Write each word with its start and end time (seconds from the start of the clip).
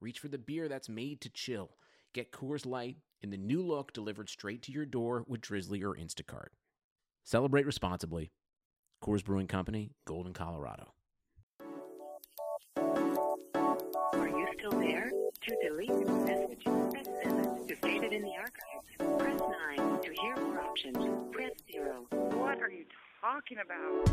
reach 0.00 0.18
for 0.18 0.28
the 0.28 0.38
beer 0.38 0.68
that's 0.68 0.88
made 0.88 1.20
to 1.20 1.28
chill. 1.28 1.76
Get 2.14 2.32
Coors 2.32 2.66
Light 2.66 2.96
in 3.20 3.30
the 3.30 3.36
new 3.36 3.62
look 3.62 3.92
delivered 3.92 4.28
straight 4.28 4.62
to 4.62 4.72
your 4.72 4.86
door 4.86 5.24
with 5.28 5.42
Drizly 5.42 5.82
or 5.82 5.94
Instacart. 5.94 6.48
Celebrate 7.22 7.66
responsibly. 7.66 8.32
Coors 9.04 9.24
Brewing 9.24 9.46
Company, 9.46 9.92
Golden, 10.06 10.32
Colorado. 10.32 10.94
Are 12.76 14.28
you 14.28 14.46
still 14.58 14.78
there? 14.78 15.10
To 15.42 15.56
delete 15.62 15.88
this 15.88 16.08
message, 16.08 16.64
press 16.64 17.06
7. 17.22 17.66
To 17.66 17.76
save 17.82 18.02
it 18.02 18.12
in 18.12 18.22
the 18.22 18.32
archives, 18.36 19.18
press 19.18 19.40
9. 19.76 20.00
To 20.02 20.12
hear 20.20 20.36
more 20.36 20.60
options, 20.60 20.96
press 21.32 21.52
0. 21.70 22.06
What 22.10 22.60
are 22.60 22.70
you 22.70 22.84
talking 23.20 23.58
about? 23.64 24.10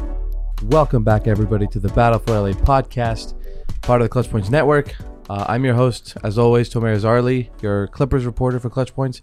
Welcome 0.63 1.03
back, 1.03 1.27
everybody, 1.27 1.67
to 1.67 1.79
the 1.79 1.89
Battle 1.89 2.19
for 2.19 2.39
LA 2.39 2.51
podcast, 2.51 3.33
part 3.81 4.01
of 4.01 4.05
the 4.05 4.09
Clutch 4.09 4.29
Points 4.29 4.49
Network. 4.49 4.95
Uh, 5.29 5.45
I'm 5.47 5.65
your 5.65 5.75
host, 5.75 6.15
as 6.23 6.37
always, 6.37 6.69
Tomer 6.69 6.95
Azarly, 6.95 7.49
your 7.61 7.87
Clippers 7.87 8.25
reporter 8.25 8.59
for 8.59 8.69
Clutch 8.69 8.93
Points. 8.93 9.21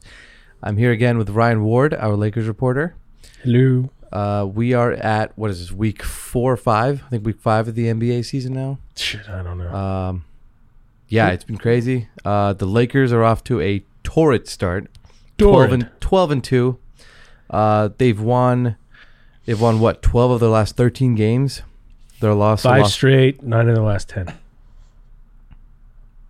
I'm 0.63 0.77
here 0.77 0.93
again 0.93 1.19
with 1.19 1.31
Ryan 1.31 1.65
Ward, 1.65 1.95
our 1.95 2.17
Lakers 2.17 2.47
reporter. 2.47 2.95
Hello. 3.43 3.91
Uh, 4.13 4.47
we 4.47 4.73
are 4.75 4.93
at, 4.93 5.37
what 5.37 5.51
is 5.51 5.61
this, 5.61 5.73
week 5.73 6.03
four 6.03 6.53
or 6.53 6.57
five? 6.57 7.03
I 7.07 7.11
think 7.11 7.27
week 7.27 7.41
five 7.41 7.69
of 7.69 7.75
the 7.75 7.87
NBA 7.87 8.25
season 8.25 8.53
now. 8.53 8.79
Shit, 8.97 9.29
I 9.29 9.43
don't 9.43 9.59
know. 9.59 9.75
Um, 9.75 10.25
yeah, 11.09 11.31
it's 11.31 11.45
been 11.45 11.59
crazy. 11.59 12.09
Uh, 12.25 12.53
the 12.53 12.67
Lakers 12.67 13.13
are 13.13 13.25
off 13.25 13.43
to 13.45 13.61
a 13.61 13.85
torrid 14.03 14.49
start. 14.49 14.89
12 15.39 15.73
and, 15.73 15.91
12 16.01 16.31
and 16.31 16.45
2. 16.45 16.79
Uh, 17.51 17.89
they've 17.99 18.21
won, 18.21 18.77
they've 19.47 19.61
won 19.61 19.81
what, 19.81 20.01
12 20.01 20.31
of 20.31 20.41
their 20.41 20.49
last 20.49 20.77
13 20.77 21.15
games? 21.15 21.63
Their 22.21 22.35
loss. 22.35 22.63
Five 22.63 22.83
lost, 22.83 22.95
straight, 22.95 23.43
nine 23.43 23.69
in 23.69 23.75
the 23.75 23.83
last 23.83 24.09
ten. 24.09 24.33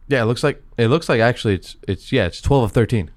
Yeah, 0.09 0.23
it 0.23 0.27
looks 0.27 0.43
like 0.45 0.63
it 0.77 0.89
looks 0.89 1.09
like 1.09 1.21
actually 1.21 1.55
it's 1.55 1.77
it's 1.89 2.13
yeah 2.13 2.27
it's 2.27 2.41
twelve 2.41 2.65
of 2.65 2.73
thirteen. 2.73 3.11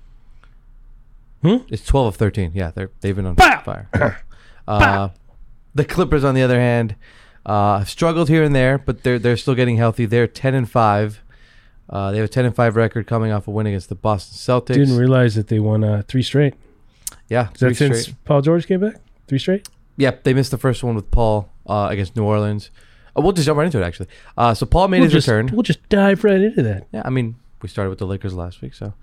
Hmm? 1.41 1.57
It's 1.69 1.85
twelve 1.85 2.07
of 2.07 2.15
thirteen. 2.15 2.51
Yeah, 2.53 2.71
they're 2.71 2.91
they've 3.01 3.15
been 3.15 3.25
on 3.25 3.35
Pow! 3.35 3.61
fire. 3.61 4.23
uh, 4.67 5.09
the 5.75 5.85
Clippers, 5.85 6.23
on 6.23 6.33
the 6.33 6.41
other 6.41 6.59
hand, 6.59 6.95
uh, 7.45 7.79
have 7.79 7.89
struggled 7.89 8.29
here 8.29 8.43
and 8.43 8.55
there, 8.55 8.77
but 8.77 9.03
they're 9.03 9.19
they're 9.19 9.37
still 9.37 9.55
getting 9.55 9.77
healthy. 9.77 10.05
They're 10.05 10.27
ten 10.27 10.55
and 10.55 10.69
five. 10.69 11.21
Uh, 11.89 12.11
they 12.11 12.17
have 12.17 12.25
a 12.25 12.29
ten 12.29 12.45
and 12.45 12.55
five 12.55 12.75
record 12.75 13.07
coming 13.07 13.31
off 13.31 13.47
a 13.47 13.51
win 13.51 13.67
against 13.67 13.89
the 13.89 13.95
Boston 13.95 14.35
Celtics. 14.37 14.75
Didn't 14.75 14.97
realize 14.97 15.35
that 15.35 15.47
they 15.47 15.59
won 15.59 15.83
uh, 15.83 16.03
three 16.07 16.23
straight. 16.23 16.53
yeah, 17.29 17.49
Is 17.53 17.59
that 17.59 17.75
since 17.75 18.01
straight. 18.01 18.15
Paul 18.25 18.41
George 18.41 18.67
came 18.67 18.81
back? 18.81 18.95
Three 19.27 19.39
straight? 19.39 19.69
Yep, 19.97 20.23
they 20.23 20.33
missed 20.33 20.51
the 20.51 20.57
first 20.57 20.83
one 20.83 20.95
with 20.95 21.09
Paul 21.11 21.49
uh, 21.65 21.87
against 21.89 22.15
New 22.15 22.23
Orleans. 22.23 22.71
Uh, 23.17 23.21
we'll 23.21 23.31
just 23.33 23.45
jump 23.45 23.57
right 23.57 23.65
into 23.65 23.81
it. 23.81 23.85
Actually, 23.85 24.07
uh, 24.37 24.53
so 24.53 24.65
Paul 24.65 24.87
made 24.89 24.99
we'll 24.99 25.05
his 25.05 25.13
just, 25.13 25.27
return. 25.27 25.49
We'll 25.53 25.63
just 25.63 25.87
dive 25.89 26.23
right 26.23 26.39
into 26.41 26.61
that. 26.63 26.87
Yeah, 26.91 27.01
I 27.05 27.09
mean, 27.09 27.35
we 27.61 27.69
started 27.69 27.89
with 27.89 27.99
the 27.99 28.05
Lakers 28.07 28.33
last 28.33 28.61
week, 28.61 28.73
so 28.73 28.93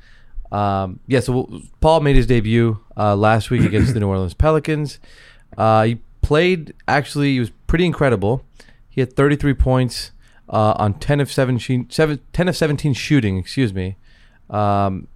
um, 0.53 1.01
yeah. 1.07 1.21
So 1.21 1.33
we'll- 1.33 1.63
Paul 1.81 2.01
made 2.01 2.17
his 2.17 2.27
debut 2.27 2.79
uh, 2.97 3.17
last 3.17 3.51
week 3.51 3.63
against 3.63 3.95
the 3.95 4.01
New 4.01 4.09
Orleans 4.09 4.35
Pelicans. 4.35 4.99
Uh, 5.59 5.85
he 5.85 5.99
played 6.23 6.75
actually; 6.87 7.33
he 7.33 7.41
was 7.41 7.51
pretty 7.67 7.87
incredible. 7.87 8.45
He 8.89 9.01
had 9.01 9.15
33 9.15 9.55
points 9.55 10.13
uh, 10.49 10.75
on 10.77 10.95
10 10.95 11.19
of 11.21 11.33
17, 11.33 11.91
seven, 11.91 12.21
10 12.33 12.49
of 12.49 12.57
17 12.57 12.95
shooting. 12.95 13.39
Excuse 13.39 13.75
me, 13.75 13.97
um, 14.51 15.09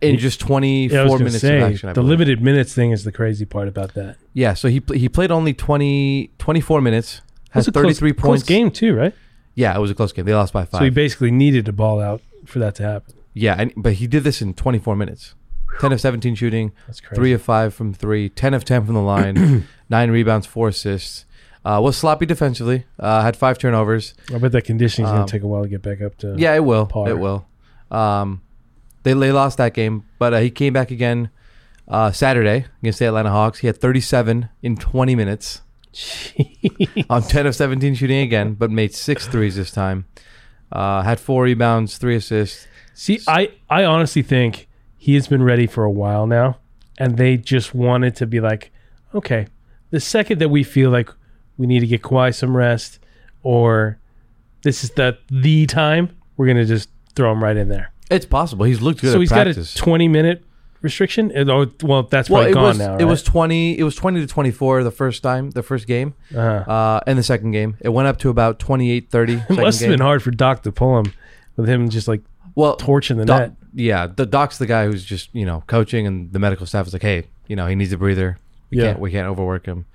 in 0.00 0.16
just 0.18 0.40
24 0.40 0.94
Yeah, 0.96 1.00
I 1.00 1.04
was 1.04 1.12
gonna 1.12 1.24
minutes 1.24 1.40
say 1.42 1.60
of 1.60 1.70
action. 1.70 1.88
I 1.90 1.92
the 1.92 2.00
believe. 2.00 2.18
limited 2.20 2.40
minutes 2.42 2.74
thing 2.74 2.90
is 2.90 3.04
the 3.04 3.12
crazy 3.12 3.44
part 3.44 3.68
about 3.68 3.92
that. 3.94 4.16
yeah. 4.32 4.54
So 4.54 4.68
he 4.68 4.82
he 4.94 5.08
played 5.10 5.30
only 5.30 5.52
20 5.52 6.30
24 6.38 6.80
minutes. 6.80 7.20
Has 7.54 7.66
a 7.68 7.72
close- 7.72 7.98
33 7.98 8.12
close 8.12 8.42
game 8.42 8.70
too, 8.70 8.94
right? 8.94 9.14
Yeah, 9.54 9.74
it 9.76 9.80
was 9.80 9.90
a 9.90 9.94
close 9.94 10.12
game. 10.12 10.24
They 10.24 10.34
lost 10.34 10.52
by 10.52 10.64
five. 10.64 10.80
So 10.80 10.84
he 10.84 10.90
basically 10.90 11.30
needed 11.30 11.64
to 11.66 11.72
ball 11.72 12.00
out 12.00 12.20
for 12.44 12.58
that 12.58 12.74
to 12.76 12.82
happen. 12.82 13.14
yeah, 13.32 13.54
and, 13.58 13.72
but 13.76 13.94
he 13.94 14.06
did 14.06 14.24
this 14.24 14.42
in 14.42 14.52
24 14.54 14.96
minutes. 14.96 15.34
10 15.80 15.92
of 15.92 16.00
17 16.00 16.34
shooting. 16.36 16.72
That's 16.86 17.00
crazy. 17.00 17.14
Three 17.16 17.32
of 17.32 17.42
five 17.42 17.74
from 17.74 17.94
three, 17.94 18.28
10 18.28 18.54
of 18.54 18.64
10 18.64 18.84
from 18.86 18.94
the 18.94 19.00
line, 19.00 19.66
nine 19.88 20.10
rebounds, 20.10 20.46
four 20.46 20.68
assists. 20.68 21.24
Uh, 21.64 21.80
was 21.82 21.96
sloppy 21.96 22.26
defensively. 22.26 22.84
Uh, 23.00 23.22
had 23.22 23.36
five 23.36 23.58
turnovers. 23.58 24.14
I 24.32 24.38
bet 24.38 24.52
that 24.52 24.62
conditioning's 24.62 25.10
Um, 25.10 25.16
gonna 25.18 25.28
take 25.28 25.42
a 25.42 25.46
while 25.46 25.62
to 25.62 25.68
get 25.68 25.82
back 25.82 26.00
up 26.02 26.16
to. 26.18 26.34
Yeah, 26.36 26.54
it 26.54 26.64
will. 26.64 26.86
par. 26.86 27.08
It 27.08 27.18
will. 27.18 27.46
Um, 27.90 28.42
they, 29.02 29.14
they 29.14 29.32
lost 29.32 29.58
that 29.58 29.72
game, 29.74 30.04
but 30.18 30.34
uh, 30.34 30.40
he 30.40 30.50
came 30.50 30.72
back 30.72 30.90
again 30.90 31.30
uh, 31.88 32.10
Saturday 32.12 32.66
against 32.82 32.98
the 32.98 33.06
Atlanta 33.06 33.30
Hawks. 33.30 33.60
He 33.60 33.66
had 33.66 33.78
37 33.80 34.48
in 34.62 34.76
20 34.76 35.14
minutes 35.16 35.62
on 37.10 37.22
10 37.22 37.46
of 37.46 37.54
17 37.54 37.94
shooting 37.94 38.20
again, 38.20 38.54
but 38.54 38.70
made 38.70 38.94
six 38.94 39.26
threes 39.26 39.56
this 39.56 39.70
time. 39.70 40.06
Uh, 40.72 41.02
had 41.02 41.20
four 41.20 41.44
rebounds, 41.44 41.98
three 41.98 42.16
assists. 42.16 42.66
See, 42.94 43.20
I 43.28 43.52
I 43.68 43.84
honestly 43.84 44.22
think 44.22 44.68
he 44.96 45.14
has 45.14 45.28
been 45.28 45.42
ready 45.42 45.66
for 45.66 45.84
a 45.84 45.90
while 45.90 46.26
now, 46.26 46.58
and 46.98 47.16
they 47.16 47.36
just 47.36 47.74
wanted 47.74 48.16
to 48.16 48.26
be 48.26 48.40
like, 48.40 48.72
okay, 49.14 49.46
the 49.90 50.00
second 50.00 50.40
that 50.40 50.48
we 50.48 50.62
feel 50.62 50.90
like 50.90 51.10
we 51.56 51.66
need 51.66 51.80
to 51.80 51.86
get 51.86 52.02
Kawhi 52.02 52.34
some 52.34 52.56
rest, 52.56 52.98
or 53.42 53.98
this 54.62 54.82
is 54.82 54.90
the 54.90 55.18
the 55.30 55.66
time, 55.66 56.16
we're 56.36 56.46
gonna 56.46 56.64
just 56.64 56.88
throw 57.14 57.30
him 57.32 57.42
right 57.42 57.56
in 57.56 57.68
there. 57.68 57.92
It's 58.10 58.26
possible. 58.26 58.64
He's 58.64 58.80
looked 58.82 59.00
good 59.00 59.12
so 59.12 59.20
he's 59.20 59.30
practice. 59.30 59.74
got 59.74 59.80
a 59.80 59.84
twenty 59.84 60.08
minute 60.08 60.44
restriction. 60.84 61.32
Oh, 61.50 61.66
well, 61.82 62.04
that's 62.04 62.30
well, 62.30 62.42
probably 62.42 62.50
it 62.50 62.54
gone 62.54 62.62
was 62.62 62.78
now. 62.78 62.96
it 62.98 63.04
was 63.04 63.22
twenty. 63.24 63.76
It 63.76 63.82
was 63.82 63.96
twenty 63.96 64.20
to 64.20 64.26
twenty 64.28 64.52
four 64.52 64.84
the 64.84 64.92
first 64.92 65.22
time, 65.24 65.50
the 65.50 65.62
first 65.64 65.88
game, 65.88 66.14
Uh-huh. 66.32 66.70
uh, 66.70 67.00
and 67.06 67.18
the 67.18 67.22
second 67.24 67.50
game. 67.50 67.76
It 67.80 67.88
went 67.88 68.06
up 68.06 68.18
to 68.18 68.28
about 68.30 68.60
28 68.60 69.10
30 69.10 69.32
it 69.48 69.50
must 69.50 69.80
have 69.80 69.90
been 69.90 70.00
hard 70.00 70.22
for 70.22 70.30
Doc 70.30 70.62
to 70.62 70.70
pull 70.70 70.98
him 71.00 71.12
with 71.56 71.68
him 71.68 71.88
just 71.88 72.06
like 72.06 72.22
Well, 72.54 72.76
torching 72.76 73.16
the 73.16 73.24
Doc, 73.24 73.40
net. 73.40 73.52
yeah, 73.74 74.06
the 74.06 74.26
doc's 74.26 74.58
the 74.58 74.66
guy 74.66 74.86
who's 74.86 75.04
just 75.04 75.30
you 75.34 75.44
know 75.46 75.64
coaching, 75.66 76.06
and 76.06 76.32
the 76.32 76.38
medical 76.38 76.66
staff 76.66 76.86
is 76.86 76.92
like, 76.92 77.02
hey, 77.02 77.24
you 77.48 77.56
know, 77.56 77.66
he 77.66 77.74
needs 77.74 77.92
a 77.92 77.98
breather. 77.98 78.38
We 78.70 78.78
Yeah. 78.78 78.84
can't 78.84 79.00
we 79.00 79.10
can't 79.10 79.26
overwork 79.26 79.66
him. 79.66 79.86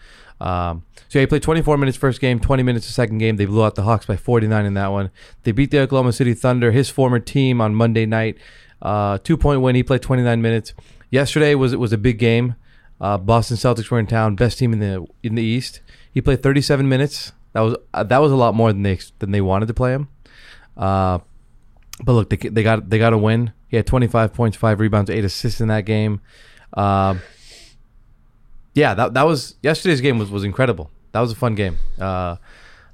Um, 0.42 0.84
so 1.10 1.20
yeah, 1.20 1.24
he 1.24 1.28
played 1.28 1.44
24 1.44 1.76
minutes 1.78 1.98
first 1.98 2.22
game, 2.22 2.40
20 2.40 2.64
minutes 2.64 2.88
the 2.88 2.94
second 2.94 3.18
game. 3.18 3.36
They 3.36 3.46
blew 3.46 3.62
out 3.64 3.76
the 3.76 3.82
Hawks 3.84 4.06
by 4.06 4.16
49 4.16 4.66
in 4.66 4.74
that 4.76 4.88
one. 4.88 5.10
They 5.44 5.52
beat 5.52 5.70
the 5.72 5.80
Oklahoma 5.80 6.14
City 6.14 6.34
Thunder, 6.34 6.72
his 6.72 6.90
former 6.90 7.20
team, 7.20 7.60
on 7.60 7.76
Monday 7.76 8.06
night. 8.06 8.38
Uh, 8.82 9.18
two 9.18 9.38
point 9.38 9.62
win. 9.62 9.76
He 9.76 9.84
played 9.84 10.02
29 10.02 10.42
minutes. 10.42 10.74
Yesterday 11.10 11.56
was 11.56 11.74
it 11.74 11.80
was 11.80 11.94
a 11.94 11.98
big 11.98 12.20
game. 12.20 12.56
Uh, 13.02 13.18
Boston 13.18 13.58
Celtics 13.58 13.90
were 13.90 14.00
in 14.00 14.08
town, 14.08 14.36
best 14.36 14.60
team 14.60 14.74
in 14.74 14.80
the 14.80 15.06
in 15.24 15.36
the 15.36 15.44
East. 15.44 15.82
He 16.12 16.22
played 16.22 16.44
37 16.44 16.88
minutes. 16.88 17.34
That 17.54 17.62
was 17.62 17.76
uh, 17.94 18.04
that 18.04 18.20
was 18.20 18.32
a 18.32 18.36
lot 18.36 18.56
more 18.56 18.72
than 18.72 18.84
they 18.84 19.00
than 19.20 19.32
they 19.32 19.42
wanted 19.42 19.68
to 19.68 19.74
play 19.74 19.94
him. 19.94 20.10
Uh, 20.78 21.20
but 22.04 22.14
look, 22.14 22.30
they 22.30 22.38
they 22.38 22.64
got 22.64 22.90
they 22.90 23.00
got 23.00 23.14
a 23.14 23.18
win. 23.18 23.54
He 23.68 23.78
had 23.78 23.86
25 23.86 24.34
points, 24.34 24.58
five 24.58 24.80
rebounds, 24.80 25.10
eight 25.10 25.26
assists 25.26 25.62
in 25.62 25.68
that 25.68 25.86
game. 25.86 26.22
Um, 26.74 27.22
yeah, 28.74 28.94
that 28.94 29.14
that 29.14 29.24
was 29.24 29.56
yesterday's 29.62 30.02
game 30.02 30.18
was, 30.20 30.30
was 30.30 30.44
incredible. 30.44 30.92
That 31.12 31.22
was 31.22 31.32
a 31.32 31.36
fun 31.36 31.56
game. 31.56 31.78
Uh, 32.00 32.38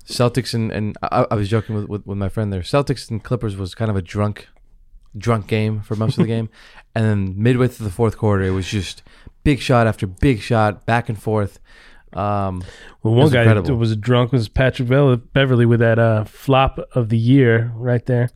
Celtics 0.05 0.53
and 0.53 0.71
and 0.71 0.97
I, 1.01 1.25
I 1.31 1.35
was 1.35 1.49
joking 1.49 1.75
with, 1.75 1.89
with 1.89 2.05
with 2.05 2.17
my 2.17 2.29
friend 2.29 2.51
there. 2.51 2.61
Celtics 2.61 3.09
and 3.09 3.23
Clippers 3.23 3.55
was 3.55 3.75
kind 3.75 3.89
of 3.89 3.97
a 3.97 4.01
drunk 4.01 4.47
drunk 5.17 5.47
game 5.47 5.81
for 5.81 5.95
most 5.95 6.17
of 6.17 6.23
the 6.23 6.27
game, 6.27 6.49
and 6.93 7.05
then 7.05 7.33
midway 7.37 7.67
through 7.67 7.85
the 7.85 7.91
fourth 7.93 8.17
quarter, 8.17 8.43
it 8.43 8.51
was 8.51 8.67
just 8.67 9.03
big 9.43 9.59
shot 9.59 9.87
after 9.87 10.07
big 10.07 10.39
shot, 10.41 10.85
back 10.85 11.09
and 11.09 11.21
forth. 11.21 11.59
Um, 12.13 12.63
Well, 13.03 13.13
one 13.13 13.23
was 13.23 13.33
guy 13.33 13.41
incredible. 13.41 13.67
that 13.67 13.75
was 13.75 13.95
drunk 13.97 14.31
was 14.31 14.47
Patrick 14.47 14.87
Beverley 15.33 15.65
with 15.65 15.79
that 15.81 15.99
uh, 15.99 16.23
flop 16.23 16.79
of 16.93 17.09
the 17.09 17.17
year 17.17 17.71
right 17.75 18.05
there. 18.05 18.29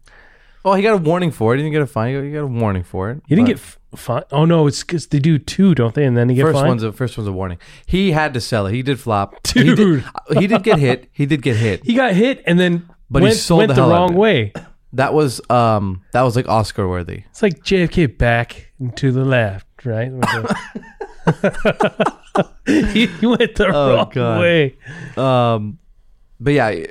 oh, 0.65 0.73
he 0.73 0.83
got 0.83 0.93
a 0.93 0.97
warning 0.97 1.31
for 1.31 1.53
it. 1.53 1.57
He 1.57 1.63
didn't 1.63 1.73
get 1.73 1.81
a 1.81 1.87
fine. 1.87 2.23
He 2.23 2.31
got- 2.31 2.39
a 2.39 2.47
warning 2.47 2.83
for 2.83 3.09
it. 3.11 3.21
He 3.27 3.35
didn't 3.35 3.47
get 3.47 3.55
f- 3.57 3.79
fine. 3.95 4.23
Oh 4.31 4.43
no, 4.43 4.67
it's 4.67 4.83
because 4.83 5.07
they 5.07 5.19
do 5.19 5.39
two, 5.39 5.73
don't 5.73 5.95
they? 5.95 6.03
And 6.03 6.17
then 6.17 6.27
he 6.27 6.35
get 6.35 6.43
first 6.43 6.55
fined. 6.57 6.67
one's 6.67 6.83
a 6.83 6.91
first 6.91 7.17
one's 7.17 7.27
a 7.29 7.31
warning. 7.31 7.57
He 7.85 8.11
had 8.11 8.33
to 8.33 8.41
sell 8.41 8.67
it. 8.67 8.73
He 8.73 8.81
did 8.83 8.99
flop. 8.99 9.47
he 9.47 9.63
did, 9.63 9.77
Dude. 9.77 10.03
he 10.37 10.45
did 10.47 10.63
get 10.63 10.77
hit. 10.79 11.09
He 11.13 11.25
did 11.25 11.41
get 11.41 11.55
hit. 11.55 11.83
he 11.85 11.93
got 11.93 12.13
hit 12.13 12.43
and 12.45 12.59
then 12.59 12.89
But 13.09 13.21
he 13.21 13.27
went, 13.29 13.37
sold 13.37 13.57
went 13.59 13.69
the 13.69 13.75
the, 13.75 13.81
hell 13.81 13.93
out 13.93 14.03
of 14.03 14.09
wrong 14.11 14.17
way. 14.19 14.51
That 14.93 15.13
was 15.13 15.39
um 15.49 16.03
that 16.13 16.21
was 16.23 16.35
like 16.35 16.47
Oscar 16.47 16.87
worthy. 16.87 17.23
It's 17.29 17.41
like 17.43 17.63
JFK 17.63 18.17
back 18.17 18.71
and 18.79 18.95
to 18.97 19.11
the 19.11 19.25
left, 19.25 19.85
right? 19.85 20.11
he, 22.65 23.07
he 23.07 23.25
went 23.25 23.55
the 23.55 23.67
Oh, 23.73 23.95
wrong 23.95 24.11
God. 24.13 24.41
way. 24.41 24.77
Um, 25.17 25.79
but 26.39 26.53
yeah, 26.53 26.85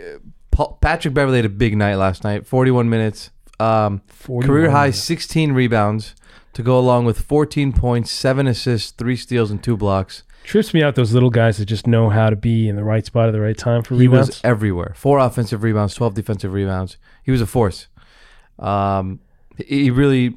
Paul, 0.51 0.79
Patrick 0.81 1.15
Beverley 1.15 1.39
had 1.39 1.45
a 1.47 1.51
big 1.51 1.77
night 1.77 1.97
last 1.97 2.25
night. 2.25 2.47
Forty-one 2.47 2.89
minutes, 2.89 3.31
um, 3.59 4.03
41. 4.09 4.47
career 4.47 4.71
high 4.71 4.91
16 4.91 5.53
rebounds 5.53 6.15
to 6.53 6.63
go 6.63 6.79
along 6.79 7.05
with 7.05 7.21
14 7.21 7.73
points, 7.73 8.11
seven 8.11 8.47
assists, 8.47 8.91
three 8.91 9.17
steals, 9.17 9.51
and 9.51 9.63
two 9.63 9.77
blocks. 9.77 10.23
Trips 10.49 10.73
me 10.73 10.83
out 10.83 10.95
those 10.95 11.13
little 11.13 11.29
guys 11.29 11.59
that 11.59 11.67
just 11.67 11.87
know 11.87 12.09
how 12.09 12.31
to 12.31 12.37
be 12.37 12.69
in 12.71 12.77
the 12.77 12.83
right 12.83 13.05
spot 13.05 13.29
at 13.29 13.33
the 13.33 13.41
right 13.41 13.57
time 13.57 13.83
for 13.83 13.95
He 13.95 14.01
rebounds. 14.09 14.29
was 14.29 14.41
everywhere. 14.43 14.95
Four 14.97 15.19
offensive 15.19 15.63
rebounds, 15.63 15.95
12 15.95 16.15
defensive 16.15 16.55
rebounds. 16.55 16.97
He 17.23 17.31
was 17.31 17.43
a 17.43 17.47
force. 17.47 17.89
Um, 18.59 19.21
he 19.59 19.85
he 19.85 19.91
really 19.91 20.37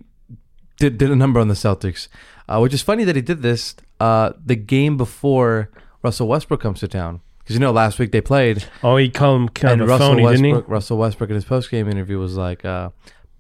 did, 0.78 0.98
did 0.98 1.12
a 1.12 1.16
number 1.16 1.40
on 1.40 1.48
the 1.48 1.54
Celtics, 1.54 2.10
uh, 2.50 2.60
which 2.60 2.74
is 2.74 2.82
funny 2.82 3.06
that 3.06 3.16
he 3.16 3.22
did 3.22 3.42
this 3.42 3.74
uh, 4.02 4.34
the 4.46 4.58
game 4.58 4.98
before 4.98 5.70
Russell 6.04 6.28
Westbrook 6.28 6.60
comes 6.60 6.82
to 6.82 6.90
town. 6.90 7.22
Because, 7.40 7.56
you 7.56 7.60
know, 7.62 7.72
last 7.72 7.98
week 7.98 8.12
they 8.12 8.20
played, 8.22 8.66
oh, 8.84 8.98
he 8.98 9.10
called 9.10 9.42
him 9.44 9.50
kind 9.50 9.80
and 9.82 9.90
Russell 9.90 10.10
phony, 10.10 10.28
didn't 10.28 10.44
he? 10.44 10.52
Westbrook, 10.52 10.70
Russell 10.70 10.98
Westbrook 10.98 11.30
in 11.30 11.36
his 11.36 11.46
post-game 11.46 11.88
interview 11.88 12.20
was 12.20 12.36
like, 12.36 12.66
uh, 12.66 12.90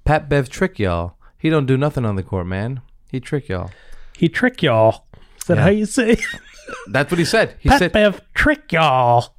Pat 0.05 0.29
Bev 0.29 0.49
trick 0.49 0.79
y'all. 0.79 1.15
He 1.37 1.49
don't 1.49 1.65
do 1.65 1.75
nothing 1.77 2.05
on 2.05 2.15
the 2.15 2.23
court, 2.23 2.47
man. 2.47 2.79
He 3.11 3.19
trick 3.19 3.49
y'all. 3.49 3.71
He 4.17 4.29
trick 4.29 4.63
y'all. 4.63 5.03
Is 5.37 5.45
that 5.47 5.57
Yeah. 5.57 5.63
how 5.63 5.69
you 5.69 5.85
say? 5.85 6.17
That's 6.87 7.11
what 7.11 7.19
he 7.19 7.25
said. 7.25 7.55
He 7.59 7.69
Pat 7.69 7.79
said, 7.79 7.91
Bev 7.91 8.21
trick 8.33 8.71
y'all. 8.71 9.33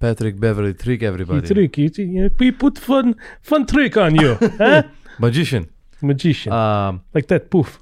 Patrick 0.00 0.40
Beverley 0.40 0.74
trick 0.74 1.00
He 1.00 1.06
everybody. 1.06 1.46
trick. 1.46 1.76
He, 1.76 1.88
he, 1.88 2.28
we 2.38 2.50
put 2.50 2.76
fun 2.78 3.14
fun 3.40 3.66
trick 3.66 3.96
on 3.96 4.16
you, 4.16 4.34
huh? 4.58 4.82
Magician. 5.18 5.70
Magician, 6.00 6.52
Um, 6.52 7.02
like 7.14 7.28
that. 7.28 7.48
Poof. 7.50 7.78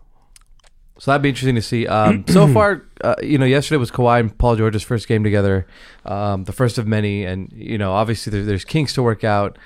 So 0.99 1.11
that'd 1.11 1.23
be 1.23 1.31
interesting 1.31 1.55
to 1.55 1.63
see. 1.63 1.87
Um, 1.87 2.25
so 2.29 2.47
far, 2.53 2.83
uh, 3.03 3.15
you 3.23 3.39
know, 3.39 3.47
yesterday 3.47 3.79
was 3.79 3.91
Kawhi 3.91 4.21
and 4.21 4.37
Paul 4.37 4.57
George's 4.57 4.83
first 4.83 5.09
game 5.09 5.25
together, 5.25 5.67
um, 6.05 6.45
the 6.45 6.53
first 6.53 6.77
of 6.77 6.87
many, 6.87 7.25
and 7.25 7.51
you 7.55 7.79
know, 7.79 7.93
obviously 7.93 8.31
there's, 8.31 8.47
there's 8.47 8.65
kinks 8.67 8.93
to 8.95 9.03
work 9.03 9.25
out. 9.25 9.57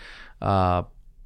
Uh, 0.40 0.84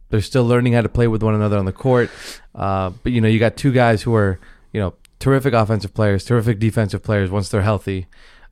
they're 0.08 0.22
still 0.22 0.46
learning 0.46 0.72
how 0.72 0.80
to 0.80 0.88
play 0.88 1.06
with 1.08 1.22
one 1.22 1.34
another 1.34 1.58
on 1.58 1.66
the 1.66 1.72
court. 1.72 2.08
Uh, 2.54 2.88
but 3.02 3.12
you 3.12 3.20
know, 3.20 3.28
you 3.28 3.38
got 3.38 3.58
two 3.58 3.72
guys 3.72 4.00
who 4.00 4.14
are, 4.14 4.40
you 4.72 4.80
know, 4.80 4.94
terrific 5.18 5.54
offensive 5.54 5.94
players, 5.94 6.24
terrific 6.24 6.58
defensive 6.58 7.02
players 7.02 7.30
once 7.30 7.48
they're 7.48 7.62
healthy. 7.62 8.06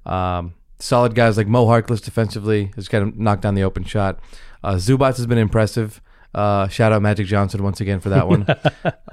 Um, 0.04 0.54
solid 0.78 1.14
guys 1.14 1.36
like 1.36 1.46
Mo 1.46 1.66
Harkless 1.66 2.02
defensively 2.02 2.72
has 2.76 2.88
got 2.88 3.02
him 3.02 3.14
knocked 3.16 3.42
down 3.42 3.54
the 3.54 3.64
open 3.64 3.84
shot. 3.84 4.20
Uh, 4.62 4.74
Zubac 4.74 5.16
has 5.16 5.26
been 5.26 5.38
impressive. 5.38 6.00
Uh, 6.34 6.68
shout 6.68 6.92
out 6.92 7.02
Magic 7.02 7.26
Johnson 7.26 7.62
once 7.62 7.80
again 7.80 8.00
for 8.00 8.10
that 8.10 8.28
one. 8.28 8.46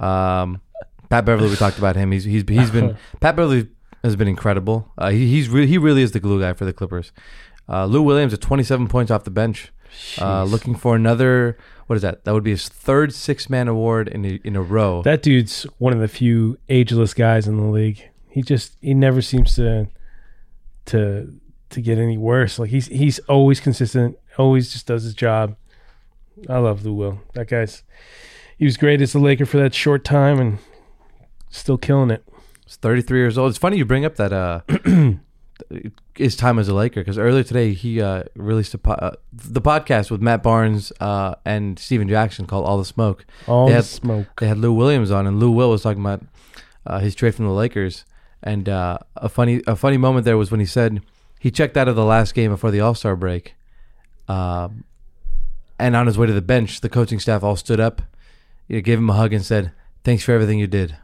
um, 0.00 0.60
Pat 1.08 1.24
Beverley, 1.24 1.48
we 1.48 1.56
talked 1.56 1.78
about 1.78 1.96
him. 1.96 2.12
He's 2.12 2.24
he's 2.24 2.44
he's 2.48 2.70
been 2.70 2.96
Pat 3.20 3.36
Beverley 3.36 3.68
has 4.02 4.16
been 4.16 4.28
incredible. 4.28 4.92
Uh, 4.98 5.10
he, 5.10 5.28
he's 5.28 5.48
re- 5.48 5.66
he 5.66 5.78
really 5.78 6.02
is 6.02 6.12
the 6.12 6.20
glue 6.20 6.40
guy 6.40 6.52
for 6.52 6.64
the 6.64 6.72
Clippers. 6.72 7.12
Uh, 7.68 7.86
Lou 7.86 8.02
Williams 8.02 8.34
at 8.34 8.42
27 8.42 8.88
points 8.88 9.10
off 9.10 9.24
the 9.24 9.30
bench, 9.30 9.72
uh, 10.20 10.44
looking 10.44 10.74
for 10.74 10.94
another. 10.94 11.56
What 11.86 11.96
is 11.96 12.02
that? 12.02 12.24
That 12.24 12.32
would 12.32 12.44
be 12.44 12.50
his 12.50 12.68
third 12.68 13.12
six 13.12 13.50
man 13.50 13.68
award 13.68 14.08
in 14.08 14.24
a, 14.24 14.40
in 14.44 14.56
a 14.56 14.62
row. 14.62 15.02
That 15.02 15.22
dude's 15.22 15.64
one 15.78 15.92
of 15.92 16.00
the 16.00 16.08
few 16.08 16.58
ageless 16.68 17.14
guys 17.14 17.46
in 17.46 17.56
the 17.56 17.64
league. 17.64 18.10
He 18.28 18.42
just 18.42 18.76
he 18.80 18.94
never 18.94 19.20
seems 19.20 19.54
to 19.56 19.88
to 20.86 21.40
to 21.70 21.80
get 21.80 21.98
any 21.98 22.18
worse. 22.18 22.58
Like 22.58 22.70
he's 22.70 22.86
he's 22.86 23.18
always 23.20 23.60
consistent, 23.60 24.18
always 24.38 24.72
just 24.72 24.86
does 24.86 25.04
his 25.04 25.14
job. 25.14 25.56
I 26.48 26.58
love 26.58 26.84
Lou 26.84 26.94
Will. 26.94 27.20
That 27.34 27.48
guy's 27.48 27.82
he 28.56 28.64
was 28.64 28.76
great 28.76 29.00
as 29.02 29.14
a 29.14 29.18
Laker 29.18 29.46
for 29.46 29.58
that 29.58 29.74
short 29.74 30.04
time 30.04 30.40
and 30.40 30.58
still 31.50 31.78
killing 31.78 32.10
it. 32.10 32.24
He's 32.64 32.76
33 32.76 33.18
years 33.18 33.38
old. 33.38 33.50
It's 33.50 33.58
funny 33.58 33.76
you 33.76 33.84
bring 33.84 34.04
up 34.04 34.16
that 34.16 34.32
uh, 34.32 34.60
his 36.16 36.36
time 36.36 36.58
as 36.58 36.68
a 36.68 36.74
Laker 36.74 37.00
because 37.00 37.18
earlier 37.18 37.42
today 37.44 37.72
he 37.74 38.00
uh, 38.00 38.24
released 38.36 38.74
a 38.74 38.78
po- 38.78 38.92
uh, 38.92 39.12
the 39.32 39.60
podcast 39.60 40.10
with 40.10 40.20
Matt 40.20 40.42
Barnes 40.42 40.92
uh, 41.00 41.34
and 41.44 41.78
Stephen 41.78 42.08
Jackson 42.08 42.46
called 42.46 42.66
All 42.66 42.78
the 42.78 42.84
Smoke. 42.84 43.24
All 43.46 43.66
They 43.66 43.72
the 43.72 43.76
had- 43.76 43.84
smoke. 43.84 44.40
They 44.40 44.48
had 44.48 44.58
Lou 44.58 44.72
Williams 44.72 45.10
on, 45.10 45.26
and 45.26 45.38
Lou 45.40 45.50
Will 45.50 45.70
was 45.70 45.82
talking 45.82 46.02
about 46.02 46.22
uh, 46.86 46.98
his 46.98 47.14
trade 47.14 47.34
from 47.34 47.46
the 47.46 47.52
Lakers. 47.52 48.04
And 48.42 48.68
uh, 48.68 48.98
a 49.16 49.28
funny 49.28 49.62
a 49.66 49.74
funny 49.76 49.96
moment 49.96 50.24
there 50.26 50.36
was 50.36 50.50
when 50.50 50.60
he 50.60 50.66
said 50.66 51.00
he 51.40 51.50
checked 51.50 51.76
out 51.76 51.88
of 51.88 51.96
the 51.96 52.04
last 52.04 52.34
game 52.34 52.50
before 52.50 52.70
the 52.70 52.80
All 52.80 52.94
Star 52.94 53.16
break, 53.16 53.54
um, 54.28 54.84
and 55.78 55.96
on 55.96 56.06
his 56.06 56.18
way 56.18 56.26
to 56.26 56.32
the 56.32 56.42
bench, 56.42 56.80
the 56.80 56.88
coaching 56.88 57.18
staff 57.18 57.42
all 57.42 57.56
stood 57.56 57.80
up, 57.80 58.02
gave 58.68 58.86
him 58.98 59.08
a 59.10 59.14
hug, 59.14 59.32
and 59.32 59.44
said, 59.44 59.72
"Thanks 60.04 60.24
for 60.24 60.32
everything 60.32 60.58
you 60.58 60.66
did." 60.66 60.96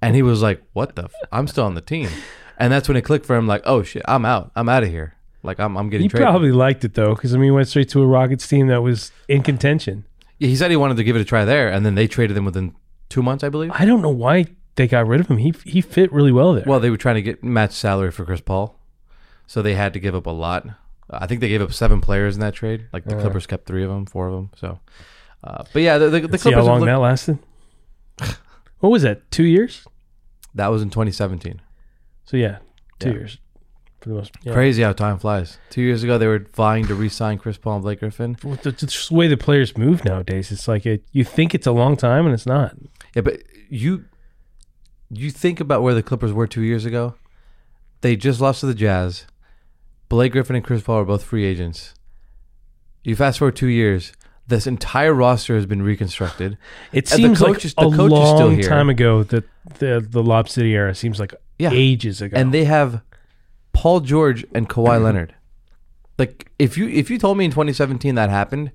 And 0.00 0.14
he 0.14 0.22
was 0.22 0.42
like, 0.42 0.62
"What 0.72 0.94
the? 0.96 1.04
F- 1.04 1.14
I'm 1.32 1.46
still 1.48 1.64
on 1.64 1.74
the 1.74 1.80
team." 1.80 2.08
And 2.60 2.72
that's 2.72 2.86
when 2.88 2.96
it 2.96 3.02
clicked 3.02 3.26
for 3.26 3.34
him, 3.36 3.46
like, 3.46 3.62
"Oh 3.64 3.82
shit, 3.82 4.02
I'm 4.06 4.24
out. 4.24 4.52
I'm 4.54 4.68
out 4.68 4.82
of 4.82 4.90
here. 4.90 5.14
Like 5.42 5.58
I'm 5.58 5.76
I'm 5.76 5.88
getting 5.90 6.04
He 6.04 6.08
traded." 6.08 6.26
probably 6.26 6.52
liked 6.52 6.84
it 6.84 6.94
though, 6.94 7.14
because 7.14 7.32
I 7.34 7.38
mean, 7.38 7.44
he 7.46 7.50
went 7.50 7.66
straight 7.68 7.88
to 7.90 8.02
a 8.02 8.06
Rockets 8.06 8.46
team 8.46 8.66
that 8.68 8.82
was 8.82 9.10
in 9.28 9.42
contention. 9.42 10.04
Yeah, 10.38 10.48
he 10.48 10.56
said 10.56 10.70
he 10.70 10.76
wanted 10.76 10.96
to 10.98 11.04
give 11.04 11.16
it 11.16 11.20
a 11.20 11.24
try 11.24 11.44
there, 11.44 11.68
and 11.68 11.84
then 11.84 11.94
they 11.96 12.06
traded 12.06 12.36
him 12.36 12.44
within 12.44 12.74
two 13.08 13.22
months, 13.22 13.42
I 13.42 13.48
believe. 13.48 13.70
I 13.74 13.84
don't 13.84 14.02
know 14.02 14.10
why 14.10 14.46
they 14.76 14.86
got 14.86 15.06
rid 15.06 15.20
of 15.20 15.28
him. 15.28 15.38
He 15.38 15.54
he 15.64 15.80
fit 15.80 16.12
really 16.12 16.32
well 16.32 16.52
there. 16.52 16.64
Well, 16.66 16.80
they 16.80 16.90
were 16.90 16.96
trying 16.98 17.16
to 17.16 17.22
get 17.22 17.42
match 17.42 17.72
salary 17.72 18.10
for 18.10 18.24
Chris 18.24 18.40
Paul, 18.42 18.78
so 19.46 19.62
they 19.62 19.74
had 19.74 19.92
to 19.94 19.98
give 20.00 20.14
up 20.14 20.26
a 20.26 20.30
lot. 20.30 20.66
I 21.08 21.26
think 21.26 21.40
they 21.40 21.48
gave 21.48 21.62
up 21.62 21.72
seven 21.72 22.00
players 22.00 22.34
in 22.36 22.40
that 22.40 22.54
trade. 22.54 22.86
Like 22.92 23.04
the 23.04 23.16
Uh. 23.16 23.20
Clippers 23.22 23.46
kept 23.46 23.66
three 23.66 23.82
of 23.82 23.90
them, 23.90 24.04
four 24.06 24.28
of 24.28 24.34
them. 24.34 24.50
So, 24.56 24.78
uh, 25.42 25.64
but 25.72 25.82
yeah, 25.82 25.98
the, 25.98 26.10
the, 26.10 26.20
the 26.20 26.28
Clippers. 26.28 26.42
see 26.42 26.52
how 26.52 26.62
long 26.62 26.80
looked- 26.80 26.86
that 26.90 26.98
lasted. 27.00 27.38
what 28.80 28.90
was 28.90 29.02
that? 29.02 29.30
Two 29.30 29.44
years? 29.44 29.86
that 30.54 30.66
was 30.68 30.82
in 30.82 30.90
2017. 30.90 31.60
So 32.30 32.36
yeah, 32.36 32.58
two 33.00 33.08
Yeah. 33.08 33.14
years 33.16 33.38
for 34.00 34.08
the 34.10 34.14
most. 34.14 34.30
Yeah. 34.44 34.52
Crazy 34.52 34.82
how 34.82 34.92
time 34.92 35.18
flies. 35.18 35.58
Two 35.70 35.82
years 35.82 36.04
ago, 36.04 36.16
they 36.16 36.28
were 36.28 36.46
vying 36.54 36.86
to 36.86 36.94
re-sign 36.94 37.38
Chris 37.38 37.58
Paul 37.58 37.74
and 37.74 37.82
Blake 37.82 37.98
Griffin. 37.98 38.36
With 38.44 38.62
the, 38.62 38.70
just 38.70 39.08
the 39.08 39.14
way 39.16 39.26
the 39.26 39.36
players 39.36 39.76
move 39.76 40.04
nowadays, 40.04 40.52
it's 40.52 40.68
like 40.68 40.86
it, 40.86 41.02
you 41.10 41.24
think 41.24 41.56
it's 41.56 41.66
a 41.66 41.72
long 41.72 41.96
time 41.96 42.26
and 42.26 42.32
it's 42.32 42.46
not. 42.46 42.76
Yeah, 43.16 43.22
but 43.22 43.42
you 43.68 44.04
you 45.10 45.30
think 45.32 45.58
about 45.58 45.82
where 45.82 45.92
the 45.94 46.04
Clippers 46.04 46.32
were 46.32 46.46
two 46.46 46.62
years 46.62 46.84
ago. 46.84 47.14
They 48.00 48.14
just 48.14 48.40
lost 48.40 48.60
to 48.60 48.66
the 48.66 48.74
Jazz. 48.74 49.26
Blake 50.08 50.30
Griffin 50.32 50.54
and 50.54 50.64
Chris 50.64 50.82
Paul 50.82 51.00
are 51.00 51.04
both 51.04 51.24
free 51.24 51.44
agents. 51.44 51.94
You 53.02 53.16
fast 53.16 53.40
forward 53.40 53.56
two 53.56 53.66
years, 53.66 54.12
this 54.46 54.68
entire 54.68 55.12
roster 55.12 55.56
has 55.56 55.66
been 55.66 55.82
reconstructed. 55.82 56.56
It 56.92 57.10
And 57.12 57.24
the 57.24 57.26
seems 57.28 57.38
coach 57.40 57.64
is- 57.64 57.74
like 57.76 57.88
the 57.88 57.94
a 57.94 57.96
coach 57.96 58.12
is 58.12 58.28
still 58.28 58.46
long 58.46 58.54
here. 58.54 58.68
time 58.68 58.88
ago 58.88 59.24
that 59.24 59.44
the 59.80 60.06
the 60.08 60.22
Lob 60.22 60.48
City 60.48 60.74
era 60.74 60.94
seems 60.94 61.18
like 61.18 61.34
Yeah. 61.60 61.70
ages 61.72 62.20
ago. 62.22 62.36
and 62.36 62.52
they 62.54 62.64
have 62.64 63.02
Paul 63.72 64.00
George 64.00 64.44
and 64.54 64.68
Kawhi 64.68 65.02
Leonard. 65.04 65.34
Like 66.18 66.50
if 66.58 66.76
you 66.76 66.88
if 66.88 67.10
you 67.10 67.18
told 67.18 67.38
me 67.38 67.44
in 67.46 67.50
2017 67.50 68.14
that 68.16 68.30
happened, 68.30 68.72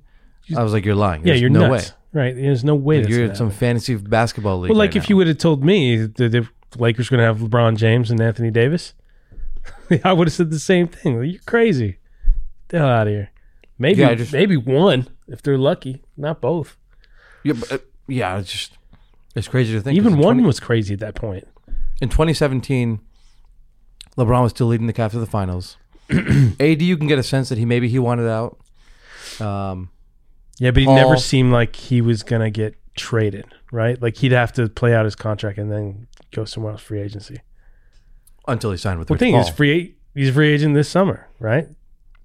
I 0.56 0.64
was 0.64 0.74
like, 0.74 0.86
you're 0.86 0.96
lying. 0.96 1.26
yeah, 1.28 1.34
you're 1.34 1.50
no 1.50 1.68
nuts, 1.68 1.92
way. 2.14 2.22
right? 2.22 2.36
There's 2.36 2.64
no 2.64 2.76
way. 2.76 3.02
Like, 3.02 3.10
you're 3.10 3.26
in 3.26 3.36
some 3.36 3.52
fantasy 3.52 3.96
basketball 3.96 4.60
league. 4.60 4.70
Well, 4.70 4.78
like 4.78 4.92
right 4.92 4.96
if 4.98 5.10
you 5.10 5.18
would 5.18 5.28
have 5.28 5.38
told 5.40 5.64
me 5.64 5.98
that 5.98 6.18
the 6.32 6.48
Lakers 6.78 7.10
going 7.10 7.20
to 7.20 7.26
have 7.26 7.38
LeBron 7.40 7.78
James 7.78 8.12
and 8.12 8.20
Anthony 8.22 8.52
Davis, 8.52 8.94
I 10.04 10.14
would 10.14 10.28
have 10.28 10.34
said 10.34 10.50
the 10.52 10.60
same 10.60 10.88
thing. 10.88 11.24
You're 11.24 11.42
crazy. 11.46 11.88
Get 11.88 12.00
the 12.70 12.78
hell 12.80 12.88
out 12.90 13.08
of 13.08 13.14
here. 13.14 13.32
Maybe 13.78 14.02
Yeah, 14.02 14.14
just- 14.16 14.34
maybe 14.34 14.56
one 14.58 15.08
if 15.28 15.42
they're 15.42 15.58
lucky, 15.58 16.04
not 16.18 16.42
both. 16.42 16.78
yeah, 17.44 17.54
but, 17.54 17.72
uh, 17.72 17.78
yeah, 18.08 18.38
it's 18.38 18.52
just 18.52 18.78
it's 19.36 19.48
crazy 19.48 19.74
to 19.74 19.82
think. 19.82 19.98
Even 19.98 20.14
one 20.18 20.36
20 20.36 20.44
was 20.44 20.60
crazy 20.60 20.94
at 20.94 21.00
that 21.02 21.16
point. 21.16 21.48
In 22.02 22.10
2017, 22.10 23.00
LeBron 24.18 24.44
was 24.44 24.52
still 24.52 24.68
leading 24.68 24.88
the 24.88 24.94
Cavs 24.94 25.12
to 25.12 25.20
the 25.20 25.26
finals. 25.26 25.78
AD, 26.10 26.82
you 26.82 26.98
can 26.98 27.08
get 27.08 27.18
a 27.20 27.24
sense 27.24 27.50
that 27.50 27.58
he 27.58 27.66
maybe 27.66 27.88
he 27.90 28.00
wanted 28.00 28.30
out. 28.30 28.58
Um, 29.40 29.90
Yeah, 30.60 30.72
but 30.72 30.80
he 30.82 30.86
Paul- 30.86 30.96
never 30.96 31.18
seemed 31.18 31.52
like 31.52 31.76
he 31.76 32.02
was 32.02 32.24
gonna 32.24 32.50
get 32.52 32.76
traded, 32.96 33.46
right? 33.72 34.02
Like 34.02 34.18
he'd 34.18 34.32
have 34.32 34.54
to 34.54 34.70
play 34.70 34.94
out 34.94 35.06
his 35.06 35.16
contract 35.16 35.58
and 35.58 35.72
then 35.72 36.08
go 36.34 36.46
somewhere 36.46 36.72
else 36.74 36.82
free 36.82 37.02
agency. 37.02 37.42
until 38.48 38.70
he 38.72 38.78
signed 38.78 39.00
with 39.00 39.10
Well, 39.10 39.16
Rich 39.16 39.20
the 39.22 39.26
thing 39.26 39.34
Paul. 39.34 39.42
is, 39.42 39.50
free 39.50 39.96
he's 40.14 40.30
a 40.30 40.34
free 40.34 40.54
agent 40.54 40.76
this 40.76 40.88
summer, 40.88 41.28
right? 41.40 41.68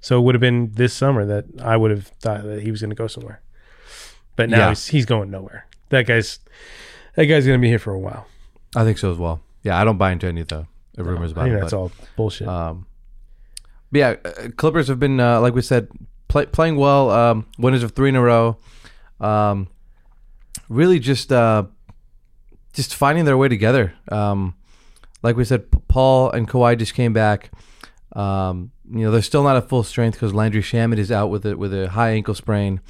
So 0.02 0.18
it 0.18 0.22
would 0.22 0.34
have 0.34 0.40
been 0.40 0.72
this 0.74 0.92
summer 0.92 1.24
that 1.26 1.44
I 1.62 1.76
would 1.76 1.90
have 1.90 2.06
thought 2.20 2.42
that 2.44 2.62
he 2.62 2.70
was 2.70 2.80
going 2.80 2.90
to 2.90 2.96
go 2.96 3.06
somewhere. 3.06 3.40
But 4.36 4.48
now 4.50 4.58
Yeah. 4.58 4.68
he's, 4.70 4.86
he's 4.88 5.06
going 5.06 5.30
nowhere. 5.30 5.66
That 5.90 6.06
guy's 6.06 6.38
that 7.16 7.24
guy's 7.26 7.46
going 7.46 7.58
to 7.58 7.62
be 7.62 7.68
here 7.68 7.78
for 7.78 7.92
a 7.92 7.98
while. 7.98 8.26
I 8.76 8.84
think 8.84 8.98
so 8.98 9.10
as 9.10 9.18
well. 9.18 9.40
Yeah, 9.62 9.78
I 9.80 9.84
don't 9.84 9.98
buy 9.98 10.12
into 10.12 10.26
any 10.26 10.40
of 10.42 10.48
the, 10.48 10.66
the 10.94 11.04
rumors 11.04 11.30
I 11.30 11.32
about 11.32 11.44
think 11.44 11.56
it. 11.56 11.60
that's 11.60 11.72
but- 11.72 11.78
all 11.78 11.92
bullshit. 12.16 12.48
Um, 12.48 12.86
but 13.92 13.98
yeah, 13.98 14.14
uh, 14.24 14.48
Clippers 14.56 14.88
have 14.88 14.98
been 15.00 15.18
uh, 15.20 15.40
like 15.40 15.54
we 15.54 15.62
said, 15.62 15.88
play, 16.28 16.46
playing 16.46 16.76
well. 16.76 17.10
Um, 17.10 17.46
winners 17.58 17.82
of 17.82 17.92
three 17.92 18.08
in 18.08 18.16
a 18.16 18.22
row. 18.22 18.56
Um, 19.20 19.68
really, 20.68 20.98
just 20.98 21.32
uh, 21.32 21.64
just 22.72 22.94
finding 22.94 23.24
their 23.24 23.36
way 23.36 23.48
together. 23.48 23.94
Um, 24.10 24.54
like 25.22 25.36
we 25.36 25.44
said, 25.44 25.66
Paul 25.88 26.30
and 26.30 26.48
Kawhi 26.48 26.78
just 26.78 26.94
came 26.94 27.12
back. 27.12 27.50
Um, 28.14 28.70
you 28.90 29.00
know, 29.04 29.10
they're 29.10 29.22
still 29.22 29.42
not 29.42 29.56
at 29.56 29.68
full 29.68 29.82
strength 29.82 30.14
because 30.14 30.32
Landry 30.32 30.62
Shamet 30.62 30.98
is 30.98 31.12
out 31.12 31.28
with 31.30 31.44
it 31.46 31.58
with 31.58 31.74
a 31.74 31.90
high 31.90 32.10
ankle 32.10 32.34
sprain. 32.34 32.80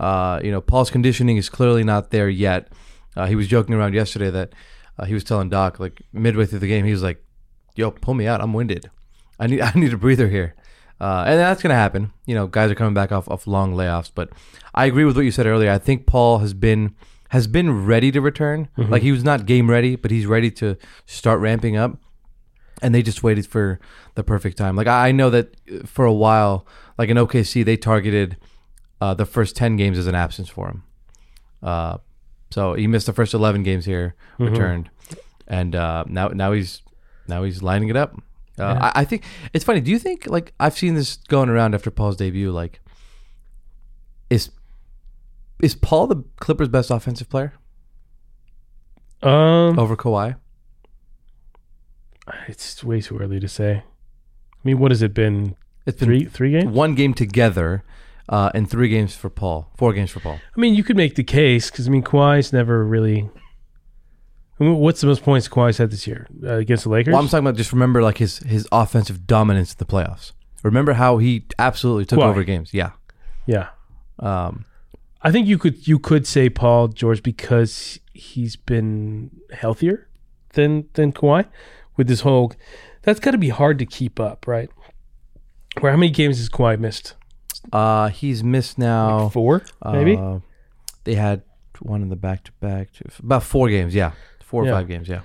Uh, 0.00 0.40
you 0.42 0.50
know, 0.50 0.60
Paul's 0.60 0.90
conditioning 0.90 1.36
is 1.36 1.48
clearly 1.48 1.84
not 1.84 2.10
there 2.10 2.28
yet. 2.28 2.68
Uh, 3.16 3.26
he 3.26 3.34
was 3.34 3.46
joking 3.48 3.74
around 3.74 3.94
yesterday 3.94 4.30
that 4.30 4.52
uh, 4.98 5.04
he 5.04 5.14
was 5.14 5.24
telling 5.24 5.48
Doc 5.48 5.78
like 5.78 6.02
midway 6.12 6.46
through 6.46 6.60
the 6.60 6.68
game, 6.68 6.84
he 6.84 6.92
was 6.92 7.02
like, 7.02 7.22
"Yo, 7.74 7.90
pull 7.90 8.14
me 8.14 8.26
out. 8.26 8.40
I'm 8.40 8.52
winded. 8.52 8.90
I 9.38 9.46
need 9.46 9.60
I 9.62 9.72
need 9.74 9.92
a 9.92 9.98
breather 9.98 10.28
here." 10.28 10.54
Uh, 11.00 11.24
and 11.26 11.38
that's 11.38 11.62
going 11.62 11.70
to 11.70 11.76
happen. 11.76 12.10
You 12.24 12.34
know, 12.34 12.46
guys 12.46 12.70
are 12.70 12.74
coming 12.74 12.94
back 12.94 13.12
off, 13.12 13.28
off 13.28 13.46
long 13.46 13.74
layoffs. 13.74 14.10
But 14.14 14.30
I 14.74 14.86
agree 14.86 15.04
with 15.04 15.14
what 15.14 15.26
you 15.26 15.30
said 15.30 15.46
earlier. 15.46 15.70
I 15.70 15.78
think 15.78 16.06
Paul 16.06 16.38
has 16.38 16.54
been 16.54 16.94
has 17.30 17.46
been 17.46 17.84
ready 17.84 18.10
to 18.12 18.20
return. 18.20 18.68
Like 18.90 19.02
he 19.02 19.12
was 19.12 19.24
not 19.24 19.46
game 19.46 19.68
ready, 19.68 19.96
but 19.96 20.10
he's 20.10 20.26
ready 20.26 20.50
to 20.52 20.76
start 21.04 21.40
ramping 21.40 21.76
up. 21.76 21.98
And 22.82 22.94
they 22.94 23.02
just 23.02 23.22
waited 23.22 23.46
for 23.46 23.80
the 24.14 24.22
perfect 24.22 24.56
time. 24.58 24.76
Like 24.76 24.86
I 24.86 25.12
know 25.12 25.28
that 25.30 25.54
for 25.86 26.04
a 26.04 26.12
while, 26.12 26.66
like 26.98 27.08
in 27.08 27.16
OKC, 27.16 27.64
they 27.64 27.76
targeted 27.76 28.36
uh, 29.00 29.12
the 29.14 29.26
first 29.26 29.56
ten 29.56 29.76
games 29.76 29.98
as 29.98 30.06
an 30.06 30.14
absence 30.14 30.48
for 30.48 30.68
him. 30.68 30.82
Uh, 31.62 31.98
so 32.50 32.74
he 32.74 32.86
missed 32.86 33.06
the 33.06 33.12
first 33.12 33.34
eleven 33.34 33.62
games 33.62 33.84
here, 33.84 34.14
returned, 34.38 34.90
and 35.46 35.74
uh, 35.74 36.04
now 36.08 36.28
now 36.28 36.52
he's 36.52 36.82
now 37.28 37.42
he's 37.42 37.62
lining 37.62 37.88
it 37.88 37.96
up. 37.96 38.14
Uh, 38.58 38.90
I, 38.94 39.00
I 39.00 39.04
think 39.04 39.22
it's 39.52 39.64
funny. 39.64 39.80
Do 39.80 39.90
you 39.90 39.98
think 39.98 40.26
like 40.26 40.54
I've 40.58 40.76
seen 40.78 40.94
this 40.94 41.16
going 41.28 41.48
around 41.50 41.74
after 41.74 41.90
Paul's 41.90 42.16
debut? 42.16 42.50
Like, 42.50 42.80
is 44.30 44.50
is 45.62 45.74
Paul 45.74 46.06
the 46.06 46.24
Clippers' 46.40 46.68
best 46.68 46.90
offensive 46.90 47.28
player 47.28 47.52
Um, 49.22 49.78
over 49.78 49.96
Kawhi? 49.96 50.36
it's 52.48 52.82
way 52.82 53.00
too 53.00 53.18
early 53.18 53.38
to 53.40 53.48
say. 53.48 53.76
I 53.76 54.58
mean, 54.64 54.78
what 54.78 54.90
has 54.90 55.02
it 55.02 55.14
been? 55.14 55.56
It's 55.86 55.98
been 55.98 56.08
Three 56.08 56.24
three 56.24 56.50
games. 56.52 56.66
one 56.74 56.94
game 56.94 57.14
together, 57.14 57.84
uh, 58.28 58.50
and 58.54 58.68
three 58.68 58.88
games 58.88 59.14
for 59.14 59.30
Paul. 59.30 59.70
Four 59.76 59.92
games 59.92 60.10
for 60.10 60.20
Paul. 60.20 60.40
I 60.56 60.60
mean, 60.60 60.74
you 60.74 60.82
could 60.84 60.96
make 60.96 61.14
the 61.14 61.24
case 61.24 61.70
because 61.70 61.86
I 61.86 61.90
mean, 61.90 62.02
Kawhi's 62.02 62.52
never 62.52 62.84
really. 62.84 63.28
I 64.58 64.64
mean, 64.64 64.76
what's 64.76 65.02
the 65.02 65.06
most 65.06 65.22
points 65.22 65.48
Kawhi's 65.48 65.78
had 65.78 65.90
this 65.90 66.06
year 66.06 66.26
uh, 66.42 66.54
against 66.54 66.84
the 66.84 66.90
Lakers? 66.90 67.12
Well, 67.12 67.20
I'm 67.20 67.28
talking 67.28 67.46
about 67.46 67.56
just 67.56 67.72
remember 67.72 68.02
like 68.02 68.18
his 68.18 68.38
his 68.38 68.66
offensive 68.72 69.26
dominance 69.26 69.72
in 69.72 69.78
the 69.78 69.84
playoffs. 69.84 70.32
Remember 70.62 70.94
how 70.94 71.18
he 71.18 71.44
absolutely 71.58 72.06
took 72.06 72.18
Kawhi. 72.18 72.28
over 72.30 72.42
games. 72.42 72.72
Yeah. 72.74 72.92
yeah, 73.46 73.68
Um, 74.18 74.64
I 75.22 75.30
think 75.30 75.46
you 75.46 75.58
could 75.58 75.86
you 75.86 75.98
could 75.98 76.26
say 76.26 76.48
Paul 76.48 76.88
George 76.88 77.22
because 77.22 78.00
he's 78.14 78.56
been 78.56 79.30
healthier 79.52 80.08
than 80.54 80.88
than 80.94 81.12
Kawhi 81.12 81.46
with 81.96 82.08
this 82.08 82.22
whole. 82.22 82.52
That's 83.02 83.20
got 83.20 83.32
to 83.32 83.38
be 83.38 83.50
hard 83.50 83.78
to 83.78 83.86
keep 83.86 84.18
up, 84.18 84.48
right? 84.48 84.70
Where 85.80 85.92
how 85.92 85.98
many 85.98 86.10
games 86.10 86.38
has 86.38 86.48
Kawhi 86.48 86.78
missed? 86.80 87.14
Uh, 87.72 88.08
he's 88.08 88.42
missed 88.44 88.78
now. 88.78 89.28
Four, 89.28 89.62
maybe. 89.84 90.16
Uh, 90.16 90.40
they 91.04 91.14
had 91.14 91.42
one 91.80 92.02
in 92.02 92.08
the 92.08 92.16
back 92.16 92.44
to 92.44 92.52
back. 92.60 92.88
About 93.18 93.42
four 93.42 93.68
games. 93.68 93.94
Yeah. 93.94 94.12
Four 94.42 94.62
or 94.62 94.66
Yeah. 94.66 94.72
five 94.72 94.88
games. 94.88 95.08
Yeah. 95.08 95.20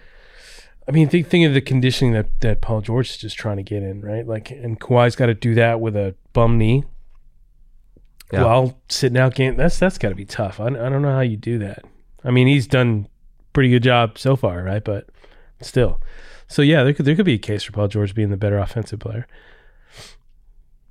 I 0.88 0.92
mean, 0.92 1.08
think 1.10 1.28
think 1.28 1.46
of 1.46 1.54
the 1.54 1.62
conditioning 1.62 2.14
that 2.14 2.28
that 2.42 2.62
Paul 2.62 2.82
George 2.82 3.10
is 3.12 3.18
just 3.18 3.38
trying 3.38 3.58
to 3.58 3.64
get 3.64 3.84
in, 3.84 4.02
right? 4.02 4.26
Like, 4.28 4.52
and 4.52 4.80
Kawhi's 4.80 5.16
got 5.16 5.28
to 5.28 5.34
do 5.34 5.54
that 5.56 5.80
with 5.80 5.96
a 5.96 6.16
bum 6.34 6.58
knee 6.58 6.84
Yeah. 8.34 8.44
while 8.44 8.80
sitting 8.90 9.18
out 9.18 9.36
game. 9.36 9.56
That's 9.58 9.78
that's 9.80 9.98
got 9.98 10.10
to 10.10 10.16
be 10.16 10.26
tough. 10.26 10.60
I, 10.60 10.66
I 10.66 10.70
don't 10.90 11.02
know 11.02 11.12
how 11.12 11.22
you 11.22 11.38
do 11.38 11.60
that. 11.60 11.84
I 12.24 12.32
mean, 12.32 12.48
he's 12.48 12.68
done 12.68 13.08
pretty 13.54 13.70
good 13.70 13.84
job 13.84 14.18
so 14.18 14.36
far, 14.36 14.64
right? 14.64 14.84
But 14.84 15.08
still, 15.62 16.00
so 16.48 16.62
yeah, 16.62 16.84
there 16.84 16.94
could 16.94 17.06
there 17.06 17.16
could 17.16 17.26
be 17.26 17.36
a 17.36 17.40
case 17.40 17.64
for 17.64 17.72
Paul 17.72 17.88
George 17.88 18.14
being 18.16 18.30
the 18.30 18.38
better 18.38 18.58
offensive 18.58 19.00
player. 19.00 19.28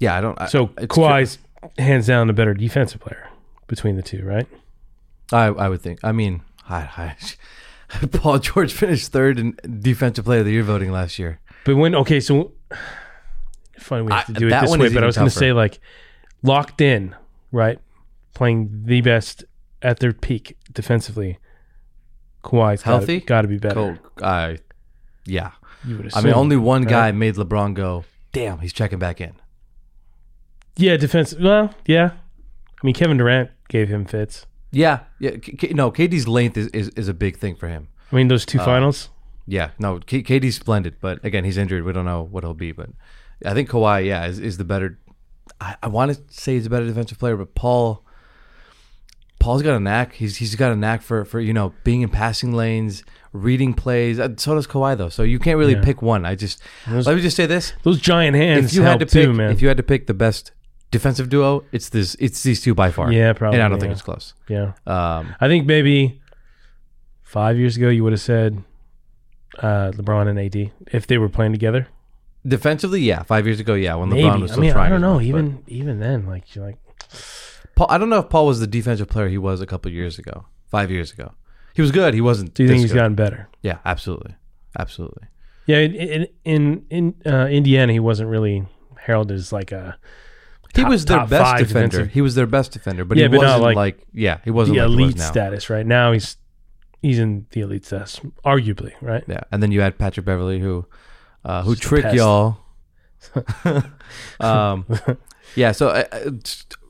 Yeah. 0.01 0.17
I 0.17 0.21
don't. 0.21 0.41
I- 0.41 0.47
So 0.47 0.71
it's 0.79 0.87
Kawhi's 0.95 1.39
hands 1.79 2.07
down 2.09 2.27
the 2.27 2.33
better 2.33 2.55
defensive 2.55 3.01
player 3.01 3.29
between 3.69 3.95
the 3.97 4.03
two, 4.03 4.25
right? 4.25 4.49
I 5.33 5.45
I 5.47 5.69
would 5.69 5.81
think. 5.81 6.01
I 6.03 6.11
mean, 6.13 6.43
I, 6.69 6.77
I, 7.93 8.07
Paul 8.13 8.39
George 8.41 8.73
finished 8.73 9.13
third 9.13 9.39
in 9.39 9.57
defensive 9.81 10.25
player 10.25 10.41
of 10.41 10.47
the 10.47 10.53
year 10.53 10.65
voting 10.65 10.91
last 10.91 11.19
year. 11.19 11.39
But 11.65 11.77
when 11.77 11.95
okay, 11.95 12.19
so 12.21 12.51
fine, 13.79 14.07
we 14.07 14.13
have 14.13 14.27
to 14.27 14.33
I- 14.35 14.39
do 14.39 14.47
it 14.49 14.61
this 14.61 14.77
way. 14.77 14.89
But 14.93 15.03
I 15.05 15.07
was 15.07 15.17
going 15.17 15.29
to 15.31 15.35
say 15.35 15.53
like 15.53 15.79
locked 16.43 16.81
in, 16.81 17.15
right? 17.53 17.79
Playing 18.35 18.83
the 18.87 19.01
best 19.03 19.45
at 19.83 19.99
their 20.01 20.13
peak 20.13 20.57
defensively. 20.73 21.39
Kawhi's 22.43 22.83
Healthy? 22.83 23.21
got 23.21 23.43
to 23.43 23.49
be 23.49 23.59
better. 23.59 23.75
Cool. 23.75 24.27
I. 24.27 24.59
Yeah. 25.27 25.51
You 25.87 25.99
would 25.99 26.15
I 26.15 26.23
mean, 26.23 26.33
only 26.35 26.57
one 26.57 26.83
right? 26.85 26.91
guy 26.91 27.13
made 27.13 27.35
LeBron 27.35 27.75
go. 27.75 28.05
Damn, 28.33 28.59
he's 28.61 28.73
checking 28.73 28.99
back 28.99 29.21
in. 29.21 29.33
Yeah, 30.77 30.97
defense. 30.97 31.35
Well, 31.35 31.75
yeah. 31.87 32.11
I 32.83 32.87
mean, 32.87 32.95
Kevin 32.95 33.17
Durant 33.19 33.51
gave 33.69 33.89
him 33.89 34.05
fits. 34.05 34.47
Yeah, 34.73 35.01
yeah. 35.19 35.33
K- 35.33 35.53
K- 35.53 35.73
no, 35.75 35.91
KD's 35.91 36.27
length 36.29 36.57
is, 36.57 36.69
is, 36.69 36.89
is 36.91 37.09
a 37.09 37.15
big 37.15 37.37
thing 37.39 37.57
for 37.57 37.69
him. 37.69 37.89
I 38.13 38.17
mean, 38.17 38.29
those 38.29 38.45
Uh, 38.45 38.51
two 38.53 38.59
finals. 38.59 39.11
Yeah, 39.47 39.71
no, 39.79 39.99
K- 39.99 40.23
KD's 40.23 40.55
splendid, 40.57 40.97
but 41.01 41.23
again, 41.25 41.45
he's 41.45 41.57
injured. 41.59 41.85
We 41.85 41.93
don't 41.93 42.05
know 42.05 42.23
what 42.23 42.45
he'll 42.45 42.55
be, 42.55 42.71
but 42.73 42.91
I 43.45 43.53
think 43.53 43.69
Kawhi, 43.69 44.07
yeah, 44.07 44.27
is, 44.27 44.39
is 44.39 44.59
the 44.59 44.65
better. 44.65 44.99
I, 45.61 45.75
I 45.83 45.89
want 45.89 46.15
to 46.15 46.21
say 46.33 46.55
he's 46.55 46.67
a 46.67 46.71
better 46.71 46.87
defensive 46.87 47.19
player, 47.19 47.37
but 47.37 47.55
Paul, 47.57 48.05
Paul's 49.41 49.63
got 49.63 49.75
a 49.75 49.81
knack. 49.81 50.13
He's 50.15 50.37
he's 50.37 50.55
got 50.55 50.71
a 50.71 50.77
knack 50.77 51.03
for 51.03 51.25
for 51.25 51.41
you 51.41 51.53
know 51.53 51.73
being 51.83 52.03
in 52.03 52.11
passing 52.11 52.53
lanes, 52.53 53.03
reading 53.33 53.75
plays. 53.75 54.21
Uh, 54.21 54.29
So 54.37 54.55
does 54.55 54.67
Kawhi 54.67 54.97
though. 54.97 55.09
So 55.09 55.23
you 55.25 55.39
can't 55.39 55.59
really 55.59 55.75
Yeah. 55.75 55.83
pick 55.83 56.01
one. 56.03 56.25
I 56.25 56.35
just 56.37 56.63
let 56.87 57.17
me 57.17 57.23
just 57.23 57.37
say 57.37 57.47
this: 57.47 57.73
Those 57.83 57.99
giant 58.01 58.37
hands 58.37 58.67
if 58.67 58.75
you 58.75 58.83
had 58.83 59.01
to 59.01 59.07
pick, 59.07 59.25
too, 59.25 59.33
man. 59.33 59.51
if 59.51 59.61
you 59.63 59.69
had 59.69 59.79
to 59.79 59.83
pick 59.83 60.07
the 60.07 60.15
best 60.15 60.53
defensive 60.91 61.29
duo, 61.29 61.65
it's 61.73 61.89
this. 61.91 62.17
It's 62.19 62.43
these 62.43 62.61
two 62.63 62.75
by 62.75 62.91
far. 62.91 63.13
Yeah, 63.13 63.33
probably, 63.33 63.59
And 63.59 63.65
I 63.65 63.69
don't 63.69 63.81
think 63.81 63.93
it's 63.93 64.03
close. 64.03 64.35
yeah, 64.49 64.73
Um, 64.87 65.35
I 65.41 65.49
think 65.49 65.67
maybe 65.67 66.21
five 67.23 67.57
years 67.59 67.77
ago 67.77 67.89
you 67.89 68.03
would 68.05 68.13
have 68.13 68.21
said 68.21 68.63
uh, 69.59 69.93
LeBron 69.93 70.29
and 70.29 70.39
AD 70.39 70.73
if 70.93 71.07
they 71.07 71.19
were 71.19 71.29
playing 71.29 71.53
together. 71.53 71.87
defensively, 72.47 73.01
yeah, 73.01 73.23
five 73.23 73.47
years 73.47 73.61
ago, 73.61 73.75
yeah, 73.75 73.95
when 73.95 74.09
Maybe. 74.09 74.23
LeBron 74.23 74.43
was 74.43 74.51
I 74.51 74.55
still 74.55 74.63
mean, 74.63 74.73
trying. 74.73 74.87
I 74.87 74.89
don't 74.91 75.01
know. 75.01 75.15
much, 75.15 75.23
but- 75.23 75.27
even 75.29 75.65
even 75.67 76.01
then, 76.01 76.27
like 76.27 76.55
you're 76.55 76.65
like, 76.65 76.79
Paul, 77.75 77.87
I 77.91 77.99
don't 77.99 78.09
know 78.11 78.19
if 78.19 78.29
Paul 78.29 78.47
was 78.47 78.61
the 78.61 78.67
defensive 78.67 79.09
player 79.09 79.29
he 79.29 79.39
was 79.39 79.61
a 79.61 79.67
couple 79.67 79.91
years 79.93 80.19
ago, 80.19 80.47
five 80.71 80.91
years 80.91 81.13
ago. 81.13 81.33
He 81.75 81.83
was 81.83 81.93
good. 81.93 82.15
He 82.15 82.21
wasn't. 82.21 82.53
do 82.55 82.63
you 82.65 82.69
think 82.69 82.81
he's 82.83 82.93
good. 82.93 82.99
gotten 82.99 83.15
better? 83.15 83.49
Yeah, 83.63 83.79
absolutely, 83.85 84.35
absolutely. 84.79 85.29
Yeah, 85.67 85.79
in 85.79 85.93
in 86.45 86.85
in, 86.91 87.15
in 87.25 87.33
uh, 87.33 87.47
Indiana, 87.47 87.93
he 87.93 88.01
wasn't 88.01 88.29
really 88.29 88.67
heralded 88.99 89.37
as 89.37 89.53
like 89.53 89.71
a 89.73 89.97
He 90.75 90.83
top- 90.83 90.91
was 90.91 91.05
their 91.05 91.27
best 91.27 91.59
defender. 91.59 91.87
defensive- 91.89 92.13
He 92.13 92.21
was 92.21 92.35
their 92.35 92.47
best 92.47 92.73
defender, 92.73 93.05
but 93.05 93.17
Yeah, 93.19 93.25
he 93.25 93.29
but 93.29 93.39
wasn't 93.39 93.63
like 93.63 93.77
like, 93.77 94.01
yeah, 94.13 94.39
he 94.45 94.51
wasn't 94.51 94.77
the 94.77 94.83
like 94.83 94.89
was 94.91 94.99
elite 95.01 95.17
now. 95.19 95.31
status. 95.31 95.69
Right 95.71 95.87
now, 95.87 96.13
he's 96.13 96.37
he's 97.03 97.19
in 97.19 97.47
the 97.51 97.61
elite 97.63 97.85
status, 97.85 98.21
arguably. 98.45 98.93
Right? 99.01 99.25
Yeah, 99.27 99.41
and 99.51 99.63
then 99.63 99.73
you 99.73 99.81
had 99.81 99.99
Patrick 99.99 100.27
Beverley, 100.27 100.61
who 100.61 100.87
uh, 101.45 101.63
who 101.63 101.75
Just 101.75 102.15
y'all. 102.15 102.59
um, 104.41 104.87
yeah. 105.57 105.73
So 105.73 105.89
uh, 105.89 106.05
uh, 106.13 106.31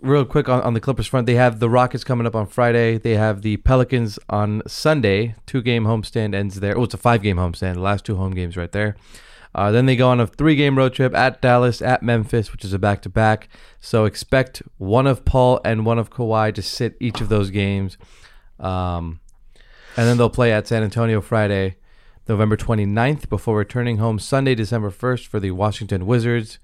real 0.00 0.24
quick 0.24 0.48
on, 0.48 0.60
on 0.62 0.74
the 0.74 0.80
Clippers 0.80 1.06
front, 1.06 1.26
they 1.26 1.34
have 1.34 1.60
the 1.60 1.68
Rockets 1.68 2.04
coming 2.04 2.26
up 2.26 2.34
on 2.34 2.46
Friday. 2.46 2.98
They 2.98 3.16
have 3.16 3.42
the 3.42 3.56
Pelicans 3.58 4.18
on 4.28 4.62
Sunday. 4.66 5.34
Two 5.46 5.62
game 5.62 5.84
homestand 5.84 6.34
ends 6.34 6.60
there. 6.60 6.76
Oh, 6.78 6.84
it's 6.84 6.94
a 6.94 6.98
five 6.98 7.22
game 7.22 7.36
homestand. 7.36 7.74
The 7.74 7.80
last 7.80 8.04
two 8.04 8.16
home 8.16 8.32
games 8.34 8.56
right 8.56 8.70
there. 8.72 8.96
Uh, 9.54 9.70
then 9.70 9.86
they 9.86 9.96
go 9.96 10.08
on 10.08 10.20
a 10.20 10.26
three 10.26 10.54
game 10.54 10.78
road 10.78 10.92
trip 10.92 11.14
at 11.14 11.40
Dallas, 11.42 11.82
at 11.82 12.02
Memphis, 12.02 12.52
which 12.52 12.64
is 12.64 12.72
a 12.72 12.78
back 12.78 13.02
to 13.02 13.08
back. 13.08 13.48
So 13.80 14.04
expect 14.04 14.62
one 14.78 15.06
of 15.06 15.24
Paul 15.24 15.60
and 15.64 15.84
one 15.84 15.98
of 15.98 16.10
Kawhi 16.10 16.54
to 16.54 16.62
sit 16.62 16.96
each 17.00 17.20
of 17.20 17.28
those 17.28 17.50
games. 17.50 17.98
Um, 18.58 19.20
and 19.96 20.06
then 20.06 20.18
they'll 20.18 20.30
play 20.30 20.52
at 20.52 20.68
San 20.68 20.82
Antonio 20.82 21.20
Friday, 21.20 21.76
November 22.28 22.56
29th, 22.56 23.28
before 23.28 23.56
returning 23.56 23.98
home 23.98 24.18
Sunday, 24.18 24.54
December 24.54 24.90
1st 24.90 25.26
for 25.26 25.40
the 25.40 25.50
Washington 25.50 26.06
Wizards. 26.06 26.58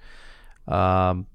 Um, 0.68 1.26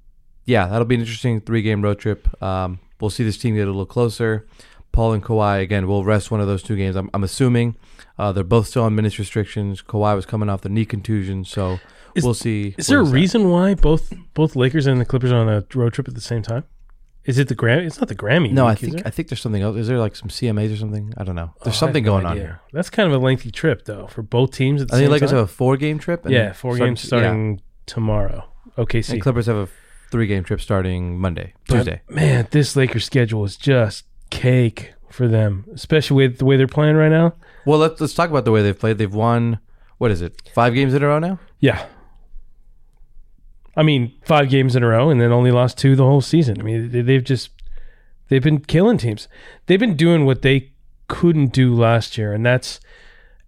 yeah, 0.44 0.66
that'll 0.66 0.86
be 0.86 0.94
an 0.94 1.02
interesting 1.02 1.40
three 1.40 1.62
game 1.62 1.82
road 1.82 1.98
trip. 1.98 2.42
Um, 2.42 2.80
we'll 3.00 3.10
see 3.10 3.24
this 3.24 3.38
team 3.38 3.54
get 3.54 3.64
a 3.64 3.66
little 3.66 3.86
closer. 3.86 4.46
Paul 4.92 5.12
and 5.14 5.22
Kawhi, 5.22 5.60
again, 5.62 5.86
will 5.86 6.04
rest 6.04 6.30
one 6.30 6.40
of 6.40 6.46
those 6.46 6.62
two 6.62 6.76
games. 6.76 6.96
I'm, 6.96 7.08
I'm 7.14 7.24
assuming 7.24 7.76
uh, 8.18 8.30
they're 8.32 8.44
both 8.44 8.66
still 8.68 8.84
on 8.84 8.94
minutes 8.94 9.18
restrictions. 9.18 9.82
Kawhi 9.82 10.14
was 10.14 10.26
coming 10.26 10.48
off 10.48 10.60
the 10.60 10.68
knee 10.68 10.84
contusion, 10.84 11.44
so 11.44 11.78
Is- 12.14 12.24
we'll 12.24 12.34
see. 12.34 12.74
Is 12.78 12.86
there 12.88 13.00
a 13.00 13.06
at. 13.06 13.12
reason 13.12 13.48
why 13.50 13.74
both 13.74 14.12
both 14.34 14.54
Lakers 14.56 14.86
and 14.86 15.00
the 15.00 15.04
Clippers 15.04 15.32
are 15.32 15.36
on 15.38 15.48
a 15.48 15.64
road 15.74 15.92
trip 15.94 16.08
at 16.08 16.14
the 16.14 16.20
same 16.20 16.42
time? 16.42 16.64
Is 17.24 17.38
it 17.38 17.46
the 17.46 17.54
Grammy? 17.54 17.86
It's 17.86 18.00
not 18.00 18.08
the 18.08 18.16
Grammy. 18.16 18.50
No, 18.50 18.66
I 18.66 18.70
week, 18.72 18.82
is 18.82 18.94
think? 18.94 19.06
I 19.06 19.10
think 19.10 19.28
there's 19.28 19.40
something 19.40 19.62
else. 19.62 19.76
Is 19.76 19.86
there 19.86 19.98
like 19.98 20.16
some 20.16 20.28
CMAs 20.28 20.74
or 20.74 20.76
something? 20.76 21.14
I 21.16 21.22
don't 21.22 21.36
know. 21.36 21.54
There's 21.62 21.76
Oh, 21.76 21.78
something 21.78 22.02
no 22.02 22.10
going 22.14 22.26
on 22.26 22.32
idea. 22.32 22.42
here. 22.44 22.60
That's 22.72 22.90
kind 22.90 23.06
of 23.06 23.14
a 23.14 23.24
lengthy 23.24 23.52
trip, 23.52 23.84
though, 23.84 24.08
for 24.08 24.22
both 24.22 24.50
teams 24.52 24.82
at 24.82 24.88
the 24.88 24.96
I 24.96 24.98
think 24.98 25.10
Lakers 25.12 25.30
time. 25.30 25.38
have 25.38 25.44
a 25.48 25.52
four 25.52 25.76
game 25.76 26.00
trip. 26.00 26.24
and 26.24 26.34
yeah, 26.34 26.52
four 26.52 26.74
start- 26.74 26.88
games 26.88 27.04
yeah. 27.04 27.06
starting 27.06 27.60
tomorrow. 27.86 28.44
OKC. 28.76 29.10
And 29.12 29.22
Clippers 29.22 29.46
have 29.46 29.54
a 29.56 29.68
three 30.10 30.26
game 30.26 30.42
trip 30.42 30.60
starting 30.60 31.16
Monday, 31.18 31.54
But, 31.68 31.76
Tuesday. 31.76 32.02
Man, 32.10 32.48
this 32.50 32.74
Lakers 32.74 33.04
schedule 33.04 33.44
is 33.44 33.56
just 33.56 34.04
cake 34.32 34.94
for 35.10 35.28
them, 35.28 35.66
especially 35.74 36.16
with 36.16 36.38
the 36.38 36.44
way 36.44 36.56
they're 36.56 36.66
playing 36.66 36.96
right 36.96 37.10
now. 37.10 37.34
Well, 37.66 37.78
let's 37.78 38.00
let's 38.00 38.14
talk 38.14 38.30
about 38.30 38.44
the 38.44 38.50
way 38.50 38.62
they've 38.62 38.78
played. 38.78 38.98
They've 38.98 39.14
won 39.14 39.60
what 39.98 40.10
is 40.10 40.20
it? 40.20 40.42
Five 40.52 40.74
games 40.74 40.94
in 40.94 41.02
a 41.02 41.06
row 41.06 41.20
now. 41.20 41.38
Yeah. 41.60 41.86
I 43.76 43.82
mean, 43.82 44.12
five 44.24 44.50
games 44.50 44.74
in 44.74 44.82
a 44.82 44.88
row, 44.88 45.10
and 45.10 45.20
then 45.20 45.30
only 45.30 45.52
lost 45.52 45.78
two 45.78 45.94
the 45.94 46.04
whole 46.04 46.20
season. 46.20 46.60
I 46.60 46.64
mean, 46.64 46.90
they, 46.90 47.02
they've 47.02 47.22
just 47.22 47.50
they've 48.28 48.42
been 48.42 48.60
killing 48.60 48.98
teams. 48.98 49.28
They've 49.66 49.78
been 49.78 49.96
doing 49.96 50.24
what 50.24 50.42
they 50.42 50.72
couldn't 51.08 51.52
do 51.52 51.74
last 51.74 52.18
year, 52.18 52.32
and 52.32 52.44
that's 52.44 52.80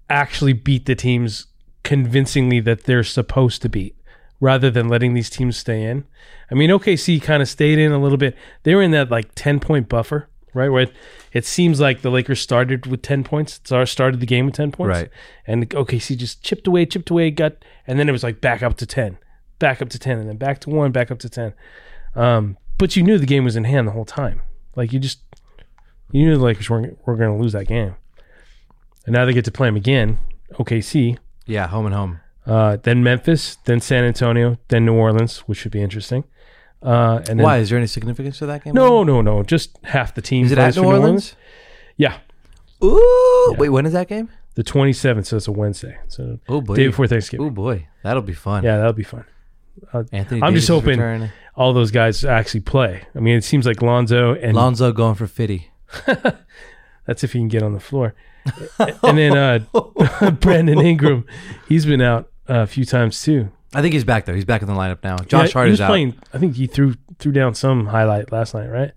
actually 0.08 0.52
beat 0.52 0.86
the 0.86 0.94
teams 0.94 1.46
convincingly 1.82 2.60
that 2.60 2.84
they're 2.84 3.04
supposed 3.04 3.62
to 3.62 3.68
beat, 3.68 3.96
rather 4.38 4.70
than 4.70 4.88
letting 4.88 5.14
these 5.14 5.30
teams 5.30 5.56
stay 5.56 5.82
in. 5.82 6.04
I 6.50 6.54
mean, 6.54 6.70
OKC 6.70 7.20
kind 7.20 7.42
of 7.42 7.48
stayed 7.48 7.78
in 7.78 7.90
a 7.90 7.98
little 7.98 8.18
bit. 8.18 8.36
They 8.62 8.74
were 8.74 8.82
in 8.82 8.90
that 8.92 9.10
like 9.10 9.34
10 9.34 9.60
point 9.60 9.88
buffer, 9.88 10.28
right? 10.54 10.68
Where 10.68 10.82
it, 10.84 10.92
it 11.32 11.44
seems 11.44 11.80
like 11.80 12.02
the 12.02 12.10
Lakers 12.10 12.40
started 12.40 12.86
with 12.86 13.02
10 13.02 13.24
points. 13.24 13.54
Star- 13.54 13.84
started 13.86 14.20
the 14.20 14.26
game 14.26 14.46
with 14.46 14.54
10 14.54 14.72
points. 14.72 14.98
Right. 15.00 15.10
And 15.46 15.68
OKC 15.70 16.16
just 16.16 16.42
chipped 16.42 16.66
away, 16.66 16.86
chipped 16.86 17.10
away, 17.10 17.30
got, 17.30 17.54
and 17.86 17.98
then 17.98 18.08
it 18.08 18.12
was 18.12 18.22
like 18.22 18.40
back 18.40 18.62
up 18.62 18.76
to 18.78 18.86
10, 18.86 19.18
back 19.58 19.82
up 19.82 19.88
to 19.90 19.98
10, 19.98 20.18
and 20.18 20.28
then 20.28 20.36
back 20.36 20.60
to 20.60 20.70
one, 20.70 20.92
back 20.92 21.10
up 21.10 21.18
to 21.20 21.28
10. 21.28 21.52
Um, 22.14 22.56
but 22.78 22.96
you 22.96 23.02
knew 23.02 23.18
the 23.18 23.26
game 23.26 23.44
was 23.44 23.56
in 23.56 23.64
hand 23.64 23.86
the 23.88 23.92
whole 23.92 24.04
time. 24.04 24.40
Like 24.76 24.92
you 24.92 24.98
just, 25.00 25.20
you 26.12 26.24
knew 26.24 26.36
the 26.36 26.42
Lakers 26.44 26.70
weren't, 26.70 26.98
were 27.06 27.16
going 27.16 27.36
to 27.36 27.42
lose 27.42 27.52
that 27.52 27.66
game. 27.66 27.96
And 29.06 29.12
now 29.12 29.24
they 29.24 29.32
get 29.32 29.44
to 29.46 29.52
play 29.52 29.68
them 29.68 29.76
again, 29.76 30.18
OKC, 30.54 31.18
Yeah, 31.46 31.66
home 31.68 31.86
and 31.86 31.94
home. 31.94 32.20
uh, 32.46 32.76
then 32.82 33.02
Memphis, 33.02 33.56
then 33.64 33.80
San 33.80 34.04
Antonio, 34.04 34.58
then 34.68 34.84
New 34.86 34.94
Orleans, 34.94 35.38
which 35.40 35.58
should 35.58 35.72
be 35.72 35.82
interesting. 35.82 36.24
Uh, 36.84 37.16
and 37.28 37.38
then, 37.38 37.44
Why? 37.44 37.58
Is 37.58 37.70
there 37.70 37.78
any 37.78 37.86
significance 37.86 38.38
to 38.38 38.46
that 38.46 38.62
game? 38.64 38.74
No, 38.74 39.02
no, 39.02 39.22
no. 39.22 39.42
Just 39.42 39.78
half 39.84 40.14
the 40.14 40.20
team 40.22 40.44
Is 40.46 40.52
it 40.52 40.56
plays 40.56 40.76
at 40.76 40.82
for 40.84 40.92
New 40.92 40.98
Orleans? 40.98 41.34
Yeah, 41.96 42.18
Ooh. 42.82 43.54
Wait, 43.58 43.70
when 43.70 43.86
is 43.86 43.92
that 43.92 44.08
game? 44.08 44.28
the 44.54 44.62
27th, 44.62 45.26
so 45.26 45.36
it's 45.36 45.48
a 45.48 45.52
Wednesday. 45.52 45.98
So 46.08 46.38
Oh 46.48 46.60
boy. 46.60 46.76
day 46.76 46.86
before 46.86 47.06
Thanksgiving. 47.08 47.46
Oh 47.46 47.50
boy, 47.50 47.88
that'll 48.02 48.22
be 48.22 48.34
fun. 48.34 48.62
Yeah, 48.62 48.76
that'll 48.76 48.92
be 48.92 49.02
fun. 49.02 49.24
Anthony. 50.12 50.42
I'm 50.42 50.54
just 50.54 50.68
Davis 50.68 50.68
hoping 50.68 51.00
return. 51.00 51.32
all 51.56 51.72
those 51.72 51.90
guys 51.90 52.24
actually 52.24 52.60
play. 52.60 53.02
I 53.16 53.18
mean, 53.20 53.36
it 53.36 53.42
seems 53.44 53.66
like 53.66 53.82
Lonzo 53.82 54.34
and 54.34 54.54
Lonzo 54.54 54.92
going 54.92 55.14
for 55.16 55.26
fifty. 55.26 55.70
that's 57.06 57.24
if 57.24 57.32
he 57.32 57.38
can 57.40 57.48
get 57.48 57.62
on 57.62 57.72
the 57.72 57.80
floor. 57.80 58.14
and 58.78 59.18
then 59.18 59.36
uh, 59.36 60.30
Brandon 60.40 60.78
Ingram, 60.80 61.24
he's 61.68 61.86
been 61.86 62.00
out 62.02 62.30
uh, 62.48 62.60
a 62.60 62.66
few 62.66 62.84
times 62.84 63.20
too. 63.22 63.50
I 63.74 63.82
think 63.82 63.92
he's 63.92 64.04
back 64.04 64.24
though. 64.26 64.34
He's 64.34 64.44
back 64.44 64.62
in 64.62 64.68
the 64.68 64.74
lineup 64.74 65.02
now. 65.02 65.16
Josh 65.18 65.48
Yeah, 65.48 65.52
Hart 65.52 65.68
is 65.68 65.80
out. 65.80 65.88
playing. 65.88 66.14
I 66.32 66.38
think 66.38 66.56
he 66.56 66.66
threw 66.66 66.94
threw 67.18 67.32
down 67.32 67.54
some 67.54 67.86
highlight 67.86 68.30
last 68.32 68.54
night, 68.54 68.68
right? 68.68 68.92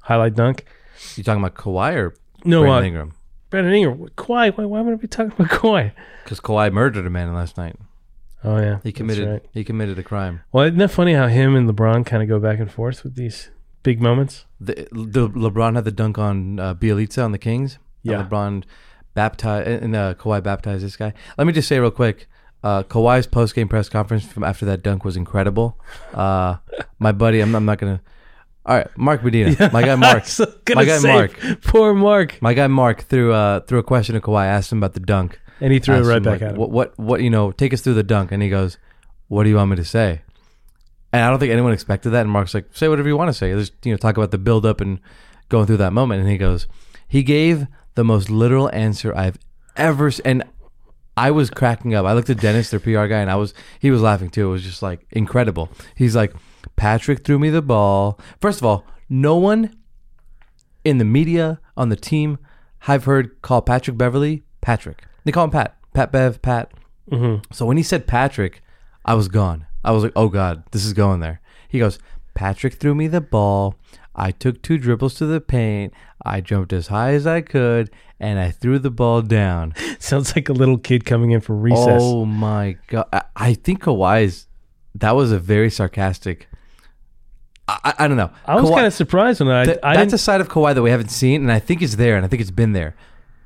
Highlight 0.00 0.34
dunk. 0.34 0.64
You 1.16 1.22
talking 1.24 1.42
about 1.42 1.54
Kawhi 1.56 1.94
or 1.96 2.14
No, 2.44 2.62
Brandon 2.62 2.82
uh, 2.82 2.86
Ingram? 2.86 3.14
Brandon 3.50 3.72
Ingram. 3.74 4.08
Kawhi. 4.16 4.56
Why, 4.56 4.64
why 4.64 4.80
would 4.80 4.94
I 4.94 4.96
be 4.96 5.08
talking 5.08 5.32
about 5.32 5.48
Kawhi? 5.48 5.92
Because 6.24 6.40
Kawhi 6.40 6.72
murdered 6.72 7.06
a 7.06 7.10
man 7.10 7.32
last 7.34 7.56
night. 7.56 7.76
Oh 8.44 8.58
yeah, 8.58 8.78
He 8.82 8.90
committed. 8.92 9.28
right. 9.28 9.42
He 9.52 9.62
committed 9.62 9.98
a 9.98 10.02
crime. 10.02 10.40
Well, 10.50 10.64
isn't 10.64 10.78
that 10.78 10.90
funny 10.90 11.14
how 11.14 11.28
him 11.28 11.54
and 11.54 11.68
LeBron 11.70 12.04
kind 12.04 12.22
of 12.24 12.28
go 12.28 12.40
back 12.40 12.58
and 12.58 12.70
forth 12.70 13.04
with 13.04 13.14
these 13.14 13.50
big 13.84 14.00
moments? 14.00 14.46
The, 14.60 14.88
the 14.90 15.28
LeBron 15.28 15.76
had 15.76 15.84
the 15.84 15.92
dunk 15.92 16.18
on 16.18 16.58
uh, 16.58 16.74
Bjelica 16.74 17.24
on 17.24 17.30
the 17.32 17.38
Kings. 17.38 17.78
Yeah. 18.02 18.24
LeBron 18.24 18.64
baptized 19.14 19.68
and 19.68 19.94
uh, 19.94 20.14
Kawhi 20.14 20.42
baptized 20.42 20.84
this 20.84 20.96
guy. 20.96 21.12
Let 21.38 21.46
me 21.46 21.52
just 21.52 21.68
say 21.68 21.78
real 21.78 21.92
quick. 21.92 22.26
Uh, 22.62 22.82
Kawhi's 22.84 23.26
post 23.26 23.54
game 23.54 23.68
press 23.68 23.88
conference 23.88 24.24
from 24.24 24.44
after 24.44 24.64
that 24.66 24.82
dunk 24.82 25.04
was 25.04 25.16
incredible. 25.16 25.80
Uh, 26.14 26.56
my 26.98 27.12
buddy, 27.12 27.40
I'm, 27.40 27.54
I'm 27.54 27.64
not 27.64 27.78
gonna. 27.78 28.00
All 28.64 28.76
right, 28.76 28.86
Mark 28.96 29.24
Medina, 29.24 29.70
my 29.72 29.82
guy 29.82 29.96
Mark, 29.96 30.24
my 30.72 30.84
guy 30.84 31.00
Mark, 31.00 31.36
Poor 31.62 31.94
Mark. 31.94 32.40
my 32.40 32.54
guy 32.54 32.68
Mark 32.68 33.02
threw 33.02 33.32
uh, 33.32 33.60
threw 33.60 33.80
a 33.80 33.82
question 33.82 34.14
to 34.14 34.20
Kawhi, 34.20 34.46
asked 34.46 34.70
him 34.70 34.78
about 34.78 34.94
the 34.94 35.00
dunk. 35.00 35.40
And 35.62 35.72
he 35.72 35.78
threw 35.78 35.94
it 35.94 36.00
right 36.00 36.16
him, 36.16 36.24
back 36.24 36.40
like, 36.40 36.42
at 36.42 36.50
him. 36.52 36.56
What, 36.56 36.70
what, 36.70 36.98
what, 36.98 37.22
you 37.22 37.30
know, 37.30 37.52
take 37.52 37.72
us 37.72 37.80
through 37.80 37.94
the 37.94 38.02
dunk. 38.02 38.32
And 38.32 38.42
he 38.42 38.48
goes, 38.48 38.78
What 39.28 39.44
do 39.44 39.48
you 39.48 39.54
want 39.54 39.70
me 39.70 39.76
to 39.76 39.84
say? 39.84 40.22
And 41.12 41.22
I 41.22 41.30
don't 41.30 41.38
think 41.38 41.52
anyone 41.52 41.72
expected 41.72 42.10
that. 42.10 42.22
And 42.22 42.30
Mark's 42.30 42.52
like, 42.52 42.66
Say 42.72 42.88
whatever 42.88 43.08
you 43.08 43.16
want 43.16 43.28
to 43.28 43.32
say. 43.32 43.52
Just, 43.52 43.74
you 43.86 43.92
know, 43.92 43.96
talk 43.96 44.16
about 44.16 44.32
the 44.32 44.38
build 44.38 44.66
up 44.66 44.80
and 44.80 44.98
going 45.48 45.66
through 45.66 45.76
that 45.76 45.92
moment. 45.92 46.20
And 46.20 46.28
he 46.28 46.36
goes, 46.36 46.66
He 47.06 47.22
gave 47.22 47.68
the 47.94 48.02
most 48.02 48.28
literal 48.28 48.70
answer 48.74 49.16
I've 49.16 49.38
ever, 49.76 50.10
and 50.24 50.42
I 51.16 51.30
was 51.30 51.50
cracking 51.50 51.94
up. 51.94 52.06
I 52.06 52.12
looked 52.14 52.30
at 52.30 52.40
Dennis, 52.40 52.70
their 52.70 52.80
PR 52.80 53.06
guy, 53.06 53.18
and 53.20 53.30
I 53.30 53.36
was, 53.36 53.52
he 53.80 53.90
was 53.90 54.00
laughing 54.00 54.30
too. 54.30 54.48
It 54.48 54.52
was 54.52 54.62
just 54.62 54.82
like 54.82 55.06
incredible. 55.10 55.68
He's 55.94 56.16
like, 56.16 56.32
Patrick 56.76 57.24
threw 57.24 57.38
me 57.38 57.50
the 57.50 57.62
ball. 57.62 58.18
First 58.40 58.60
of 58.60 58.64
all, 58.66 58.84
no 59.08 59.36
one 59.36 59.74
in 60.84 60.98
the 60.98 61.04
media 61.04 61.60
on 61.76 61.88
the 61.90 61.96
team 61.96 62.38
I've 62.88 63.04
heard 63.04 63.40
call 63.42 63.62
Patrick 63.62 63.96
Beverley 63.96 64.42
Patrick. 64.60 65.04
They 65.24 65.32
call 65.32 65.44
him 65.44 65.50
Pat. 65.50 65.76
Pat 65.94 66.10
Bev, 66.10 66.40
Pat. 66.42 66.72
Mhm. 67.10 67.44
So 67.52 67.66
when 67.66 67.76
he 67.76 67.82
said 67.82 68.06
Patrick, 68.06 68.62
I 69.04 69.14
was 69.14 69.28
gone. 69.28 69.66
I 69.84 69.92
was 69.92 70.02
like, 70.02 70.12
oh 70.16 70.28
God, 70.28 70.64
this 70.72 70.84
is 70.84 70.92
going 70.92 71.20
there. 71.20 71.40
He 71.68 71.78
goes, 71.78 71.98
Patrick 72.34 72.74
threw 72.74 72.94
me 72.94 73.06
the 73.06 73.20
ball. 73.20 73.76
I 74.14 74.30
took 74.30 74.62
two 74.62 74.78
dribbles 74.78 75.14
to 75.14 75.26
the 75.26 75.40
paint. 75.40 75.92
I 76.24 76.40
jumped 76.40 76.72
as 76.72 76.88
high 76.88 77.12
as 77.14 77.26
I 77.26 77.40
could 77.40 77.90
and 78.22 78.38
I 78.38 78.50
threw 78.50 78.78
the 78.78 78.90
ball 78.90 79.20
down. 79.20 79.74
Sounds 79.98 80.34
like 80.34 80.48
a 80.48 80.52
little 80.52 80.78
kid 80.78 81.04
coming 81.04 81.32
in 81.32 81.40
from 81.40 81.60
recess. 81.60 82.00
Oh 82.02 82.24
my 82.24 82.76
God. 82.86 83.06
I, 83.12 83.22
I 83.36 83.54
think 83.54 83.82
Kawhi's, 83.82 84.46
that 84.94 85.14
was 85.14 85.32
a 85.32 85.38
very 85.38 85.70
sarcastic. 85.70 86.48
I, 87.68 87.78
I, 87.84 87.94
I 88.04 88.08
don't 88.08 88.16
know. 88.16 88.30
I 88.46 88.54
was 88.54 88.70
Kawhi- 88.70 88.74
kind 88.74 88.86
of 88.86 88.94
surprised 88.94 89.40
when 89.40 89.48
I, 89.50 89.64
Th- 89.64 89.78
I 89.82 89.96
that's 89.96 90.12
a 90.12 90.18
side 90.18 90.40
of 90.40 90.48
Kawhi 90.48 90.74
that 90.74 90.82
we 90.82 90.90
haven't 90.90 91.10
seen, 91.10 91.42
and 91.42 91.52
I 91.52 91.58
think 91.58 91.82
it's 91.82 91.96
there, 91.96 92.16
and 92.16 92.24
I 92.24 92.28
think 92.28 92.40
it's 92.40 92.50
been 92.50 92.72
there. 92.72 92.94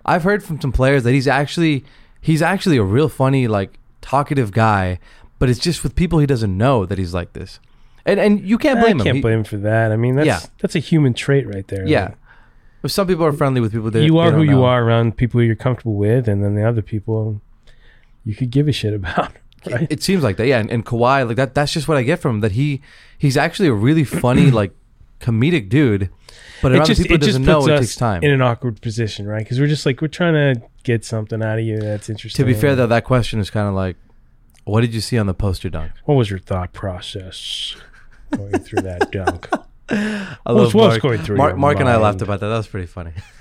I've 0.05 0.23
heard 0.23 0.45
from 0.45 0.61
some 0.61 0.73
players 0.73 1.03
that 1.05 1.13
he's 1.13 1.27
actually 1.29 1.85
he's 2.21 2.41
actually 2.43 2.77
a 2.77 2.83
real 2.85 3.09
funny, 3.09 3.49
like 3.49 3.79
talkative 4.01 4.53
guy, 4.53 4.99
but 5.39 5.49
it's 5.51 5.59
just 5.59 5.83
with 5.83 5.95
people 5.97 6.19
he 6.19 6.27
doesn't 6.27 6.57
know 6.57 6.87
that 6.87 6.97
he's 6.99 7.13
like 7.13 7.33
this, 7.33 7.61
and 8.05 8.19
and 8.21 8.41
you 8.41 8.57
can't 8.59 8.81
blame 8.81 9.01
him. 9.01 9.01
I 9.01 9.05
him. 9.05 9.13
can't 9.17 9.23
blame 9.23 9.39
him 9.39 9.45
for 9.45 9.57
that. 9.59 9.91
I 9.93 9.97
mean, 9.97 10.17
that's 10.17 10.27
Yeah. 10.27 10.41
that's 10.61 10.77
a 10.77 10.81
human 10.81 11.13
trait 11.13 11.47
right 11.53 11.67
there. 11.69 11.87
Yeah, 11.87 12.15
But 12.83 12.91
some 12.91 13.07
people 13.07 13.25
are 13.25 13.33
friendly 13.33 13.61
with 13.61 13.73
people. 13.73 13.91
That 13.91 14.03
you 14.03 14.13
they 14.13 14.19
are 14.19 14.31
who 14.31 14.39
don't 14.39 14.47
you 14.47 14.53
know. 14.53 14.65
are 14.65 14.83
around 14.83 15.17
people 15.17 15.43
you're 15.43 15.57
comfortable 15.57 15.95
with, 15.95 16.29
and 16.29 16.43
then 16.45 16.55
the 16.55 16.67
other 16.67 16.83
people 16.83 17.41
you 18.25 18.35
could 18.35 18.51
give 18.51 18.69
a 18.69 18.73
shit 18.73 18.95
about. 18.95 19.33
Right? 19.69 19.89
It 19.91 20.01
seems 20.01 20.23
like 20.23 20.37
that, 20.37 20.47
yeah. 20.47 20.61
And, 20.61 20.71
and 20.71 20.87
Kawhi, 20.87 21.27
like 21.27 21.35
that, 21.39 21.53
that's 21.53 21.73
just 21.73 21.89
what 21.89 21.97
I 21.97 22.05
get 22.05 22.21
from 22.21 22.37
him. 22.37 22.41
That 22.41 22.53
he 22.53 22.83
he's 23.19 23.37
actually 23.37 23.67
a 23.67 23.73
really 23.73 24.05
funny, 24.05 24.49
like 24.53 24.71
comedic 25.19 25.69
dude, 25.69 26.09
but 26.63 26.73
around 26.73 26.87
the 26.87 26.95
people 26.95 27.19
that 27.19 27.27
doesn't 27.27 27.45
know, 27.45 27.67
it 27.67 27.79
takes 27.79 27.97
time. 27.97 28.23
in 28.23 28.31
an 28.31 28.43
awkward 28.43 28.81
position, 28.81 29.27
right? 29.27 29.41
Because 29.41 29.59
we're 29.59 29.67
just 29.67 29.85
like 29.85 30.01
we're 30.01 30.09
trying 30.09 30.35
to 30.35 30.63
get 30.83 31.05
something 31.05 31.43
out 31.43 31.59
of 31.59 31.65
you 31.65 31.81
that's 31.81 32.09
interesting. 32.09 32.45
to 32.45 32.47
be 32.47 32.59
fair, 32.59 32.77
though, 32.77 32.87
that 32.87 33.05
question 33.05 33.41
is 33.41 33.51
kind 33.51 33.69
of 33.69 33.75
like, 33.75 33.97
what 34.65 34.81
did 34.83 34.95
you 34.95 35.01
see 35.01 35.19
on 35.19 35.27
the 35.27 35.35
poster 35.35 35.69
dunk? 35.69 35.93
what 36.05 36.15
was 36.15 36.31
your 36.31 36.39
thought 36.39 36.73
process 36.73 37.77
going 38.31 38.59
through 38.59 38.83
that 38.83 39.11
dunk? 39.13 39.49
I 39.89 40.37
what's 40.47 40.75
Mark. 40.75 41.01
going 41.03 41.21
through 41.21 41.37
Mark, 41.37 41.57
Mark 41.57 41.79
and 41.81 41.89
I 41.89 41.97
laughed 41.97 42.23
about 42.23 42.41
that. 42.41 42.49
That 42.49 42.57
was 42.57 42.67
pretty 42.67 42.87
funny. 42.87 43.13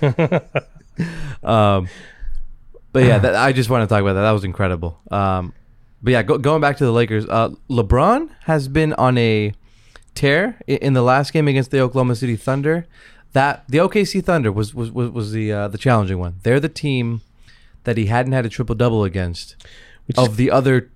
um, 1.42 1.88
but 2.92 3.04
yeah, 3.04 3.18
that, 3.18 3.34
I 3.34 3.52
just 3.52 3.68
want 3.68 3.82
to 3.88 3.92
talk 3.92 4.00
about 4.02 4.14
that. 4.14 4.22
That 4.22 4.30
was 4.32 4.44
incredible. 4.44 5.00
Um, 5.10 5.52
but 6.02 6.12
yeah, 6.12 6.22
go, 6.22 6.38
going 6.38 6.60
back 6.60 6.76
to 6.78 6.84
the 6.84 6.92
Lakers, 6.92 7.26
uh, 7.28 7.50
LeBron 7.68 8.30
has 8.44 8.68
been 8.68 8.92
on 8.94 9.18
a 9.18 9.52
tear 10.14 10.58
i- 10.68 10.72
in 10.72 10.92
the 10.94 11.02
last 11.02 11.32
game 11.32 11.48
against 11.48 11.70
the 11.70 11.80
Oklahoma 11.80 12.14
City 12.16 12.36
Thunder. 12.36 12.86
That 13.32 13.64
the 13.68 13.78
OKC 13.78 14.22
Thunder 14.24 14.50
was 14.50 14.74
was 14.74 14.90
was, 14.90 15.10
was 15.10 15.32
the 15.32 15.52
uh, 15.52 15.68
the 15.68 15.78
challenging 15.78 16.18
one. 16.18 16.36
They're 16.42 16.60
the 16.60 16.68
team 16.70 17.20
that 17.84 17.96
he 17.98 18.06
hadn't 18.06 18.32
had 18.32 18.46
a 18.46 18.48
triple 18.48 18.74
double 18.74 19.04
against 19.04 19.56
Which 20.06 20.16
is- 20.18 20.26
of 20.26 20.36
the 20.36 20.50
other 20.50 20.90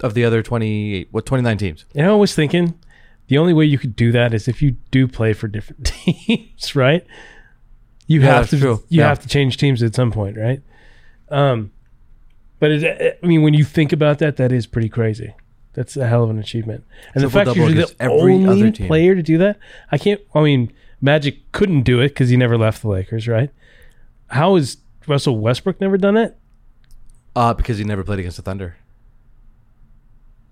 of 0.00 0.12
the 0.14 0.24
other 0.24 0.42
twenty 0.42 0.94
eight 0.94 1.08
what 1.10 1.24
twenty 1.24 1.42
nine 1.42 1.56
teams. 1.58 1.86
And 1.94 2.06
I 2.06 2.14
was 2.14 2.34
thinking 2.34 2.78
the 3.28 3.38
only 3.38 3.52
way 3.52 3.64
you 3.64 3.78
could 3.78 3.96
do 3.96 4.12
that 4.12 4.32
is 4.34 4.48
if 4.48 4.62
you 4.62 4.76
do 4.90 5.08
play 5.08 5.32
for 5.32 5.48
different 5.48 5.86
teams, 6.26 6.74
right? 6.76 7.04
You 8.06 8.20
Yeah, 8.20 8.26
have 8.34 8.50
to 8.50 8.58
true. 8.58 8.82
you 8.88 9.00
Yeah. 9.00 9.08
have 9.08 9.20
to 9.20 9.28
change 9.28 9.56
teams 9.56 9.82
at 9.82 9.94
some 9.94 10.12
point, 10.12 10.36
right? 10.36 10.60
Um, 11.28 11.72
but 12.60 12.70
it, 12.70 13.18
I 13.22 13.26
mean, 13.26 13.42
when 13.42 13.52
you 13.54 13.64
think 13.64 13.92
about 13.92 14.18
that, 14.20 14.36
that 14.36 14.52
is 14.52 14.66
pretty 14.66 14.88
crazy. 14.88 15.34
That's 15.74 15.96
a 15.96 16.06
hell 16.06 16.22
of 16.24 16.30
an 16.30 16.38
achievement. 16.38 16.84
And 17.14 17.22
the 17.24 17.28
fact 17.28 17.54
you're 17.54 17.70
the 17.70 17.94
every 18.00 18.34
only 18.34 18.46
other 18.48 18.70
team. 18.70 18.86
player 18.86 19.14
to 19.14 19.22
do 19.22 19.36
that, 19.38 19.58
I 19.92 19.98
can't. 19.98 20.20
I 20.34 20.40
mean, 20.42 20.72
Magic 21.02 21.52
couldn't 21.52 21.82
do 21.82 22.00
it 22.00 22.08
because 22.10 22.30
he 22.30 22.36
never 22.38 22.56
left 22.56 22.80
the 22.80 22.88
Lakers, 22.88 23.28
right? 23.28 23.50
How 24.28 24.54
has 24.56 24.78
Russell 25.06 25.38
Westbrook 25.38 25.80
never 25.80 25.98
done 25.98 26.16
it? 26.16 26.36
Uh, 27.34 27.52
because 27.52 27.76
he 27.76 27.84
never 27.84 28.02
played 28.02 28.20
against 28.20 28.38
the 28.38 28.42
Thunder. 28.42 28.76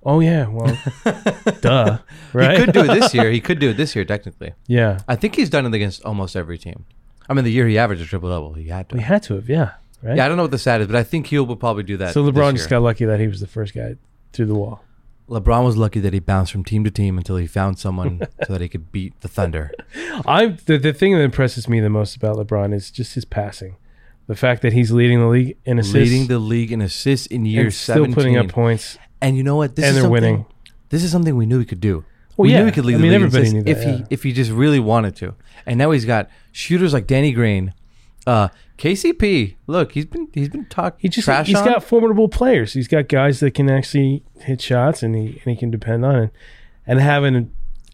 Oh 0.05 0.21
yeah, 0.21 0.47
well, 0.49 0.77
duh, 1.61 1.99
right? 2.33 2.59
He 2.59 2.65
could 2.65 2.75
do 2.75 2.81
it 2.85 2.89
this 3.01 3.15
year. 3.15 3.31
He 3.31 3.41
could 3.41 3.59
do 3.59 3.71
it 3.71 3.77
this 3.77 3.95
year, 3.97 4.05
technically. 4.05 4.53
yeah, 4.67 5.01
I 5.09 5.17
think 5.17 5.35
he's 5.37 5.49
done 5.51 5.65
it 5.67 5.75
against 5.75 6.05
almost 6.05 6.37
every 6.37 6.59
team. 6.59 6.85
I 7.29 7.33
mean, 7.35 7.45
the 7.45 7.53
year 7.53 7.67
he 7.67 7.79
averaged 7.79 8.03
a 8.03 8.07
triple 8.07 8.29
double, 8.29 8.53
he 8.55 8.69
had 8.69 8.89
to. 8.91 8.97
we 8.97 9.03
had 9.03 9.23
to 9.25 9.35
have, 9.35 9.49
yeah, 9.49 9.73
right. 10.03 10.17
Yeah, 10.17 10.25
I 10.27 10.29
don't 10.29 10.37
know 10.37 10.43
what 10.45 10.51
the 10.51 10.59
stat 10.59 10.81
is, 10.83 10.87
but 10.87 10.97
I 10.97 11.03
think 11.05 11.29
he'll 11.29 11.57
probably 11.57 11.85
do 11.85 11.97
that. 11.99 12.13
So 12.13 12.23
this 12.23 12.35
LeBron 12.35 12.57
just 12.57 12.69
got 12.69 12.83
lucky 12.83 13.07
that 13.07 13.19
he 13.21 13.27
was 13.27 13.41
the 13.41 13.47
first 13.47 13.75
guy 13.75 13.97
through 14.33 14.47
the 14.47 14.55
wall. 14.55 14.83
LeBron 15.27 15.65
was 15.65 15.79
lucky 15.79 16.01
that 16.01 16.13
he 16.13 16.21
bounced 16.21 16.53
from 16.53 16.65
team 16.65 16.85
to 16.85 16.91
team 16.91 17.17
until 17.17 17.37
he 17.37 17.47
found 17.47 17.79
someone 17.79 18.21
so 18.47 18.53
that 18.53 18.61
he 18.61 18.69
could 18.69 18.93
beat 18.93 19.19
the 19.23 19.29
Thunder. 19.29 19.73
I'm 20.27 20.59
the, 20.67 20.77
the 20.77 20.93
thing 20.93 21.15
that 21.15 21.23
impresses 21.23 21.67
me 21.67 21.81
the 21.81 21.89
most 21.89 22.15
about 22.15 22.37
LeBron 22.37 22.75
is 22.75 22.91
just 22.91 23.15
his 23.15 23.25
passing. 23.25 23.77
The 24.27 24.37
fact 24.37 24.61
that 24.63 24.75
he's 24.75 24.91
leading 24.93 25.21
the 25.21 25.27
league 25.27 25.57
in 25.65 25.79
assists, 25.79 25.95
Leading 25.95 26.27
the 26.27 26.39
league 26.39 26.73
in 26.73 26.83
assists 26.83 27.27
in 27.27 27.47
year 27.47 27.63
and 27.65 27.73
still 27.75 27.95
17. 28.05 28.15
putting 28.15 28.37
up 28.37 28.49
points, 28.49 28.99
and 29.25 29.37
you 29.37 29.43
know 29.43 29.57
what? 29.57 29.75
This 29.77 29.85
and 29.85 29.91
is 29.91 29.95
they're 29.95 30.03
something, 30.03 30.13
winning. 30.13 30.47
This 30.91 31.03
is 31.03 31.11
something 31.11 31.37
we 31.37 31.47
knew 31.47 31.59
we 31.59 31.65
could 31.65 31.81
do. 31.81 32.05
Well, 32.37 32.45
we 32.45 32.53
yeah. 32.53 32.61
knew 32.61 32.65
we 32.67 32.73
could 32.73 32.85
lead 32.85 32.95
I 32.95 32.99
the 32.99 33.03
mean, 33.03 33.13
league 33.13 33.21
in 33.21 33.25
everybody 33.27 33.43
assists 33.43 33.55
knew 33.55 33.63
that, 33.63 33.71
if 33.71 33.83
he 33.85 33.91
yeah. 33.91 34.07
if 34.11 34.23
he 34.23 34.33
just 34.33 34.51
really 34.51 34.81
wanted 34.81 35.17
to. 35.17 35.35
And 35.67 35.79
now 35.79 35.91
he's 35.93 36.05
got 36.05 36.29
shooters 36.53 36.93
like 36.93 37.07
Danny 37.07 37.33
Green 37.33 37.73
Uh, 38.27 38.49
KCP, 38.79 39.57
look, 39.67 39.93
he's 39.93 40.07
been 40.07 40.29
he's 40.33 40.49
been 40.49 40.65
talking. 40.67 40.99
He 41.01 41.09
just 41.09 41.27
trash 41.27 41.47
he's 41.47 41.57
on. 41.57 41.65
got 41.65 41.85
formidable 41.85 42.29
players. 42.29 42.73
He's 42.73 42.89
got 42.89 43.09
guys 43.09 43.41
that 43.41 43.53
can 43.53 43.71
actually 43.71 44.25
hit 44.41 44.61
shots 44.61 45.03
and 45.03 45.15
he 45.15 45.27
and 45.27 45.43
he 45.45 45.57
can 45.57 45.71
depend 45.71 46.05
on 46.05 46.17
it. 46.17 46.31
And 46.87 47.01
having 47.01 47.53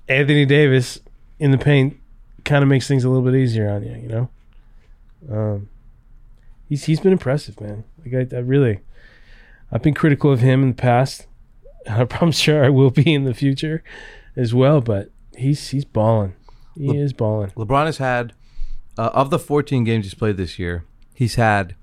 Anthony 0.08 0.46
Davis 0.46 1.00
in 1.38 1.50
the 1.50 1.58
paint 1.58 1.98
kind 2.44 2.62
of 2.62 2.68
makes 2.68 2.88
things 2.88 3.04
a 3.04 3.08
little 3.10 3.24
bit 3.24 3.34
easier 3.34 3.68
on 3.68 3.82
you, 3.82 3.94
you 3.94 4.08
know. 4.08 4.30
Um, 5.30 5.68
he's 6.68 6.84
he's 6.84 7.00
been 7.00 7.12
impressive, 7.12 7.60
man. 7.60 7.84
Like 8.04 8.32
I, 8.32 8.36
I 8.36 8.40
really, 8.40 8.80
I've 9.72 9.83
been 9.83 9.94
critical 9.94 10.33
of 10.33 10.40
him 10.40 10.62
in 10.62 10.68
the 10.70 10.74
past. 10.74 11.26
I'm 11.88 12.33
sure 12.33 12.64
I 12.64 12.68
will 12.68 12.90
be 12.90 13.12
in 13.14 13.24
the 13.24 13.35
future 13.35 13.83
as 14.37 14.52
well. 14.54 14.80
But 14.80 15.11
he's 15.37 15.68
he's 15.68 15.85
balling. 15.85 16.35
He 16.76 16.87
Look- 16.88 16.96
is 16.96 17.12
balling. 17.12 17.50
LeBron 17.50 17.87
has 17.87 17.98
had 17.98 18.33
uh, 18.98 19.11
of 19.14 19.30
the 19.30 19.38
14 19.38 19.85
games 19.85 20.04
he's 20.06 20.14
played 20.14 20.37
this 20.37 20.59
year, 20.59 20.85
he's 21.14 21.37
had 21.37 21.74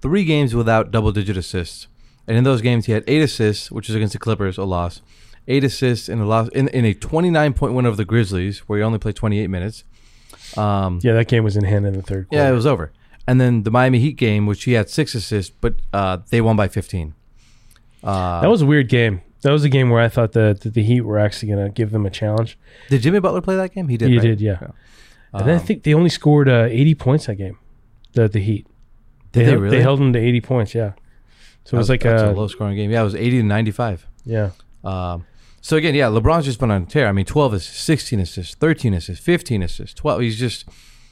three 0.00 0.24
games 0.24 0.54
without 0.54 0.90
double-digit 0.90 1.36
assists, 1.36 1.86
and 2.26 2.36
in 2.36 2.44
those 2.44 2.60
games 2.62 2.86
he 2.86 2.92
had 2.92 3.04
eight 3.06 3.22
assists, 3.22 3.70
which 3.70 3.88
is 3.88 3.94
against 3.94 4.12
the 4.14 4.18
Clippers, 4.18 4.56
a 4.58 4.64
loss. 4.64 5.00
Eight 5.48 5.62
assists 5.64 6.08
in 6.08 6.20
a 6.20 6.26
loss 6.26 6.48
in, 6.48 6.68
in 6.68 6.84
a 6.84 6.94
29 6.94 7.52
point 7.54 7.74
win 7.74 7.86
over 7.86 7.96
the 7.96 8.04
Grizzlies, 8.04 8.60
where 8.60 8.78
he 8.78 8.82
only 8.84 8.98
played 8.98 9.16
28 9.16 9.48
minutes. 9.48 9.84
Um, 10.56 10.98
Yeah, 11.02 11.12
that 11.14 11.28
game 11.28 11.44
was 11.44 11.56
in 11.56 11.64
hand 11.64 11.86
in 11.86 11.94
the 11.94 12.02
third 12.02 12.28
quarter. 12.28 12.42
yeah, 12.44 12.50
it 12.50 12.54
was 12.54 12.66
over. 12.66 12.92
And 13.26 13.40
then 13.40 13.62
the 13.62 13.70
Miami 13.70 13.98
Heat 14.00 14.16
game, 14.16 14.46
which 14.46 14.64
he 14.64 14.72
had 14.72 14.88
six 14.90 15.14
assists, 15.14 15.54
but 15.60 15.74
uh, 15.92 16.18
they 16.30 16.40
won 16.40 16.56
by 16.56 16.68
15. 16.68 17.14
Uh, 18.02 18.40
that 18.40 18.48
was 18.50 18.62
a 18.62 18.66
weird 18.66 18.88
game. 18.88 19.20
That 19.42 19.52
was 19.52 19.64
a 19.64 19.68
game 19.68 19.88
where 19.90 20.02
I 20.02 20.08
thought 20.08 20.32
that, 20.32 20.60
that 20.62 20.74
the 20.74 20.82
Heat 20.82 21.02
were 21.02 21.18
actually 21.18 21.52
going 21.52 21.64
to 21.64 21.70
give 21.72 21.90
them 21.92 22.04
a 22.06 22.10
challenge. 22.10 22.58
did 22.88 23.02
Jimmy 23.02 23.20
Butler 23.20 23.40
play 23.40 23.56
that 23.56 23.74
game? 23.74 23.88
He 23.88 23.96
did. 23.96 24.08
He 24.08 24.16
right? 24.18 24.22
did, 24.22 24.40
yeah. 24.40 24.58
and 25.32 25.46
then 25.46 25.54
I 25.56 25.60
Um, 25.60 25.66
think 25.66 25.82
they 25.84 25.94
only 25.94 26.10
scored 26.10 26.48
uh, 26.48 26.66
80 26.68 26.94
points 26.96 27.26
that 27.26 27.36
game. 27.36 27.58
The 28.12 28.28
the 28.28 28.40
Heat. 28.40 28.66
Did 29.32 29.40
they 29.40 29.44
held, 29.50 29.62
really? 29.62 29.76
They 29.76 29.82
held 29.82 30.00
them 30.00 30.12
to 30.12 30.18
80 30.18 30.40
points. 30.40 30.74
Yeah. 30.74 30.92
So 31.64 31.76
it 31.76 31.78
was 31.78 31.88
like 31.88 32.04
a, 32.04 32.30
a 32.30 32.32
low 32.32 32.48
scoring 32.48 32.74
game. 32.76 32.90
Yeah, 32.90 33.02
it 33.02 33.04
was 33.04 33.14
80 33.14 33.30
to 33.38 33.42
95. 33.44 34.06
yeah. 34.24 34.50
Um, 34.82 35.26
so 35.62 35.76
again, 35.76 35.94
yeah, 35.94 36.06
LeBron's 36.06 36.46
just 36.46 36.58
been 36.58 36.70
on 36.70 36.82
a 36.84 36.86
tear. 36.86 37.06
I 37.06 37.12
mean, 37.12 37.26
12 37.26 37.52
assists, 37.52 37.82
16 37.82 38.18
assists, 38.20 38.54
13 38.54 38.94
assists, 38.94 39.22
15 39.22 39.62
assists, 39.62 39.94
12. 39.94 40.22
He's 40.22 40.38
just 40.38 40.66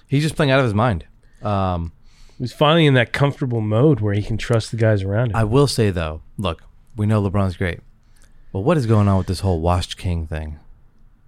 he's 0.06 0.22
just 0.22 0.36
playing 0.36 0.50
out 0.50 0.58
of 0.58 0.64
his 0.64 0.72
mind. 0.74 1.04
Um, 1.42 1.92
He's 2.38 2.52
finally 2.52 2.86
in 2.86 2.94
that 2.94 3.12
comfortable 3.12 3.60
mode 3.60 4.00
where 4.00 4.14
he 4.14 4.22
can 4.22 4.38
trust 4.38 4.70
the 4.70 4.76
guys 4.76 5.02
around 5.02 5.30
him. 5.30 5.36
I 5.36 5.44
will 5.44 5.66
say 5.66 5.90
though, 5.90 6.22
look, 6.36 6.62
we 6.96 7.06
know 7.06 7.22
LeBron's 7.22 7.56
great, 7.56 7.80
but 8.52 8.60
what 8.60 8.76
is 8.76 8.86
going 8.86 9.08
on 9.08 9.18
with 9.18 9.26
this 9.26 9.40
whole 9.40 9.60
washed 9.60 9.96
king 9.96 10.26
thing? 10.26 10.58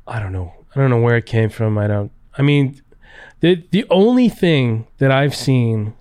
I 0.07 0.21
don't 0.21 0.33
know. 0.33 0.55
I 0.75 0.81
don't 0.81 0.91
know 0.91 1.01
where 1.01 1.17
it 1.17 1.27
came 1.27 1.51
from. 1.51 1.79
I 1.79 1.87
don't. 1.87 2.13
I 2.39 2.43
mean, 2.43 2.81
the 3.41 3.65
the 3.71 3.85
only 3.91 4.29
thing 4.29 4.87
that 4.99 5.11
I've 5.11 5.35
seen 5.35 5.95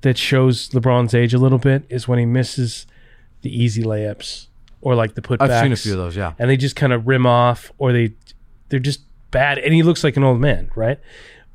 that 0.00 0.18
shows 0.18 0.68
LeBron's 0.70 1.14
age 1.14 1.32
a 1.32 1.38
little 1.38 1.58
bit 1.58 1.84
is 1.88 2.08
when 2.08 2.18
he 2.18 2.26
misses 2.26 2.86
the 3.42 3.50
easy 3.50 3.82
layups 3.82 4.48
or 4.80 4.94
like 4.94 5.14
the 5.14 5.22
putbacks. 5.22 5.50
I've 5.50 5.62
seen 5.62 5.72
a 5.72 5.76
few 5.76 5.92
of 5.92 5.98
those. 5.98 6.16
Yeah, 6.16 6.34
and 6.38 6.50
they 6.50 6.56
just 6.56 6.76
kind 6.76 6.92
of 6.92 7.06
rim 7.06 7.26
off 7.26 7.72
or 7.78 7.92
they 7.92 8.14
they're 8.68 8.80
just 8.80 9.00
bad 9.30 9.58
and 9.58 9.74
he 9.74 9.82
looks 9.82 10.04
like 10.04 10.16
an 10.16 10.22
old 10.22 10.40
man 10.40 10.70
right 10.76 11.00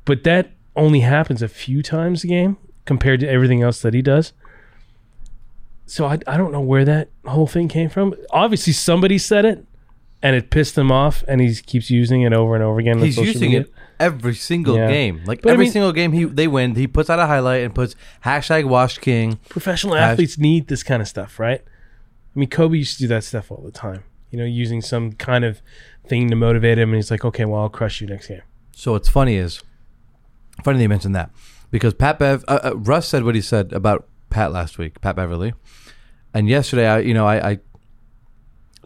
but 0.04 0.22
that 0.24 0.50
only 0.76 1.00
happens 1.00 1.40
a 1.40 1.48
few 1.48 1.82
times 1.82 2.22
a 2.22 2.26
game 2.26 2.58
compared 2.84 3.20
to 3.20 3.28
everything 3.28 3.62
else 3.62 3.80
that 3.82 3.94
he 3.94 4.02
does 4.02 4.32
so 5.86 6.06
I, 6.06 6.18
I 6.26 6.36
don't 6.36 6.52
know 6.52 6.60
where 6.60 6.84
that 6.84 7.08
whole 7.26 7.46
thing 7.46 7.68
came 7.68 7.88
from 7.88 8.14
obviously 8.30 8.72
somebody 8.72 9.18
said 9.18 9.44
it 9.44 9.64
and 10.22 10.36
it 10.36 10.50
pissed 10.50 10.76
him 10.76 10.92
off 10.92 11.24
and 11.26 11.40
he 11.40 11.54
keeps 11.54 11.90
using 11.90 12.22
it 12.22 12.32
over 12.32 12.54
and 12.54 12.62
over 12.64 12.78
again 12.78 12.98
he's 12.98 13.16
using 13.16 13.40
media. 13.52 13.60
it 13.62 13.72
every 13.98 14.34
single 14.34 14.76
Yeah. 14.76 14.88
game. 14.88 15.22
Like 15.26 15.42
But 15.42 15.50
I 15.50 15.52
every 15.54 15.64
mean- 15.66 15.72
single 15.72 15.92
game 15.92 16.12
he 16.12 16.24
they 16.24 16.46
win, 16.48 16.74
he 16.74 16.86
puts 16.86 17.10
out 17.10 17.18
a 17.18 17.26
highlight 17.26 17.62
and 17.64 17.74
puts 17.74 17.94
hashtag 18.24 18.64
Wash 18.64 18.98
king. 18.98 19.38
professional 19.48 19.94
Hash- 19.94 20.12
athletes 20.12 20.38
need 20.38 20.68
this 20.68 20.82
kind 20.82 21.02
of 21.02 21.08
stuff 21.08 21.38
right 21.38 21.62
i 22.34 22.38
mean 22.38 22.48
kobe 22.48 22.78
used 22.78 22.94
to 22.94 23.00
do 23.04 23.08
that 23.08 23.24
stuff 23.24 23.50
all 23.50 23.62
the 23.64 23.72
time 23.72 24.04
you 24.30 24.38
know 24.38 24.44
using 24.44 24.80
some 24.80 25.12
kind 25.12 25.44
of 25.44 25.60
thing 26.06 26.28
to 26.30 26.36
motivate 26.36 26.78
him 26.78 26.90
and 26.90 26.96
he's 26.96 27.10
like 27.10 27.24
okay 27.24 27.44
well 27.44 27.62
i'll 27.62 27.68
crush 27.68 28.00
you 28.00 28.06
next 28.06 28.28
game 28.28 28.42
So 28.72 28.92
what's 28.92 29.08
funny 29.08 29.36
is, 29.36 29.62
funny 30.64 30.76
that 30.78 30.82
you 30.82 30.88
mentioned 30.88 31.14
that 31.16 31.30
because 31.70 31.94
Pat 31.94 32.18
Bev, 32.18 32.44
uh, 32.48 32.60
uh, 32.64 32.76
Russ 32.76 33.08
said 33.08 33.24
what 33.24 33.34
he 33.34 33.40
said 33.40 33.72
about 33.72 34.06
Pat 34.30 34.52
last 34.52 34.78
week, 34.78 35.00
Pat 35.00 35.16
Beverley, 35.16 35.52
and 36.34 36.48
yesterday 36.48 36.86
I, 36.86 36.98
you 37.00 37.14
know, 37.14 37.26
I, 37.26 37.50
I 37.50 37.58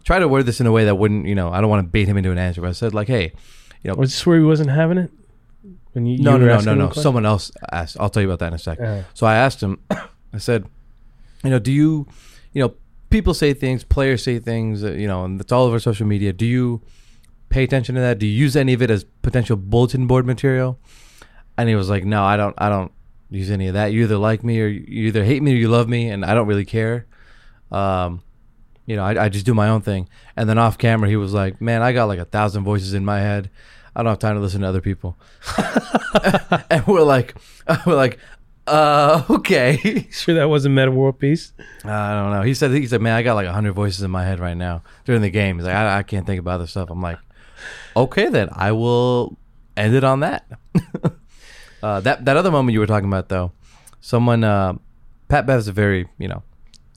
try 0.03 0.19
to 0.19 0.27
word 0.27 0.45
this 0.45 0.59
in 0.59 0.67
a 0.67 0.71
way 0.71 0.85
that 0.85 0.95
wouldn't, 0.95 1.25
you 1.27 1.35
know, 1.35 1.51
I 1.51 1.61
don't 1.61 1.69
want 1.69 1.85
to 1.85 1.89
bait 1.89 2.07
him 2.07 2.17
into 2.17 2.31
an 2.31 2.37
answer, 2.37 2.61
but 2.61 2.69
I 2.69 2.73
said 2.73 2.93
like, 2.93 3.07
hey, 3.07 3.33
you 3.83 3.89
know, 3.91 3.95
was 3.95 4.11
this 4.11 4.25
where 4.25 4.37
he 4.37 4.43
wasn't 4.43 4.69
having 4.69 4.97
it 4.97 5.11
when 5.93 6.05
you, 6.05 6.17
no, 6.19 6.33
you 6.33 6.45
no, 6.45 6.59
no, 6.59 6.73
no, 6.73 6.75
no, 6.75 6.91
someone 6.91 7.25
else 7.25 7.51
asked. 7.71 7.97
I'll 7.99 8.09
tell 8.09 8.21
you 8.21 8.29
about 8.29 8.39
that 8.39 8.47
in 8.47 8.53
a 8.53 8.59
sec. 8.59 8.79
Uh, 8.79 9.03
So 9.13 9.25
I 9.27 9.35
asked 9.35 9.61
him, 9.61 9.79
I 10.33 10.37
said, 10.37 10.65
you 11.43 11.49
know, 11.49 11.59
do 11.59 11.71
you, 11.71 12.07
you 12.53 12.61
know, 12.61 12.73
people 13.09 13.33
say 13.33 13.53
things, 13.53 13.83
players 13.83 14.23
say 14.23 14.39
things, 14.39 14.83
uh, 14.83 14.91
you 14.91 15.07
know, 15.07 15.23
and 15.23 15.39
it's 15.39 15.51
all 15.51 15.65
over 15.65 15.79
social 15.79 16.05
media. 16.05 16.33
Do 16.33 16.45
you 16.45 16.81
pay 17.49 17.63
attention 17.63 17.95
to 17.95 18.01
that? 18.01 18.19
Do 18.19 18.25
you 18.27 18.33
use 18.33 18.55
any 18.55 18.73
of 18.73 18.81
it 18.81 18.89
as 18.91 19.05
potential 19.21 19.55
bulletin 19.55 20.07
board 20.07 20.25
material? 20.25 20.79
And 21.57 21.69
he 21.69 21.75
was 21.75 21.89
like, 21.89 22.03
no, 22.03 22.23
I 22.23 22.37
don't, 22.37 22.55
I 22.57 22.69
don't 22.69 22.91
use 23.29 23.51
any 23.51 23.67
of 23.67 23.73
that. 23.73 23.87
You 23.87 24.03
either 24.03 24.17
like 24.17 24.43
me 24.43 24.61
or 24.61 24.67
you 24.67 25.07
either 25.07 25.23
hate 25.23 25.41
me 25.41 25.53
or 25.53 25.57
you 25.57 25.69
love 25.69 25.87
me, 25.87 26.09
and 26.09 26.25
I 26.25 26.33
don't 26.33 26.47
really 26.47 26.65
care. 26.65 27.05
Um, 27.71 28.21
you 28.85 28.95
know, 28.95 29.03
I, 29.03 29.25
I 29.25 29.29
just 29.29 29.45
do 29.45 29.53
my 29.53 29.69
own 29.69 29.81
thing. 29.81 30.07
And 30.35 30.47
then 30.49 30.57
off 30.57 30.77
camera, 30.77 31.09
he 31.09 31.15
was 31.15 31.33
like, 31.33 31.59
man, 31.61 31.81
I 31.81 31.91
got 31.91 32.05
like 32.05 32.19
a 32.19 32.25
thousand 32.25 32.63
voices 32.63 32.93
in 32.93 33.03
my 33.03 33.19
head. 33.19 33.49
I 33.95 34.03
don't 34.03 34.11
have 34.11 34.19
time 34.19 34.35
to 34.35 34.41
listen 34.41 34.61
to 34.61 34.67
other 34.67 34.81
people. 34.81 35.17
and 36.69 36.85
we're 36.85 37.03
like, 37.03 37.35
we're 37.85 37.95
like, 37.95 38.19
uh, 38.67 39.23
okay. 39.29 40.07
sure 40.11 40.35
that 40.35 40.49
wasn't 40.49 40.75
Metta 40.75 40.91
World 40.91 41.19
Peace. 41.19 41.53
I 41.83 42.13
don't 42.13 42.31
know. 42.31 42.41
He 42.41 42.53
said 42.53 42.71
he 42.71 42.87
said, 42.87 43.01
"Man, 43.01 43.13
I 43.13 43.21
got 43.21 43.35
like 43.35 43.47
hundred 43.47 43.73
voices 43.73 44.01
in 44.01 44.09
my 44.09 44.23
head 44.23 44.39
right 44.39 44.57
now 44.57 44.81
during 45.05 45.21
the 45.21 45.29
game." 45.29 45.57
He's 45.57 45.65
like, 45.65 45.75
I, 45.75 45.99
"I 45.99 46.03
can't 46.03 46.25
think 46.25 46.39
about 46.39 46.55
other 46.55 46.67
stuff." 46.67 46.89
I'm 46.89 47.01
like, 47.01 47.19
"Okay, 47.95 48.27
then 48.29 48.49
I 48.51 48.71
will 48.71 49.37
end 49.77 49.93
it 49.93 50.03
on 50.03 50.21
that." 50.21 50.47
Uh, 51.83 51.99
that 52.01 52.25
that 52.25 52.37
other 52.37 52.51
moment 52.51 52.73
you 52.73 52.79
were 52.79 52.87
talking 52.87 53.07
about, 53.09 53.29
though, 53.29 53.51
someone 54.01 54.43
uh, 54.43 54.73
Pat 55.27 55.45
Bev's 55.45 55.67
a 55.67 55.71
very 55.71 56.07
you 56.17 56.27
know 56.27 56.43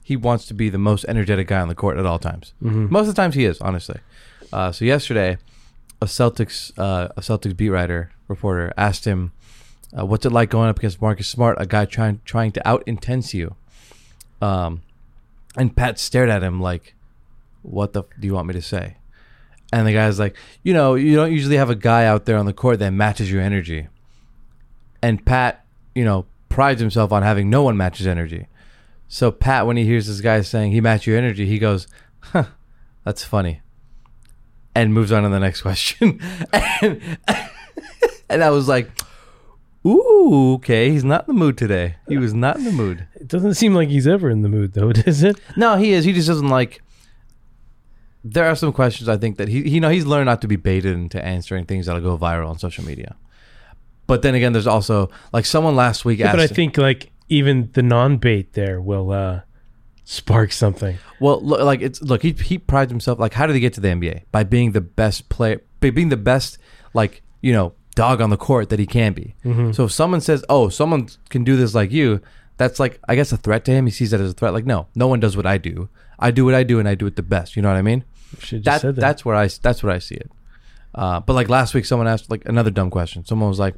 he 0.03 0.15
wants 0.15 0.45
to 0.47 0.53
be 0.53 0.69
the 0.69 0.77
most 0.79 1.05
energetic 1.07 1.47
guy 1.47 1.59
on 1.61 1.67
the 1.67 1.75
court 1.75 1.97
at 1.97 2.05
all 2.05 2.17
times. 2.19 2.53
Most 2.89 3.07
of 3.07 3.15
the 3.15 3.21
times 3.21 3.35
he 3.35 3.45
is, 3.45 3.61
honestly. 3.61 3.99
Uh, 4.51 4.71
so 4.71 4.83
yesterday, 4.83 5.37
a 6.01 6.05
Celtics 6.05 6.71
uh, 6.77 7.09
a 7.15 7.21
Celtics 7.21 7.55
beat 7.55 7.69
writer 7.69 8.11
reporter 8.27 8.73
asked 8.77 9.05
him, 9.05 9.31
uh, 9.97 10.05
"What's 10.05 10.25
it 10.25 10.31
like 10.31 10.49
going 10.49 10.69
up 10.69 10.77
against 10.79 11.01
Marcus 11.01 11.27
Smart, 11.27 11.57
a 11.59 11.65
guy 11.67 11.85
trying 11.85 12.21
trying 12.25 12.51
to 12.53 12.67
out 12.67 12.83
intense 12.87 13.33
you?" 13.33 13.55
Um, 14.41 14.81
and 15.57 15.75
Pat 15.75 15.99
stared 15.99 16.29
at 16.29 16.41
him 16.43 16.59
like, 16.61 16.95
"What 17.61 17.93
the 17.93 18.01
f- 18.03 18.09
do 18.19 18.25
you 18.27 18.33
want 18.33 18.47
me 18.47 18.53
to 18.53 18.61
say?" 18.61 18.95
And 19.71 19.85
the 19.85 19.93
guy's 19.93 20.17
like, 20.17 20.35
"You 20.63 20.73
know, 20.73 20.95
you 20.95 21.15
don't 21.15 21.31
usually 21.31 21.57
have 21.57 21.69
a 21.69 21.75
guy 21.75 22.05
out 22.05 22.25
there 22.25 22.37
on 22.37 22.45
the 22.47 22.53
court 22.53 22.79
that 22.79 22.91
matches 22.91 23.31
your 23.31 23.41
energy." 23.41 23.87
And 25.01 25.25
Pat, 25.25 25.65
you 25.95 26.03
know, 26.03 26.25
prides 26.49 26.81
himself 26.81 27.11
on 27.11 27.23
having 27.23 27.49
no 27.49 27.63
one 27.63 27.77
match 27.77 27.99
his 27.99 28.07
energy. 28.07 28.47
So 29.07 29.31
Pat, 29.31 29.65
when 29.65 29.77
he 29.77 29.85
hears 29.85 30.07
this 30.07 30.21
guy 30.21 30.41
saying 30.41 30.71
he 30.71 30.81
matched 30.81 31.07
your 31.07 31.17
energy, 31.17 31.45
he 31.45 31.57
goes, 31.57 31.87
"Huh, 32.19 32.45
that's 33.03 33.23
funny," 33.23 33.61
and 34.75 34.93
moves 34.93 35.11
on 35.11 35.23
to 35.23 35.29
the 35.29 35.39
next 35.39 35.61
question. 35.63 36.19
and, 36.53 37.01
and 38.29 38.43
I 38.43 38.49
was 38.51 38.67
like, 38.67 38.91
"Ooh, 39.85 40.53
okay, 40.55 40.91
he's 40.91 41.03
not 41.03 41.27
in 41.27 41.33
the 41.35 41.39
mood 41.39 41.57
today. 41.57 41.95
He 42.07 42.17
was 42.17 42.33
not 42.33 42.57
in 42.57 42.65
the 42.65 42.71
mood." 42.71 43.07
It 43.15 43.27
doesn't 43.27 43.55
seem 43.55 43.73
like 43.73 43.89
he's 43.89 44.05
ever 44.07 44.29
in 44.29 44.41
the 44.41 44.49
mood, 44.49 44.73
though, 44.73 44.91
does 44.93 45.23
it? 45.23 45.39
No, 45.57 45.77
he 45.77 45.91
is. 45.93 46.05
He 46.05 46.13
just 46.13 46.27
doesn't 46.27 46.49
like. 46.49 46.81
There 48.23 48.45
are 48.45 48.55
some 48.55 48.73
questions 48.73 49.07
I 49.07 49.15
think 49.17 49.37
that 49.37 49.47
he, 49.47 49.67
you 49.67 49.79
know, 49.79 49.89
he's 49.89 50.05
learned 50.05 50.25
not 50.25 50.41
to 50.41 50.47
be 50.47 50.57
baited 50.57 50.93
into 50.93 51.23
answering 51.23 51.65
things 51.65 51.85
that'll 51.85 52.01
go 52.01 52.17
viral 52.17 52.49
on 52.49 52.59
social 52.59 52.83
media. 52.83 53.15
But 54.09 54.21
then 54.23 54.35
again, 54.35 54.51
there's 54.53 54.67
also 54.67 55.09
like 55.31 55.45
someone 55.45 55.75
last 55.77 56.03
week 56.03 56.19
Yeah, 56.19 56.27
asked. 56.27 56.37
but 56.37 56.41
I 56.43 56.47
think 56.47 56.77
like 56.77 57.11
even 57.29 57.69
the 57.73 57.81
non-bait 57.83 58.53
there 58.53 58.81
will 58.81 59.11
uh, 59.11 59.41
spark 60.03 60.51
something. 60.51 60.97
well, 61.19 61.39
look, 61.41 61.61
like 61.61 61.81
it's 61.81 62.01
look, 62.01 62.21
he 62.23 62.31
he 62.31 62.57
prides 62.57 62.91
himself. 62.91 63.19
Like, 63.19 63.33
how 63.33 63.45
did 63.47 63.53
he 63.53 63.59
get 63.61 63.73
to 63.73 63.81
the 63.81 63.87
NBA 63.89 64.23
by 64.31 64.43
being 64.43 64.71
the 64.73 64.81
best 64.81 65.29
player, 65.29 65.61
by 65.79 65.91
being 65.91 66.09
the 66.09 66.17
best, 66.17 66.57
like 66.93 67.21
you 67.41 67.53
know, 67.53 67.73
dog 67.95 68.19
on 68.21 68.29
the 68.29 68.37
court 68.37 68.69
that 68.69 68.79
he 68.79 68.85
can 68.85 69.13
be. 69.13 69.35
So 69.73 69.85
if 69.85 69.91
someone 69.91 70.21
says, 70.21 70.43
"Oh, 70.49 70.69
someone 70.69 71.07
can 71.29 71.43
do 71.43 71.55
this 71.55 71.73
like 71.75 71.91
you," 71.91 72.19
that's 72.57 72.79
like 72.79 72.99
I 73.07 73.15
guess 73.15 73.31
a 73.31 73.37
threat 73.37 73.63
to 73.65 73.71
him. 73.71 73.85
He 73.85 73.91
sees 73.91 74.11
that 74.11 74.19
as 74.19 74.31
a 74.31 74.33
threat. 74.33 74.53
Like, 74.53 74.65
no, 74.65 74.87
no 74.95 75.07
one 75.07 75.19
does 75.19 75.37
what 75.37 75.45
I 75.45 75.57
do. 75.57 75.89
I 76.17 76.31
do 76.31 76.43
what 76.45 76.55
I 76.55 76.63
do, 76.63 76.79
and 76.79 76.87
I 76.89 76.95
do 76.95 77.05
it 77.05 77.15
the 77.15 77.23
best. 77.23 77.55
You 77.55 77.61
know 77.61 77.69
what 77.69 77.77
I 77.77 77.81
mean? 77.81 78.03
That, 78.51 78.81
said 78.81 78.95
that. 78.95 79.01
that's 79.01 79.23
where 79.25 79.35
I 79.35 79.47
that's 79.61 79.83
where 79.83 79.93
I 79.93 79.99
see 79.99 80.15
it. 80.15 80.31
Uh, 80.95 81.19
but 81.19 81.33
like 81.33 81.49
last 81.49 81.73
week, 81.73 81.85
someone 81.85 82.07
asked 82.07 82.29
like 82.31 82.45
another 82.47 82.71
dumb 82.71 82.89
question. 82.89 83.23
Someone 83.25 83.49
was 83.49 83.59
like, 83.59 83.75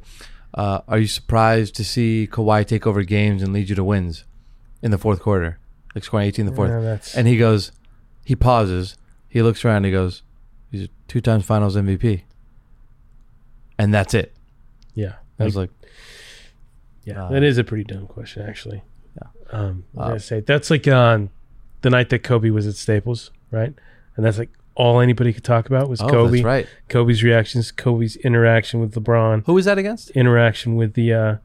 uh, 0.54 0.80
"Are 0.88 0.98
you 0.98 1.06
surprised 1.06 1.74
to 1.76 1.84
see 1.84 2.28
Kawhi 2.30 2.66
take 2.66 2.86
over 2.86 3.02
games 3.02 3.42
and 3.42 3.52
lead 3.52 3.68
you 3.68 3.74
to 3.76 3.84
wins 3.84 4.24
in 4.82 4.90
the 4.90 4.98
fourth 4.98 5.20
quarter, 5.20 5.58
like 5.94 6.04
scoring 6.04 6.26
18 6.26 6.46
in 6.46 6.50
the 6.52 6.56
fourth?" 6.56 6.70
Yeah, 6.70 6.80
that's- 6.80 7.14
And 7.14 7.28
he 7.28 7.36
goes, 7.36 7.70
he 8.24 8.34
pauses, 8.34 8.96
he 9.28 9.42
looks 9.42 9.64
around, 9.64 9.84
he 9.84 9.90
goes, 9.90 10.22
"He's 10.70 10.84
a 10.84 10.88
two 11.08 11.20
times 11.20 11.44
Finals 11.44 11.76
MVP," 11.76 12.22
and 13.78 13.92
that's 13.92 14.14
it. 14.14 14.34
yeah. 14.94 15.14
I 15.38 15.44
was 15.44 15.56
like, 15.56 15.70
Yeah, 17.04 17.24
Uh, 17.24 17.30
that 17.30 17.42
is 17.42 17.58
a 17.58 17.64
pretty 17.64 17.82
dumb 17.82 18.06
question, 18.06 18.42
actually. 18.48 18.84
Yeah. 19.16 19.28
Um, 19.58 19.84
I 19.96 19.98
was 19.98 20.04
Uh, 20.04 20.08
gonna 20.08 20.20
say 20.20 20.40
that's 20.40 20.70
like 20.70 20.86
on 20.86 21.30
the 21.80 21.90
night 21.90 22.10
that 22.10 22.20
Kobe 22.22 22.50
was 22.50 22.66
at 22.68 22.76
Staples, 22.76 23.32
right? 23.50 23.74
And 24.16 24.24
that's 24.24 24.38
like 24.38 24.50
all 24.74 25.00
anybody 25.00 25.32
could 25.32 25.44
talk 25.44 25.66
about 25.66 25.88
was 25.88 26.00
Oh, 26.00 26.08
Kobe, 26.08 26.38
that's 26.38 26.44
right. 26.44 26.66
Kobe's 26.88 27.22
reactions, 27.22 27.70
Kobe's 27.70 28.16
interaction 28.16 28.80
with 28.80 28.94
LeBron, 28.94 29.44
Who 29.46 29.54
was 29.54 29.64
that 29.66 29.78
against? 29.78 30.10
interaction 30.10 30.76
with 30.76 30.94
the. 30.94 31.12
Uh, 31.12 31.36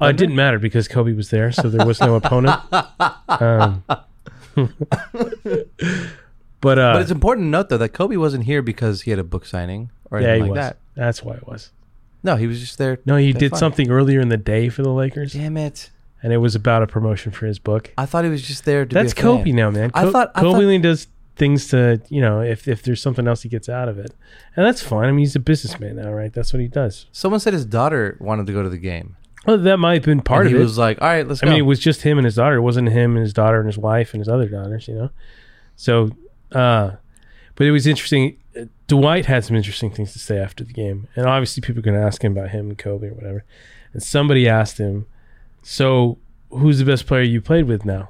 uh, 0.00 0.06
it 0.08 0.16
didn't 0.16 0.34
matter 0.36 0.58
because 0.58 0.88
Kobe 0.88 1.12
was 1.12 1.30
there, 1.30 1.50
so 1.52 1.68
there 1.70 1.86
was 1.86 2.00
no 2.00 2.14
opponent. 2.22 2.60
Um, 3.28 3.82
but 6.60 6.78
uh, 6.78 6.94
but 6.94 7.02
it's 7.02 7.10
important 7.10 7.46
to 7.46 7.48
note 7.50 7.68
though 7.68 7.78
that 7.78 7.90
Kobe 7.90 8.16
wasn't 8.16 8.44
here 8.44 8.62
because 8.62 9.02
he 9.02 9.10
had 9.10 9.20
a 9.20 9.24
book 9.24 9.46
signing 9.46 9.90
or 10.10 10.20
yeah, 10.20 10.28
anything 10.28 10.44
he 10.44 10.50
like 10.50 10.56
was. 10.56 10.64
that. 10.66 10.76
That's 10.94 11.22
why 11.22 11.34
it 11.34 11.46
was. 11.46 11.70
No, 12.22 12.36
he 12.36 12.46
was 12.46 12.60
just 12.60 12.78
there. 12.78 12.98
No, 13.06 13.16
he 13.16 13.32
did 13.32 13.52
fine. 13.52 13.58
something 13.58 13.90
earlier 13.90 14.20
in 14.20 14.28
the 14.28 14.36
day 14.36 14.68
for 14.68 14.82
the 14.82 14.90
Lakers, 14.90 15.32
Damn 15.34 15.56
it! 15.56 15.90
and 16.22 16.32
it 16.32 16.38
was 16.38 16.54
about 16.54 16.82
a 16.82 16.86
promotion 16.86 17.30
for 17.32 17.46
his 17.46 17.58
book. 17.58 17.92
I 17.96 18.06
thought 18.06 18.24
he 18.24 18.30
was 18.30 18.42
just 18.42 18.64
there 18.64 18.84
to. 18.84 18.92
That's 18.94 19.14
be 19.14 19.20
a 19.20 19.22
fan. 19.22 19.36
Kobe 19.38 19.52
now, 19.52 19.70
man. 19.70 19.90
I 19.94 20.02
Co- 20.04 20.10
thought- 20.12 20.32
I 20.34 20.40
Kobe 20.40 20.52
thought- 20.54 20.62
only 20.62 20.78
does 20.78 21.06
things 21.36 21.68
to 21.68 22.00
you 22.08 22.20
know 22.20 22.40
if 22.40 22.66
if 22.66 22.82
there's 22.82 23.00
something 23.00 23.28
else 23.28 23.42
he 23.42 23.48
gets 23.48 23.68
out 23.68 23.88
of 23.88 23.98
it, 23.98 24.14
and 24.56 24.66
that's 24.66 24.82
fine. 24.82 25.04
I 25.08 25.12
mean, 25.12 25.20
he's 25.20 25.36
a 25.36 25.40
businessman 25.40 25.96
now, 25.96 26.12
right? 26.12 26.32
That's 26.32 26.52
what 26.52 26.60
he 26.60 26.68
does. 26.68 27.06
Someone 27.12 27.40
said 27.40 27.52
his 27.52 27.64
daughter 27.66 28.16
wanted 28.20 28.46
to 28.46 28.52
go 28.52 28.62
to 28.62 28.68
the 28.68 28.78
game. 28.78 29.16
Well, 29.46 29.58
that 29.58 29.76
might 29.76 29.94
have 29.94 30.02
been 30.04 30.22
part 30.22 30.46
and 30.46 30.46
of 30.46 30.50
he 30.52 30.56
it. 30.56 30.58
He 30.60 30.64
was 30.64 30.78
like, 30.78 31.00
"All 31.00 31.08
right, 31.08 31.26
let's 31.26 31.42
I 31.42 31.46
go." 31.46 31.50
mean, 31.52 31.60
it 31.60 31.66
was 31.66 31.78
just 31.78 32.02
him 32.02 32.18
and 32.18 32.24
his 32.24 32.34
daughter. 32.34 32.56
It 32.56 32.62
wasn't 32.62 32.88
him 32.88 33.12
and 33.16 33.22
his 33.22 33.32
daughter 33.32 33.58
and 33.60 33.66
his 33.68 33.78
wife 33.78 34.12
and 34.12 34.20
his 34.20 34.28
other 34.28 34.48
daughters, 34.48 34.88
you 34.88 34.94
know. 34.94 35.10
So, 35.76 36.10
uh, 36.52 36.92
but 37.54 37.66
it 37.66 37.70
was 37.70 37.86
interesting. 37.86 38.38
Dwight 38.88 39.26
had 39.26 39.44
some 39.44 39.54
interesting 39.56 39.90
things 39.90 40.12
to 40.14 40.18
say 40.18 40.38
after 40.38 40.64
the 40.64 40.72
game, 40.72 41.06
and 41.14 41.26
obviously 41.26 41.60
people 41.60 41.78
are 41.80 41.82
going 41.82 41.98
to 41.98 42.04
ask 42.04 42.22
him 42.24 42.32
about 42.32 42.50
him 42.50 42.68
and 42.70 42.78
Kobe 42.78 43.08
or 43.08 43.14
whatever. 43.14 43.44
And 43.92 44.02
somebody 44.02 44.48
asked 44.48 44.78
him, 44.78 45.06
"So, 45.62 46.18
who's 46.50 46.78
the 46.78 46.84
best 46.84 47.06
player 47.06 47.22
you 47.22 47.40
played 47.40 47.66
with 47.66 47.84
now?" 47.84 48.08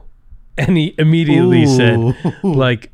And 0.58 0.76
he 0.78 0.94
immediately 0.96 1.66
said, 1.66 2.16
"Like, 2.42 2.90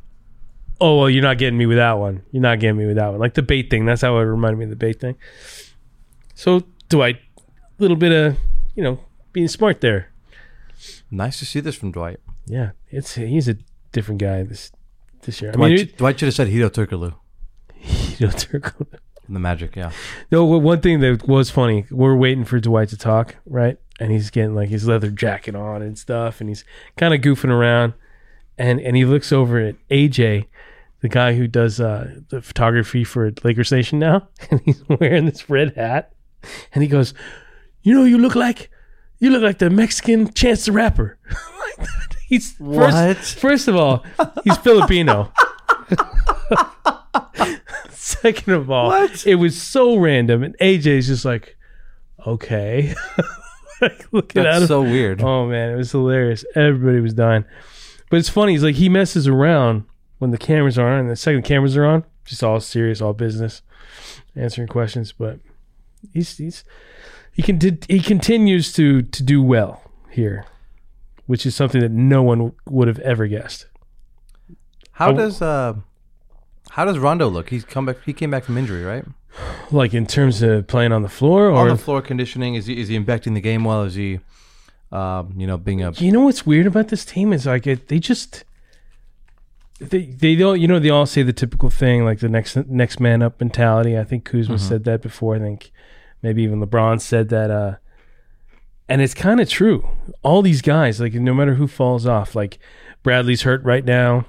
oh 0.83 0.99
well, 0.99 1.09
you're 1.11 1.23
not 1.23 1.38
getting 1.38 1.57
me 1.59 1.64
with 1.66 1.79
that 1.79 1.92
one. 1.95 2.23
You're 2.33 2.42
not 2.42 2.59
getting 2.61 2.77
me 2.77 2.87
with 2.87 2.97
that 2.97 3.09
one. 3.11 3.21
Like 3.21 3.35
the 3.35 3.42
bait 3.42 3.71
thing. 3.71 3.87
That's 3.87 4.03
how 4.03 4.18
it 4.18 4.23
reminded 4.23 4.59
me 4.59 4.64
of 4.64 4.71
the 4.71 4.77
bait 4.77 5.01
thing." 5.01 5.16
So 6.35 6.64
Dwight, 6.88 7.18
a 7.38 7.42
little 7.79 7.97
bit 7.97 8.12
of 8.12 8.37
you 8.75 8.83
know 8.83 8.99
being 9.33 9.49
smart 9.49 9.81
there. 9.81 10.11
nice 11.11 11.38
to 11.38 11.47
see 11.47 11.61
this 11.61 11.77
from 11.77 11.92
Dwight. 11.92 12.18
Yeah, 12.47 12.73
it's 12.90 13.14
he's 13.14 13.49
a 13.49 13.57
different 13.92 14.21
guy 14.21 14.42
this 14.42 14.73
this 15.23 15.40
year. 15.40 15.53
I 15.53 15.55
Dwight, 15.55 15.71
mean, 15.71 15.81
it, 15.81 15.97
Dwight 15.97 16.18
should 16.18 16.27
have 16.27 16.35
said 16.35 16.49
Hedo 16.49 16.68
Turkoglu 16.71 17.14
Turco- 18.37 18.87
from 19.25 19.35
the 19.35 19.40
Magic. 19.40 19.77
Yeah, 19.77 19.92
no. 20.31 20.45
One 20.45 20.81
thing 20.81 21.01
that 21.01 21.27
was 21.29 21.51
funny, 21.51 21.87
we're 21.90 22.16
waiting 22.16 22.45
for 22.45 22.59
Dwight 22.61 22.88
to 22.90 22.97
talk, 22.97 23.37
right? 23.47 23.79
And 24.01 24.11
he's 24.11 24.31
getting 24.31 24.55
like 24.55 24.68
his 24.68 24.87
leather 24.88 25.11
jacket 25.11 25.55
on 25.55 25.83
and 25.83 25.97
stuff, 25.99 26.40
and 26.40 26.49
he's 26.49 26.64
kind 26.97 27.14
of 27.14 27.21
goofing 27.21 27.51
around, 27.51 27.95
and 28.59 28.81
and 28.81 28.97
he 28.97 29.05
looks 29.05 29.33
over 29.33 29.59
at 29.61 29.77
AJ, 29.88 30.47
the 31.03 31.09
guy 31.09 31.35
who 31.35 31.47
does 31.47 31.79
uh, 31.81 32.15
the 32.31 32.41
photography 32.41 33.05
for 33.05 33.31
Lakers 33.45 33.71
Nation 33.71 33.99
now, 33.99 34.29
and 34.51 34.61
he's 34.65 34.83
wearing 34.88 35.27
this 35.27 35.51
red 35.51 35.75
hat, 35.77 36.12
and 36.75 36.83
he 36.83 36.88
goes, 36.88 37.12
"You 37.83 37.95
know, 37.95 38.05
you 38.05 38.19
look 38.19 38.35
like." 38.35 38.71
You 39.19 39.31
look 39.31 39.43
like 39.45 39.59
the 39.59 39.71
Mexican 39.71 40.33
Chance 40.33 40.65
the 40.65 40.73
Rapper. 40.73 41.17
He's 42.27 42.57
What? 42.59 42.91
First, 42.93 43.38
first 43.38 43.69
of 43.69 43.77
all, 43.77 44.05
he's 44.43 44.57
Filipino. 44.57 45.33
Second 47.91 48.55
of 48.55 48.71
all, 48.71 48.88
What? 48.88 49.25
it 49.27 49.37
was 49.37 49.61
so 49.61 49.97
random, 49.97 50.43
and 50.43 50.57
AJ's 50.59 51.07
just 51.07 51.25
like, 51.25 51.57
okay, 52.27 52.95
like 53.81 54.12
looking 54.12 54.41
at 54.41 54.47
him. 54.47 54.53
that's 54.61 54.67
so 54.69 54.83
weird. 54.83 55.23
Oh 55.23 55.47
man, 55.47 55.71
it 55.71 55.77
was 55.77 55.93
hilarious. 55.93 56.45
Everybody 56.57 57.01
was 57.01 57.15
dying, 57.15 57.45
but 58.11 58.19
it's 58.19 58.29
funny. 58.29 58.53
He's 58.53 58.65
like 58.65 58.75
he 58.77 58.88
messes 58.88 59.29
around 59.29 59.85
when 60.22 60.30
the 60.30 60.38
cameras 60.38 60.78
are 60.78 60.87
on, 60.87 61.00
and 61.00 61.11
the 61.11 61.16
second 61.16 61.42
the 61.42 61.48
cameras 61.48 61.76
are 61.76 61.85
on, 61.85 62.04
just 62.24 62.44
all 62.44 62.61
serious, 62.61 63.00
all 63.00 63.12
business, 63.12 63.61
answering 64.37 64.68
questions. 64.68 65.11
But 65.11 65.40
he's 66.12 66.37
he's 66.38 66.62
he 67.32 67.42
can 67.42 67.58
he 67.88 67.98
continues 67.98 68.72
to 68.74 69.02
to 69.02 69.22
do 69.24 69.42
well 69.42 69.82
here, 70.11 70.44
which 71.26 71.44
is 71.44 71.56
something 71.56 71.80
that 71.80 71.90
no 71.90 72.22
one 72.22 72.52
would 72.66 72.87
have 72.87 73.00
ever 73.00 73.26
guessed. 73.26 73.66
How 74.92 75.08
I- 75.08 75.14
does 75.14 75.42
uh, 75.42 75.74
how 76.70 76.85
does 76.85 77.00
Rondo 77.00 77.28
look? 77.28 77.50
He's 77.50 77.64
come 77.64 77.87
back. 77.87 77.96
He 78.06 78.12
came 78.12 78.30
back 78.30 78.44
from 78.44 78.56
injury, 78.56 78.85
right? 78.85 79.04
Like 79.72 79.94
in 79.94 80.06
terms 80.06 80.42
of 80.42 80.66
playing 80.66 80.92
on 80.92 81.00
the 81.02 81.08
floor, 81.08 81.46
or 81.46 81.62
On 81.62 81.68
the 81.68 81.78
floor 81.78 82.02
conditioning. 82.02 82.54
Is 82.54 82.66
he 82.66 82.78
is 82.78 82.88
he 82.88 82.98
impacting 82.98 83.32
the 83.32 83.40
game 83.40 83.64
well? 83.64 83.85
Is 83.85 83.94
he, 83.94 84.20
um, 84.92 85.32
you 85.35 85.46
know, 85.46 85.56
being 85.56 85.82
a 85.82 85.92
You 85.92 86.12
know 86.12 86.20
what's 86.20 86.44
weird 86.44 86.66
about 86.66 86.88
this 86.88 87.06
team 87.06 87.32
is 87.32 87.46
like 87.46 87.66
it, 87.66 87.88
they 87.88 87.98
just 87.98 88.44
they 89.90 90.07
they 90.07 90.35
don't 90.37 90.61
you 90.61 90.68
know 90.68 90.79
they 90.79 90.90
all 90.90 91.07
say 91.07 91.23
the 91.23 91.33
typical 91.33 91.71
thing 91.71 92.05
like 92.05 92.21
the 92.21 92.29
next 92.29 92.57
next 92.68 93.01
man 93.01 93.23
up 93.23 93.40
mentality. 93.40 93.99
I 93.99 94.05
think 94.05 94.25
Kuzma 94.25 94.59
said 94.59 94.85
that 94.85 95.03
before. 95.03 95.37
I 95.37 95.38
think 95.38 95.71
maybe 96.23 96.42
even 96.42 96.61
LeBron 96.61 97.01
said 97.01 97.29
that. 97.31 97.51
Uh, 97.51 97.77
and 98.88 99.01
it's 99.01 99.14
kind 99.14 99.40
of 99.40 99.49
true. 99.49 99.88
All 100.23 100.42
these 100.42 100.62
guys, 100.62 101.01
like 101.01 101.14
no 101.14 101.35
matter 101.35 101.55
who 101.55 101.66
falls 101.66 102.07
off, 102.07 102.35
like 102.35 102.59
Bradley's 103.03 103.42
hurt 103.42 103.62
right 103.64 103.85
now. 103.85 104.27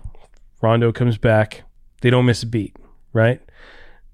Rondo 0.62 0.92
comes 0.92 1.18
back. 1.18 1.63
They 2.02 2.10
don't 2.10 2.26
miss 2.26 2.44
a 2.44 2.48
beat, 2.48 2.76
right? 3.12 3.42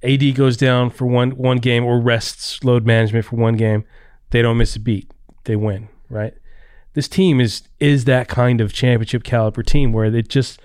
AD 0.02 0.36
goes 0.36 0.58
down 0.58 0.90
for 0.90 1.06
one 1.06 1.32
one 1.32 1.58
game 1.58 1.84
or 1.84 2.00
rests 2.00 2.64
load 2.64 2.86
management 2.86 3.26
for 3.26 3.36
one 3.36 3.56
game. 3.56 3.84
They 4.32 4.42
don't 4.42 4.58
miss 4.58 4.76
a 4.76 4.80
beat. 4.80 5.12
They 5.44 5.56
win, 5.56 5.90
right? 6.10 6.34
This 6.94 7.08
team 7.08 7.40
is 7.40 7.64
is 7.80 8.06
that 8.06 8.28
kind 8.28 8.62
of 8.62 8.74
championship 8.74 9.24
caliber 9.24 9.64
team 9.64 9.94
where 9.94 10.06
it 10.06 10.30
just 10.30 10.60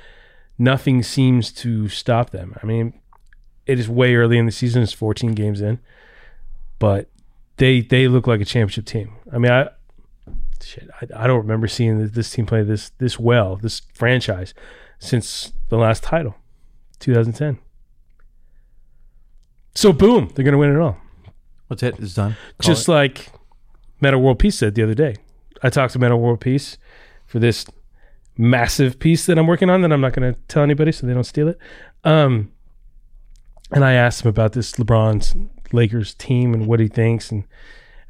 nothing 0.58 1.02
seems 1.02 1.52
to 1.52 1.88
stop 1.88 2.30
them. 2.30 2.56
I 2.62 2.66
mean, 2.66 3.00
it 3.66 3.78
is 3.78 3.88
way 3.88 4.14
early 4.14 4.38
in 4.38 4.46
the 4.46 4.52
season. 4.52 4.82
It's 4.82 4.92
14 4.92 5.32
games 5.32 5.60
in, 5.60 5.80
but 6.78 7.08
they 7.56 7.80
they 7.80 8.08
look 8.08 8.26
like 8.26 8.40
a 8.40 8.44
championship 8.44 8.86
team. 8.86 9.14
I 9.32 9.38
mean, 9.38 9.52
I 9.52 9.68
shit, 10.62 10.88
I, 11.00 11.24
I 11.24 11.26
don't 11.26 11.40
remember 11.40 11.68
seeing 11.68 12.08
this, 12.08 12.30
team 12.30 12.46
play 12.46 12.62
this 12.62 12.90
this 12.98 13.18
well, 13.18 13.56
this 13.56 13.82
franchise, 13.94 14.54
since 14.98 15.52
the 15.68 15.76
last 15.76 16.02
title, 16.02 16.34
2010. 17.00 17.58
So 19.74 19.92
boom, 19.92 20.30
they're 20.34 20.44
gonna 20.44 20.58
win 20.58 20.74
it 20.74 20.78
all. 20.78 20.98
what's 21.68 21.82
it? 21.82 21.98
It's 21.98 22.14
done. 22.14 22.36
Call 22.60 22.74
Just 22.74 22.88
it. 22.88 22.92
like 22.92 23.28
Metta 24.00 24.18
World 24.18 24.38
Peace 24.38 24.58
said 24.58 24.74
the 24.74 24.82
other 24.82 24.94
day. 24.94 25.16
I 25.62 25.70
talked 25.70 25.92
to 25.94 25.98
Metta 25.98 26.16
World 26.16 26.40
Peace 26.40 26.78
for 27.26 27.38
this 27.38 27.66
massive 28.36 28.98
piece 28.98 29.26
that 29.26 29.38
I'm 29.38 29.46
working 29.46 29.70
on 29.70 29.82
that 29.82 29.92
I'm 29.92 30.00
not 30.00 30.12
going 30.12 30.32
to 30.34 30.38
tell 30.48 30.62
anybody 30.62 30.92
so 30.92 31.06
they 31.06 31.14
don't 31.14 31.24
steal 31.24 31.48
it. 31.48 31.58
Um, 32.04 32.52
and 33.72 33.84
I 33.84 33.92
asked 33.94 34.24
him 34.24 34.28
about 34.28 34.52
this 34.52 34.72
LeBron's 34.72 35.34
Lakers 35.72 36.14
team 36.14 36.52
and 36.54 36.66
what 36.66 36.80
he 36.80 36.88
thinks, 36.88 37.30
and 37.30 37.44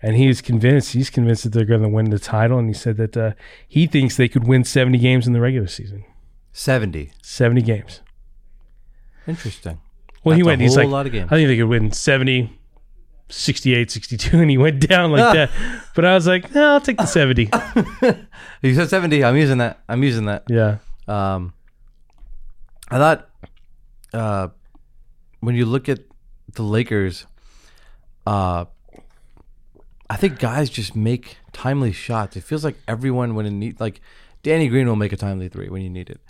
and 0.02 0.16
he's 0.16 0.42
convinced. 0.42 0.92
He's 0.92 1.08
convinced 1.08 1.44
that 1.44 1.50
they're 1.50 1.64
going 1.64 1.82
to 1.82 1.88
win 1.88 2.10
the 2.10 2.18
title, 2.18 2.58
and 2.58 2.68
he 2.68 2.74
said 2.74 2.96
that 2.98 3.16
uh, 3.16 3.32
he 3.66 3.87
thinks 3.87 4.16
they 4.16 4.28
could 4.28 4.46
win 4.46 4.64
70 4.64 4.98
games 4.98 5.26
in 5.26 5.32
the 5.32 5.40
regular 5.40 5.66
season. 5.68 6.04
seventy. 6.52 7.12
70 7.22 7.62
games. 7.62 8.00
Interesting. 9.26 9.80
Well, 10.22 10.37
he 10.37 10.42
That's 10.42 10.46
a 10.46 10.48
went. 10.48 10.60
He's 10.60 10.76
like, 10.76 10.88
lot 10.88 11.06
of 11.06 11.12
games. 11.12 11.28
I 11.32 11.37
think 11.37 11.48
they 11.48 11.56
could 11.56 11.68
win 11.68 11.90
70, 11.92 12.58
68, 13.28 13.90
62, 13.90 14.38
and 14.38 14.50
he 14.50 14.58
went 14.58 14.87
down 14.87 15.10
like 15.12 15.34
that. 15.34 15.50
But 15.94 16.04
I 16.04 16.14
was 16.14 16.26
like, 16.26 16.54
no, 16.54 16.74
I'll 16.74 16.80
take 16.80 16.98
the 16.98 17.06
70. 17.06 17.50
You 18.62 18.74
said 18.74 18.88
seventy. 18.88 19.22
I'm 19.22 19.37
using 19.37 19.58
that. 19.58 19.80
I'm 19.90 20.02
using 20.02 20.24
that. 20.24 20.44
Yeah. 20.48 20.78
Um, 21.06 21.52
I 22.90 22.96
thought 22.96 23.28
uh, 24.14 24.48
when 25.40 25.54
you 25.54 25.66
look 25.66 25.87
at 25.90 25.98
the 26.54 26.62
Lakers, 26.62 27.26
uh, 28.26 28.64
I 30.08 30.16
think 30.16 30.38
guys 30.38 30.70
just 30.70 30.96
make 30.96 31.37
timely 31.52 31.92
shots. 31.92 32.37
It 32.37 32.42
feels 32.44 32.64
like 32.64 32.76
everyone 32.88 33.34
when 33.34 33.44
it 33.44 33.50
need 33.50 33.80
like 33.80 34.00
Danny 34.42 34.68
Green 34.68 34.87
will 34.88 34.96
make 34.96 35.12
a 35.12 35.16
timely 35.18 35.48
three 35.50 35.68
when 35.68 35.82
you 35.82 35.90
need 35.90 36.08
it. 36.08 36.20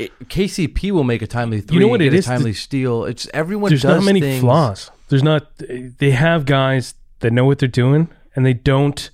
it 0.00 0.10
KCP 0.28 0.90
will 0.90 1.04
make 1.04 1.22
a 1.22 1.26
timely 1.28 1.60
three. 1.60 1.74
You 1.76 1.80
know 1.82 1.88
what 1.88 2.02
it 2.02 2.12
a 2.12 2.16
is? 2.16 2.26
Timely 2.26 2.52
steal. 2.52 3.04
It's 3.04 3.28
everyone. 3.32 3.68
There's 3.70 3.82
does 3.82 3.98
not 3.98 4.04
many 4.04 4.20
things- 4.20 4.40
flaws. 4.40 4.90
There's 5.10 5.22
not. 5.22 5.50
They 5.58 6.12
have 6.12 6.46
guys 6.46 6.94
that 7.18 7.32
know 7.32 7.44
what 7.44 7.58
they're 7.58 7.68
doing, 7.68 8.08
and 8.34 8.46
they 8.46 8.54
don't 8.54 9.10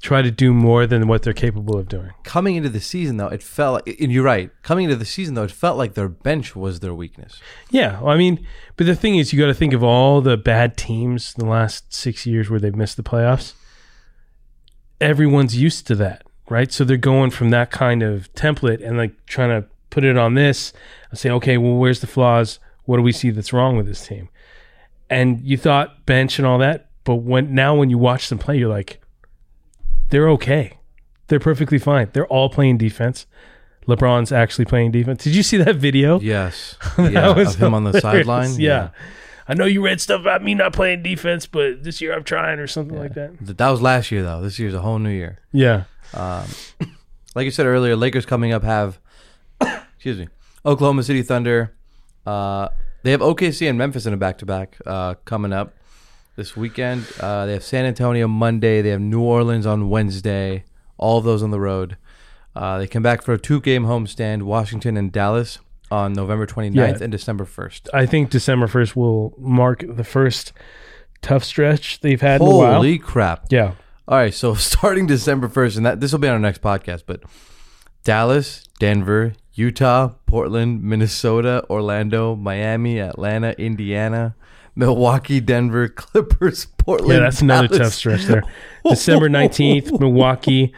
try 0.00 0.20
to 0.20 0.32
do 0.32 0.52
more 0.52 0.84
than 0.86 1.06
what 1.06 1.22
they're 1.22 1.32
capable 1.32 1.78
of 1.78 1.88
doing. 1.88 2.10
Coming 2.24 2.56
into 2.56 2.68
the 2.68 2.80
season 2.80 3.16
though, 3.16 3.28
it 3.28 3.42
felt. 3.42 3.86
Like, 3.86 4.00
and 4.00 4.10
you're 4.12 4.24
right. 4.24 4.50
Coming 4.62 4.84
into 4.84 4.96
the 4.96 5.04
season 5.04 5.34
though, 5.34 5.44
it 5.44 5.50
felt 5.50 5.76
like 5.76 5.94
their 5.94 6.08
bench 6.08 6.56
was 6.56 6.80
their 6.80 6.94
weakness. 6.94 7.40
Yeah, 7.70 8.00
well, 8.00 8.14
I 8.14 8.16
mean, 8.16 8.46
but 8.76 8.86
the 8.86 8.96
thing 8.96 9.16
is, 9.16 9.32
you 9.32 9.40
got 9.40 9.46
to 9.46 9.54
think 9.54 9.72
of 9.72 9.82
all 9.82 10.20
the 10.20 10.36
bad 10.36 10.76
teams 10.76 11.34
in 11.36 11.44
the 11.44 11.50
last 11.50 11.92
six 11.92 12.24
years 12.26 12.48
where 12.48 12.60
they've 12.60 12.74
missed 12.74 12.96
the 12.96 13.02
playoffs. 13.02 13.54
Everyone's 15.00 15.56
used 15.56 15.88
to 15.88 15.96
that, 15.96 16.24
right? 16.48 16.70
So 16.70 16.84
they're 16.84 16.96
going 16.96 17.30
from 17.30 17.50
that 17.50 17.72
kind 17.72 18.04
of 18.04 18.32
template 18.34 18.84
and 18.86 18.96
like 18.96 19.26
trying 19.26 19.50
to 19.50 19.68
put 19.90 20.04
it 20.04 20.16
on 20.16 20.34
this 20.34 20.72
and 21.10 21.18
say, 21.18 21.30
okay, 21.30 21.58
well, 21.58 21.74
where's 21.74 22.00
the 22.00 22.06
flaws? 22.06 22.60
What 22.84 22.96
do 22.96 23.02
we 23.02 23.12
see 23.12 23.30
that's 23.30 23.52
wrong 23.52 23.76
with 23.76 23.86
this 23.86 24.06
team? 24.06 24.28
And 25.12 25.40
you 25.42 25.56
thought 25.56 26.06
bench 26.06 26.38
and 26.38 26.46
all 26.46 26.58
that, 26.58 26.90
but 27.04 27.16
when 27.16 27.54
now 27.54 27.76
when 27.76 27.90
you 27.90 27.98
watch 27.98 28.28
them 28.28 28.38
play, 28.38 28.58
you're 28.58 28.68
like, 28.68 29.00
they're 30.10 30.28
okay. 30.30 30.78
They're 31.28 31.40
perfectly 31.40 31.78
fine. 31.78 32.10
They're 32.12 32.26
all 32.26 32.48
playing 32.48 32.78
defense. 32.78 33.26
LeBron's 33.86 34.30
actually 34.32 34.64
playing 34.64 34.92
defense. 34.92 35.24
Did 35.24 35.34
you 35.34 35.42
see 35.42 35.56
that 35.58 35.76
video? 35.76 36.20
Yes. 36.20 36.76
That 36.96 37.12
yeah. 37.12 37.34
was 37.34 37.54
Of 37.54 37.62
him 37.62 37.74
on 37.74 37.84
the 37.84 38.00
sideline. 38.00 38.54
Yeah. 38.58 38.90
I 39.48 39.54
know 39.54 39.64
you 39.64 39.84
read 39.84 40.00
stuff 40.00 40.20
about 40.20 40.42
me 40.42 40.54
not 40.54 40.72
playing 40.72 41.02
defense, 41.02 41.46
but 41.46 41.82
this 41.82 42.00
year 42.00 42.14
I'm 42.14 42.22
trying 42.22 42.58
or 42.58 42.66
something 42.66 42.96
like 42.96 43.14
that. 43.14 43.32
That 43.40 43.70
was 43.70 43.82
last 43.82 44.10
year 44.10 44.22
though. 44.22 44.40
This 44.40 44.58
year's 44.58 44.74
a 44.74 44.80
whole 44.80 44.98
new 44.98 45.10
year. 45.10 45.38
Yeah. 45.52 45.84
Um, 46.14 46.46
like 47.34 47.44
you 47.44 47.50
said 47.50 47.66
earlier, 47.66 47.96
Lakers 47.96 48.24
coming 48.24 48.52
up 48.52 48.62
have, 48.62 49.00
excuse 49.60 50.18
me, 50.18 50.28
Oklahoma 50.64 51.02
City 51.02 51.22
Thunder. 51.22 51.74
Uh, 52.24 52.68
they 53.02 53.10
have 53.10 53.20
OKC 53.20 53.68
and 53.68 53.76
Memphis 53.78 54.06
in 54.06 54.12
a 54.12 54.16
back 54.16 54.38
to 54.38 54.46
back 54.46 54.76
coming 55.24 55.52
up 55.52 55.74
this 56.36 56.56
weekend. 56.56 57.06
Uh, 57.20 57.46
they 57.46 57.52
have 57.52 57.64
San 57.64 57.84
Antonio 57.84 58.26
Monday. 58.28 58.80
They 58.82 58.90
have 58.90 59.00
New 59.00 59.20
Orleans 59.22 59.66
on 59.66 59.88
Wednesday. 59.90 60.64
All 60.98 61.18
of 61.18 61.24
those 61.24 61.42
on 61.42 61.50
the 61.50 61.60
road. 61.60 61.96
Uh, 62.54 62.78
they 62.78 62.86
come 62.86 63.02
back 63.02 63.22
for 63.22 63.32
a 63.32 63.38
two 63.38 63.60
game 63.60 63.84
homestand, 63.84 64.42
Washington 64.42 64.96
and 64.96 65.10
Dallas 65.10 65.58
on 65.90 66.12
November 66.12 66.46
29th 66.46 66.74
Yeah. 66.74 66.98
and 67.02 67.10
December 67.12 67.44
1st. 67.44 67.88
I 67.92 68.06
think 68.06 68.30
December 68.30 68.66
1st 68.66 68.94
will 68.96 69.34
mark 69.38 69.84
the 69.86 70.04
first 70.04 70.52
tough 71.22 71.44
stretch 71.44 72.00
they've 72.00 72.20
had 72.20 72.40
in 72.40 72.46
a 72.46 72.50
while. 72.56 72.74
Holy 72.76 72.98
crap. 72.98 73.46
Yeah. 73.50 73.72
All 74.08 74.16
right, 74.18 74.32
so 74.34 74.54
starting 74.70 75.06
December 75.06 75.48
first, 75.48 75.76
and 75.76 75.84
that 75.86 76.00
this 76.00 76.12
will 76.12 76.18
be 76.18 76.28
on 76.28 76.34
our 76.34 76.40
next 76.40 76.60
podcast. 76.62 77.02
But 77.06 77.22
Dallas, 78.04 78.64
Denver, 78.78 79.34
Utah, 79.54 80.08
Portland, 80.26 80.82
Minnesota, 80.82 81.64
Orlando, 81.68 82.34
Miami, 82.36 82.98
Atlanta, 83.00 83.58
Indiana, 83.60 84.34
Milwaukee, 84.74 85.40
Denver, 85.40 85.88
Clippers, 85.94 86.66
Portland. 86.78 87.12
Yeah, 87.12 87.20
that's 87.20 87.42
another 87.42 87.68
Dallas. 87.68 87.82
tough 87.88 87.92
stretch 87.94 88.22
there. 88.24 88.42
December 88.88 89.28
19th, 89.28 90.00
Milwaukee, 90.00 90.72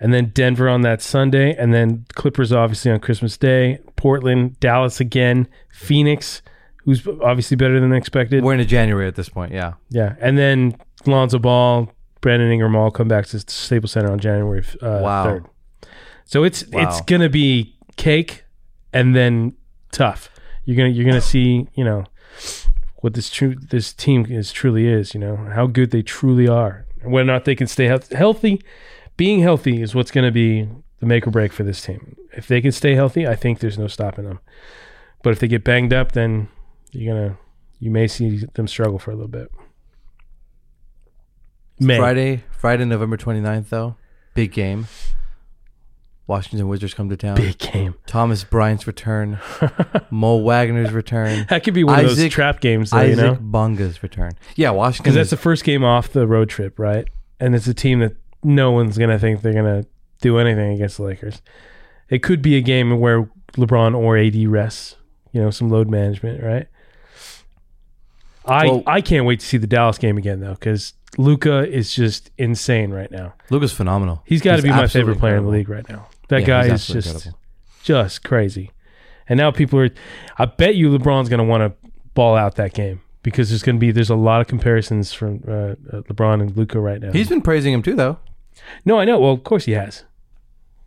and 0.00 0.12
then 0.12 0.30
Denver 0.34 0.68
on 0.68 0.82
that 0.82 1.00
Sunday, 1.02 1.54
and 1.56 1.72
then 1.72 2.04
Clippers 2.14 2.52
obviously 2.52 2.90
on 2.90 3.00
Christmas 3.00 3.36
Day, 3.36 3.78
Portland, 3.96 4.58
Dallas 4.60 5.00
again, 5.00 5.46
Phoenix, 5.70 6.42
who's 6.84 7.06
obviously 7.22 7.56
better 7.56 7.78
than 7.80 7.92
expected. 7.92 8.42
We're 8.42 8.54
into 8.54 8.64
January 8.64 9.06
at 9.06 9.14
this 9.14 9.28
point. 9.28 9.52
Yeah, 9.52 9.74
Yeah, 9.90 10.16
and 10.20 10.36
then 10.36 10.76
Lonzo 11.06 11.38
Ball, 11.38 11.92
Brandon 12.20 12.50
Ingram 12.50 12.74
all 12.74 12.90
come 12.90 13.06
back 13.06 13.26
to 13.26 13.38
Staples 13.38 13.92
Center 13.92 14.10
on 14.10 14.18
January 14.18 14.64
uh, 14.82 15.00
Wow. 15.02 15.26
3rd. 15.26 15.46
So 16.24 16.42
it's 16.44 16.64
it's 16.72 17.00
gonna 17.02 17.28
be 17.30 17.77
cake 17.98 18.44
and 18.92 19.14
then 19.14 19.54
tough. 19.92 20.30
You're 20.64 20.76
gonna 20.76 20.88
you're 20.88 21.04
gonna 21.04 21.20
see 21.20 21.66
you 21.74 21.84
know 21.84 22.04
what 22.96 23.14
this 23.14 23.28
true 23.30 23.54
this 23.54 23.92
team 23.92 24.26
is 24.28 24.50
truly 24.52 24.86
is. 24.86 25.12
You 25.14 25.20
know 25.20 25.36
how 25.36 25.66
good 25.66 25.90
they 25.90 26.02
truly 26.02 26.48
are, 26.48 26.86
whether 27.02 27.22
or 27.28 27.32
not 27.32 27.44
they 27.44 27.54
can 27.54 27.66
stay 27.66 27.84
health- 27.84 28.12
healthy. 28.12 28.62
Being 29.16 29.40
healthy 29.40 29.82
is 29.82 29.94
what's 29.94 30.10
gonna 30.10 30.30
be 30.30 30.68
the 31.00 31.06
make 31.06 31.26
or 31.26 31.30
break 31.30 31.52
for 31.52 31.64
this 31.64 31.82
team. 31.82 32.16
If 32.32 32.48
they 32.48 32.60
can 32.60 32.72
stay 32.72 32.94
healthy, 32.94 33.26
I 33.26 33.34
think 33.34 33.58
there's 33.58 33.78
no 33.78 33.88
stopping 33.88 34.24
them. 34.24 34.40
But 35.22 35.30
if 35.30 35.40
they 35.40 35.48
get 35.48 35.64
banged 35.64 35.92
up, 35.92 36.12
then 36.12 36.48
you're 36.92 37.14
gonna 37.14 37.38
you 37.80 37.90
may 37.90 38.06
see 38.06 38.44
them 38.54 38.66
struggle 38.68 38.98
for 38.98 39.10
a 39.10 39.14
little 39.14 39.28
bit. 39.28 39.50
May. 41.80 41.96
Friday, 41.96 42.42
Friday, 42.50 42.84
November 42.84 43.16
29th, 43.16 43.68
though, 43.68 43.96
big 44.34 44.52
game. 44.52 44.88
Washington 46.28 46.68
Wizards 46.68 46.92
come 46.92 47.08
to 47.08 47.16
town. 47.16 47.36
Big 47.36 47.56
game. 47.58 47.94
Thomas 48.06 48.44
Bryant's 48.44 48.86
return. 48.86 49.38
Mo 50.10 50.36
Wagner's 50.36 50.92
return. 50.92 51.46
That 51.48 51.64
could 51.64 51.72
be 51.72 51.84
one 51.84 51.98
of 52.04 52.14
those 52.16 52.28
trap 52.30 52.60
games, 52.60 52.90
though, 52.90 52.98
Isaac 52.98 53.16
you 53.16 53.22
know? 53.22 53.34
Bonga's 53.36 54.02
return. 54.02 54.32
Yeah, 54.54 54.70
Washington. 54.70 55.04
Because 55.04 55.14
that's 55.14 55.30
the 55.30 55.38
first 55.38 55.64
game 55.64 55.82
off 55.82 56.10
the 56.10 56.26
road 56.26 56.50
trip, 56.50 56.78
right? 56.78 57.08
And 57.40 57.54
it's 57.54 57.66
a 57.66 57.72
team 57.72 58.00
that 58.00 58.14
no 58.44 58.70
one's 58.70 58.98
going 58.98 59.08
to 59.10 59.18
think 59.18 59.40
they're 59.40 59.54
going 59.54 59.82
to 59.82 59.88
do 60.20 60.38
anything 60.38 60.72
against 60.74 60.98
the 60.98 61.04
Lakers. 61.04 61.40
It 62.10 62.22
could 62.22 62.42
be 62.42 62.56
a 62.56 62.60
game 62.60 63.00
where 63.00 63.30
LeBron 63.54 63.96
or 63.96 64.18
AD 64.18 64.36
rests, 64.48 64.96
you 65.32 65.40
know, 65.40 65.48
some 65.50 65.70
load 65.70 65.88
management, 65.88 66.42
right? 66.42 66.66
I 68.44 68.66
Well- 68.66 68.82
I 68.86 69.00
can't 69.00 69.24
wait 69.24 69.40
to 69.40 69.46
see 69.46 69.56
the 69.56 69.66
Dallas 69.66 69.96
game 69.96 70.18
again 70.18 70.40
though, 70.40 70.54
because 70.54 70.92
Luka 71.16 71.66
is 71.66 71.94
just 71.94 72.30
insane 72.36 72.90
right 72.90 73.10
now. 73.10 73.34
Luka's 73.50 73.72
phenomenal. 73.72 74.22
He's 74.26 74.42
got 74.42 74.56
to 74.56 74.62
be 74.62 74.68
my 74.70 74.86
favorite 74.86 75.18
player 75.18 75.36
in 75.36 75.44
the 75.44 75.50
league 75.50 75.68
right 75.68 75.88
now. 75.88 76.06
That 76.28 76.40
Yeah, 76.42 76.46
guy 76.46 76.66
is 76.74 76.86
just 76.86 77.08
incredible. 77.08 77.38
just 77.82 78.22
crazy. 78.24 78.70
And 79.28 79.38
now 79.38 79.50
people 79.50 79.78
are. 79.80 79.90
I 80.38 80.46
bet 80.46 80.74
you 80.74 80.90
LeBron's 80.90 81.28
going 81.28 81.38
to 81.38 81.44
want 81.44 81.62
to 81.62 81.90
ball 82.14 82.36
out 82.36 82.54
that 82.56 82.72
game 82.74 83.00
because 83.22 83.50
there's 83.50 83.62
going 83.62 83.76
to 83.76 83.80
be 83.80 83.90
there's 83.90 84.10
a 84.10 84.14
lot 84.16 84.40
of 84.40 84.46
comparisons 84.46 85.12
from 85.12 85.42
uh, 85.46 85.52
uh, 85.52 85.74
LeBron 86.02 86.40
and 86.40 86.56
Luka 86.56 86.80
right 86.80 87.00
now. 87.00 87.12
He's 87.12 87.28
been 87.28 87.42
praising 87.42 87.72
him 87.74 87.82
too, 87.82 87.94
though. 87.94 88.18
no, 88.84 88.98
I 88.98 89.04
know. 89.04 89.18
Well, 89.18 89.32
of 89.32 89.44
course 89.44 89.64
he 89.66 89.72
has. 89.72 90.04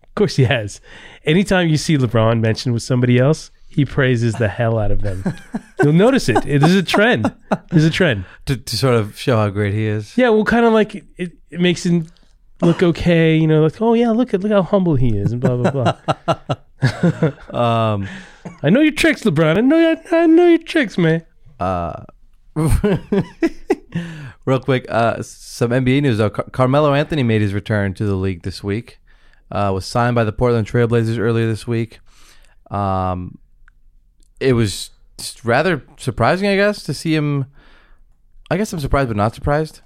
Of 0.04 0.15
course 0.15 0.36
he 0.36 0.43
has. 0.45 0.82
Anytime 1.23 1.69
you 1.69 1.77
see 1.77 1.97
LeBron 1.97 2.41
mentioned 2.41 2.73
with 2.73 2.84
somebody 2.84 3.17
else, 3.17 3.49
he 3.69 3.86
praises 3.86 4.34
the 4.36 4.49
hell 4.49 4.77
out 4.77 4.91
of 4.91 5.01
them. 5.01 5.23
You'll 5.84 5.93
notice 5.93 6.27
it. 6.27 6.45
It 6.45 6.63
is 6.63 6.75
a 6.75 6.84
trend. 6.84 7.34
There's 7.69 7.86
a 7.86 7.89
trend. 7.89 8.25
To, 8.47 8.58
to 8.58 8.77
sort 8.77 8.95
of 8.95 9.17
show 9.17 9.38
how 9.38 9.49
great 9.49 9.73
he 9.73 9.86
is. 9.86 10.17
Yeah, 10.17 10.30
well, 10.30 10.43
kind 10.43 10.65
of 10.65 10.73
like 10.73 10.95
it, 10.95 11.06
it, 11.17 11.32
it 11.49 11.60
makes 11.62 11.86
him 11.86 12.08
look 12.62 12.84
okay. 12.84 13.36
You 13.38 13.47
know, 13.47 13.63
like 13.63 13.82
oh 13.82 13.93
yeah, 13.93 14.12
look 14.12 14.34
at 14.34 14.41
look 14.41 14.52
how 14.52 14.63
humble 14.63 14.95
he 14.95 15.17
is, 15.17 15.32
and 15.32 15.41
blah 15.41 15.58
blah 15.58 15.71
blah. 15.71 16.56
Um, 17.52 18.08
I 18.63 18.69
know 18.71 18.82
your 18.82 18.93
tricks, 18.93 19.21
LeBron. 19.24 19.58
I 19.58 19.62
know 19.62 19.78
your, 19.78 19.97
I 20.12 20.26
know 20.26 20.47
your 20.47 20.58
tricks, 20.58 20.97
man. 20.97 21.24
uh, 21.60 22.06
real 24.45 24.60
quick, 24.60 24.86
uh, 24.89 25.21
some 25.21 25.71
NBA 25.71 26.02
news 26.02 26.17
though. 26.17 26.30
Car- 26.30 26.50
Carmelo 26.52 26.93
Anthony 26.93 27.24
made 27.24 27.41
his 27.41 27.54
return 27.54 27.93
to 27.95 28.06
the 28.06 28.15
league 28.15 28.41
this 28.41 28.63
week. 28.63 29.00
Uh, 29.52 29.71
was 29.74 29.86
signed 29.86 30.15
by 30.15 30.24
the 30.24 30.32
Portland 30.32 30.67
Trailblazers 30.67 31.17
earlier 31.19 31.45
this 31.45 31.67
week. 31.67 32.00
Um, 32.71 33.38
it 34.39 34.54
was 34.54 34.91
rather 35.43 35.84
surprising, 35.97 36.47
I 36.47 36.56
guess, 36.56 36.84
to 36.84 36.93
see 36.93 37.13
him. 37.13 37.45
I 38.50 38.58
guess 38.58 38.74
I'm 38.74 38.80
surprised, 38.80 39.10
but 39.10 39.17
not 39.17 39.36
surprised. 39.36 39.82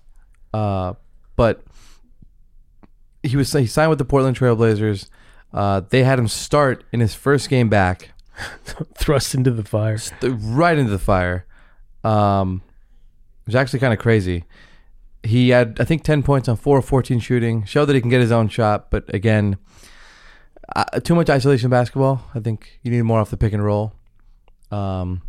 Uh, 0.53 0.93
but 1.35 1.63
he 3.25 3.37
was 3.37 3.51
he 3.51 3.65
signed 3.65 3.89
with 3.89 3.99
the 3.99 4.05
Portland 4.05 4.37
Trailblazers. 4.37 5.09
Uh, 5.53 5.81
they 5.89 6.03
had 6.03 6.19
him 6.19 6.27
start 6.27 6.83
in 6.91 6.99
his 6.99 7.15
first 7.15 7.49
game 7.49 7.69
back. 7.69 8.11
Thrust 8.95 9.33
into 9.33 9.51
the 9.51 9.63
fire. 9.63 9.97
th- 9.97 10.33
right 10.37 10.77
into 10.77 10.91
the 10.91 10.99
fire. 10.99 11.45
Um, 12.03 12.61
it 13.41 13.47
was 13.47 13.55
actually 13.55 13.79
kind 13.79 13.93
of 13.93 13.99
crazy. 13.99 14.43
He 15.23 15.49
had, 15.49 15.77
I 15.79 15.85
think, 15.85 16.03
10 16.03 16.23
points 16.23 16.47
on 16.47 16.57
4 16.57 16.79
of 16.79 16.85
14 16.85 17.19
shooting. 17.19 17.63
Showed 17.65 17.85
that 17.85 17.95
he 17.95 18.01
can 18.01 18.09
get 18.09 18.21
his 18.21 18.31
own 18.31 18.47
shot, 18.49 18.91
but 18.91 19.11
again, 19.13 19.57
uh, 20.75 20.99
too 20.99 21.15
much 21.15 21.29
isolation 21.29 21.69
basketball. 21.69 22.25
I 22.35 22.39
think 22.39 22.79
you 22.83 22.91
need 22.91 23.01
more 23.03 23.19
off 23.19 23.29
the 23.29 23.37
pick 23.37 23.53
and 23.53 23.63
roll. 23.63 23.93
Um, 24.71 25.21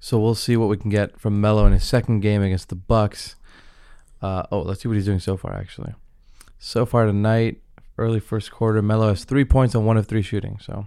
so 0.00 0.18
we'll 0.18 0.34
see 0.34 0.56
what 0.56 0.68
we 0.68 0.76
can 0.76 0.90
get 0.90 1.20
from 1.20 1.40
Melo 1.40 1.66
in 1.66 1.72
his 1.72 1.84
second 1.84 2.20
game 2.20 2.42
against 2.42 2.68
the 2.68 2.74
Bucks. 2.74 3.36
Uh, 4.22 4.44
oh, 4.50 4.62
let's 4.62 4.82
see 4.82 4.88
what 4.88 4.94
he's 4.94 5.04
doing 5.06 5.20
so 5.20 5.36
far. 5.36 5.54
Actually, 5.54 5.94
so 6.64 6.86
far 6.86 7.04
tonight, 7.04 7.60
early 7.98 8.18
first 8.18 8.50
quarter, 8.50 8.80
Melo 8.80 9.10
has 9.10 9.24
three 9.24 9.44
points 9.44 9.74
on 9.74 9.84
one 9.84 9.98
of 9.98 10.06
three 10.06 10.22
shooting. 10.22 10.58
So 10.62 10.86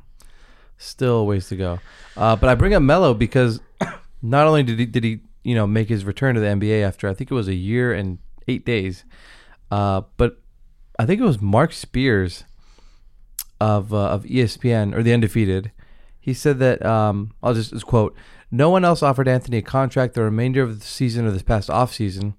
still 0.79 1.27
ways 1.27 1.49
to 1.49 1.55
go. 1.55 1.79
Uh, 2.15 2.35
but 2.35 2.49
I 2.49 2.55
bring 2.55 2.73
up 2.73 2.81
Melo 2.81 3.13
because 3.13 3.61
not 4.23 4.47
only 4.47 4.63
did 4.63 4.79
he 4.79 4.87
did 4.87 5.03
he 5.03 5.19
you 5.43 5.53
know 5.53 5.67
make 5.67 5.87
his 5.87 6.03
return 6.03 6.33
to 6.33 6.41
the 6.41 6.47
NBA 6.47 6.81
after 6.81 7.07
I 7.07 7.13
think 7.13 7.29
it 7.29 7.35
was 7.35 7.47
a 7.47 7.53
year 7.53 7.93
and 7.93 8.17
eight 8.47 8.65
days, 8.65 9.05
uh, 9.69 10.01
but 10.17 10.41
I 10.97 11.05
think 11.05 11.21
it 11.21 11.25
was 11.25 11.39
Mark 11.41 11.71
Spears 11.73 12.43
of 13.61 13.93
uh, 13.93 14.07
of 14.07 14.23
ESPN 14.23 14.95
or 14.95 15.03
the 15.03 15.13
Undefeated. 15.13 15.71
He 16.19 16.33
said 16.33 16.57
that 16.57 16.83
um, 16.83 17.33
I'll 17.43 17.53
just, 17.53 17.71
just 17.71 17.85
quote: 17.85 18.15
"No 18.49 18.71
one 18.71 18.83
else 18.83 19.03
offered 19.03 19.27
Anthony 19.27 19.57
a 19.57 19.61
contract 19.61 20.15
the 20.15 20.23
remainder 20.23 20.63
of 20.63 20.79
the 20.79 20.85
season 20.85 21.27
or 21.27 21.31
this 21.31 21.43
past 21.43 21.69
off 21.69 21.93
season." 21.93 22.33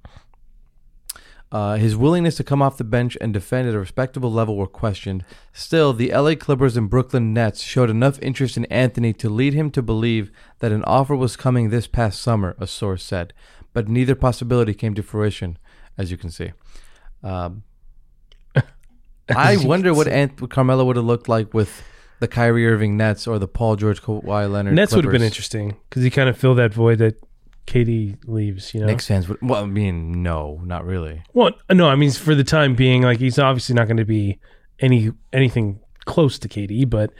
Uh, 1.51 1.77
his 1.77 1.97
willingness 1.97 2.37
to 2.37 2.45
come 2.45 2.61
off 2.61 2.77
the 2.77 2.85
bench 2.85 3.17
and 3.23 3.33
defend 3.33 3.67
at 3.67 3.75
a 3.75 3.79
respectable 3.79 4.31
level 4.31 4.57
were 4.57 4.67
questioned. 4.67 5.25
Still, 5.53 5.95
the 5.95 6.13
LA 6.13 6.35
Clippers 6.35 6.77
and 6.77 6.91
Brooklyn 6.91 7.33
Nets 7.33 7.63
showed 7.63 7.89
enough 7.89 8.19
interest 8.21 8.59
in 8.59 8.67
Anthony 8.67 9.15
to 9.15 9.31
lead 9.31 9.55
him 9.55 9.71
to 9.71 9.81
believe 9.81 10.31
that 10.59 10.73
an 10.73 10.85
offer 10.85 11.17
was 11.17 11.37
coming 11.37 11.71
this 11.71 11.87
past 11.87 12.21
summer, 12.21 12.55
a 12.59 12.67
source 12.67 13.03
said. 13.03 13.33
But 13.73 13.89
neither 13.89 14.15
possibility 14.15 14.75
came 14.75 14.95
to 14.95 15.03
fruition, 15.03 15.57
as 15.97 16.11
you 16.11 16.19
can 16.19 16.31
see. 16.31 16.53
Um, 17.23 17.63
I 19.35 19.57
wonder 19.57 19.95
what. 19.95 20.07
Ant- 20.07 20.51
Carmelo 20.51 20.85
would 20.85 20.97
have 20.97 21.05
looked 21.05 21.29
like 21.29 21.55
with 21.55 21.83
the 22.21 22.29
Kyrie 22.29 22.67
Irving 22.67 22.97
Nets 22.97 23.27
or 23.27 23.39
the 23.39 23.49
Paul 23.49 23.77
George 23.77 24.03
Kawhi 24.03 24.51
Leonard. 24.51 24.75
Nets 24.75 24.95
would 24.95 25.05
have 25.05 25.13
been 25.13 25.23
interesting 25.23 25.77
because 25.89 26.03
he 26.03 26.11
kind 26.11 26.29
of 26.29 26.37
filled 26.37 26.59
that 26.59 26.75
void 26.75 26.99
that 26.99 27.23
KD 27.69 28.17
leaves. 28.27 28.73
You 28.75 28.81
know. 28.81 28.87
Knicks 28.87 29.07
fans 29.07 29.29
would. 29.29 29.39
Well, 29.43 29.63
I 29.63 29.67
mean, 29.67 30.23
no, 30.23 30.61
not 30.65 30.85
really. 30.85 31.23
Well, 31.35 31.51
no, 31.71 31.89
I 31.89 31.95
mean 31.95 32.11
for 32.11 32.35
the 32.35 32.45
time 32.45 32.75
being, 32.75 33.03
like 33.03 33.19
he's 33.19 33.39
obviously 33.39 33.75
not 33.75 33.87
going 33.87 33.97
to 33.99 34.05
be 34.05 34.39
any 34.81 35.13
anything 35.33 35.81
close 36.05 36.39
to 36.41 36.49
KD, 36.49 36.89
but 36.89 37.13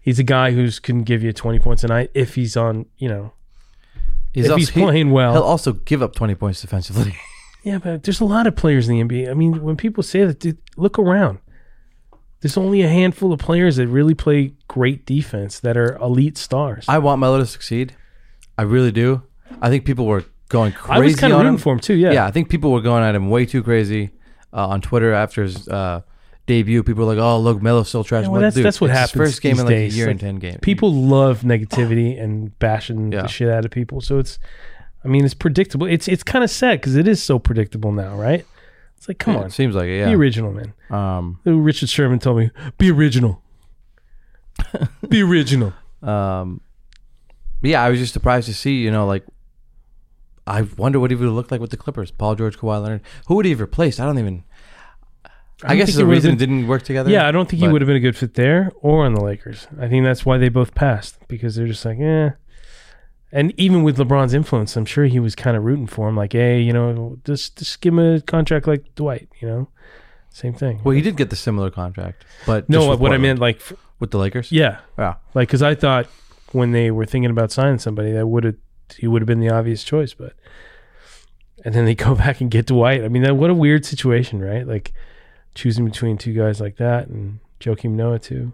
he's 0.00 0.18
a 0.18 0.22
guy 0.24 0.52
who's 0.52 0.78
can 0.78 1.02
give 1.02 1.22
you 1.22 1.32
twenty 1.32 1.58
points 1.58 1.84
a 1.84 1.88
night 1.88 2.10
if 2.14 2.34
he's 2.36 2.56
on. 2.56 2.86
You 2.96 3.08
know, 3.08 3.32
He's 4.32 4.44
if 4.46 4.50
also- 4.52 4.58
he's 4.58 4.68
he- 4.70 4.80
playing 4.80 5.10
well. 5.10 5.32
He'll 5.32 5.42
also 5.42 5.72
give 5.72 6.02
up 6.02 6.14
20 6.14 6.34
points 6.34 6.60
defensively. 6.60 7.14
Yeah, 7.64 7.78
but 7.78 8.04
there's 8.04 8.20
a 8.20 8.24
lot 8.24 8.46
of 8.46 8.54
players 8.54 8.88
in 8.88 8.96
the 8.96 9.02
NBA. 9.24 9.28
I 9.28 9.34
mean, 9.34 9.60
when 9.60 9.76
people 9.76 10.04
say 10.04 10.24
that, 10.24 10.38
dude, 10.38 10.58
look 10.76 11.00
around. 11.00 11.40
There's 12.40 12.56
only 12.56 12.82
a 12.82 12.88
handful 12.88 13.32
of 13.32 13.40
players 13.40 13.74
that 13.74 13.88
really 13.88 14.14
play 14.14 14.52
great 14.68 15.04
defense 15.04 15.58
that 15.58 15.76
are 15.76 15.96
elite 15.96 16.38
stars. 16.38 16.84
I, 16.86 16.94
I 16.94 16.98
want 16.98 17.18
Melo 17.18 17.38
to 17.38 17.46
succeed. 17.46 17.96
I 18.56 18.62
really 18.62 18.92
do. 18.92 19.22
I 19.60 19.68
think 19.70 19.84
people 19.84 20.06
were 20.06 20.24
going 20.48 20.72
crazy 20.72 21.02
was 21.02 21.16
kind 21.16 21.32
of 21.32 21.38
on 21.40 21.44
rooting 21.44 21.54
him. 21.54 21.60
for 21.60 21.72
him 21.72 21.80
too. 21.80 21.94
Yeah. 21.94 22.12
Yeah, 22.12 22.26
I 22.26 22.30
think 22.30 22.48
people 22.48 22.70
were 22.72 22.80
going 22.80 23.02
at 23.02 23.14
him 23.14 23.30
way 23.30 23.46
too 23.46 23.62
crazy 23.62 24.10
uh, 24.52 24.68
on 24.68 24.80
Twitter 24.80 25.12
after 25.12 25.42
his 25.42 25.66
uh, 25.68 26.02
debut. 26.46 26.82
People 26.82 27.04
were 27.06 27.14
like, 27.14 27.22
"Oh, 27.22 27.38
look, 27.40 27.60
Melo's 27.62 27.88
still 27.88 28.04
trash." 28.04 28.24
Yeah, 28.24 28.30
well, 28.30 28.40
that's 28.40 28.54
dude, 28.56 28.64
that's 28.64 28.80
what 28.80 28.90
happens. 28.90 29.12
First 29.12 29.42
game 29.42 29.52
in 29.58 29.64
like 29.66 29.68
days. 29.74 29.94
a 29.94 29.96
year 29.96 30.06
Like, 30.06 30.10
and 30.12 30.20
ten 30.20 30.36
games. 30.36 30.58
People 30.62 30.92
love 30.94 31.40
negativity 31.42 32.20
and 32.22 32.56
bashing 32.58 33.12
Yeah. 33.12 33.22
the 33.22 33.28
shit 33.28 33.48
out 33.48 33.64
of 33.64 33.70
people. 33.70 34.00
So 34.00 34.18
it's, 34.18 34.38
I 35.04 35.08
mean, 35.08 35.24
it's 35.24 35.34
predictable. 35.34 35.86
It's 35.86 36.06
it's 36.08 36.22
kind 36.22 36.44
of 36.44 36.50
sad 36.50 36.80
because 36.80 36.96
it 36.96 37.08
is 37.08 37.22
so 37.22 37.38
predictable 37.38 37.92
now, 37.92 38.14
right? 38.16 38.44
It's 38.98 39.08
like, 39.08 39.18
come 39.18 39.34
Yeah, 39.34 39.40
on, 39.40 39.46
it 39.46 39.52
seems 39.52 39.74
like 39.74 39.88
it. 39.88 40.06
be 40.06 40.14
original, 40.14 40.52
man. 40.52 40.72
Um, 40.90 41.38
Richard 41.44 41.88
Sherman 41.90 42.18
told 42.18 42.38
me, 42.38 42.50
be 42.78 42.90
original. 42.90 43.42
be 45.08 45.22
original. 45.22 45.72
um, 46.02 46.60
yeah, 47.62 47.82
I 47.82 47.90
was 47.90 47.98
just 47.98 48.12
surprised 48.12 48.46
to 48.48 48.54
see. 48.54 48.76
You 48.82 48.90
know, 48.90 49.06
like 49.06 49.24
I 50.46 50.62
wonder 50.62 51.00
what 51.00 51.10
he 51.10 51.16
would 51.16 51.24
have 51.24 51.34
looked 51.34 51.50
like 51.50 51.60
with 51.60 51.70
the 51.70 51.76
Clippers. 51.76 52.10
Paul 52.10 52.34
George, 52.36 52.56
Kawhi 52.58 52.80
Leonard. 52.82 53.02
Who 53.26 53.34
would 53.36 53.44
he 53.46 53.50
have 53.50 53.60
replaced? 53.60 53.98
I 54.00 54.04
don't 54.04 54.18
even. 54.18 54.44
I, 55.64 55.68
don't 55.68 55.78
guess 55.78 55.94
the 55.94 56.04
reason 56.06 56.32
it 56.32 56.38
didn't 56.38 56.66
work 56.68 56.82
together. 56.82 57.10
Yeah, 57.10 57.26
I 57.26 57.32
don't 57.32 57.48
think 57.48 57.62
he 57.62 57.68
would 57.68 57.80
have 57.80 57.86
been 57.86 57.96
a 57.96 58.00
good 58.00 58.16
fit 58.16 58.34
there 58.34 58.70
or 58.82 59.06
on 59.06 59.14
the 59.14 59.22
Lakers. 59.22 59.66
I 59.80 59.88
think 59.88 60.04
that's 60.04 60.24
why 60.26 60.36
they 60.36 60.50
both 60.50 60.74
passed 60.74 61.16
because 61.28 61.56
they're 61.56 61.66
just 61.66 61.84
like, 61.84 61.98
eh. 61.98 62.30
And 63.32 63.52
even 63.58 63.82
with 63.82 63.96
LeBron's 63.96 64.34
influence, 64.34 64.76
I'm 64.76 64.84
sure 64.84 65.06
he 65.06 65.18
was 65.18 65.34
kind 65.34 65.56
of 65.56 65.64
rooting 65.64 65.86
for 65.86 66.08
him, 66.08 66.16
like, 66.16 66.32
hey, 66.34 66.60
you 66.60 66.72
know, 66.72 67.18
just 67.24 67.56
just 67.58 67.80
give 67.80 67.94
him 67.94 67.98
a 67.98 68.20
contract 68.20 68.66
like 68.66 68.94
Dwight, 68.94 69.28
you 69.40 69.48
know, 69.48 69.68
same 70.30 70.52
thing. 70.54 70.80
Well, 70.84 70.94
he 70.94 71.00
did 71.02 71.16
get 71.16 71.30
the 71.30 71.36
similar 71.36 71.70
contract, 71.70 72.24
but 72.46 72.68
no, 72.68 72.80
what 72.80 72.88
with 72.90 72.96
I 72.96 73.00
Portland. 73.00 73.22
meant, 73.22 73.38
like, 73.40 73.60
with 73.98 74.10
the 74.10 74.18
Lakers. 74.18 74.52
yeah, 74.52 74.78
Yeah. 74.98 75.14
like, 75.34 75.48
because 75.48 75.62
I 75.62 75.74
thought 75.74 76.06
when 76.52 76.70
they 76.72 76.90
were 76.90 77.04
thinking 77.06 77.30
about 77.30 77.50
signing 77.50 77.78
somebody, 77.78 78.12
that 78.12 78.26
would 78.26 78.44
have 78.44 78.56
he 78.94 79.06
would 79.06 79.22
have 79.22 79.26
been 79.26 79.40
the 79.40 79.50
obvious 79.50 79.84
choice, 79.84 80.14
but 80.14 80.34
and 81.64 81.74
then 81.74 81.84
they 81.84 81.94
go 81.94 82.14
back 82.16 82.40
and 82.40 82.50
get 82.50 82.66
Dwight. 82.66 83.04
I 83.04 83.08
mean, 83.08 83.22
that 83.22 83.36
what 83.36 83.50
a 83.50 83.54
weird 83.54 83.84
situation, 83.84 84.40
right? 84.40 84.66
Like 84.66 84.92
choosing 85.54 85.84
between 85.84 86.18
two 86.18 86.34
guys 86.34 86.60
like 86.60 86.76
that 86.76 87.08
and 87.08 87.40
Joakim 87.60 87.92
Noah 87.92 88.18
too. 88.18 88.52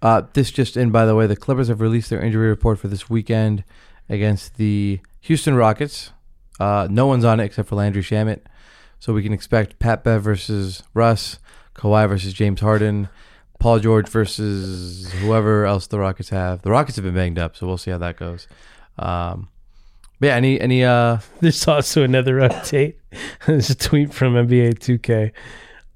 Uh, 0.00 0.22
this 0.32 0.50
just 0.50 0.76
in, 0.76 0.90
by 0.90 1.06
the 1.06 1.14
way, 1.14 1.26
the 1.26 1.36
Clippers 1.36 1.68
have 1.68 1.80
released 1.80 2.10
their 2.10 2.20
injury 2.20 2.48
report 2.48 2.78
for 2.78 2.88
this 2.88 3.08
weekend 3.08 3.62
against 4.08 4.56
the 4.56 5.00
Houston 5.20 5.54
Rockets. 5.54 6.10
Uh, 6.58 6.88
no 6.90 7.06
one's 7.06 7.24
on 7.24 7.40
it 7.40 7.44
except 7.44 7.68
for 7.68 7.76
Landry 7.76 8.02
Shamet. 8.02 8.40
So 8.98 9.12
we 9.12 9.22
can 9.22 9.32
expect 9.32 9.78
Pat 9.78 10.04
Bev 10.04 10.22
versus 10.22 10.82
Russ, 10.94 11.38
Kawhi 11.74 12.08
versus 12.08 12.32
James 12.32 12.60
Harden, 12.60 13.08
Paul 13.58 13.78
George 13.78 14.08
versus 14.08 15.12
whoever 15.14 15.66
else 15.66 15.86
the 15.86 15.98
Rockets 15.98 16.30
have. 16.30 16.62
The 16.62 16.70
Rockets 16.70 16.96
have 16.96 17.04
been 17.04 17.14
banged 17.14 17.38
up, 17.38 17.56
so 17.56 17.66
we'll 17.66 17.78
see 17.78 17.90
how 17.90 17.98
that 17.98 18.16
goes. 18.16 18.46
Um, 18.98 19.48
but 20.20 20.26
yeah, 20.28 20.36
any 20.36 20.60
any 20.60 20.84
uh 20.84 21.18
There's 21.40 21.66
also 21.66 22.02
another 22.02 22.36
update. 22.36 22.94
There's 23.46 23.70
a 23.70 23.74
tweet 23.74 24.12
from 24.14 24.34
NBA 24.34 24.78
2K 24.78 25.32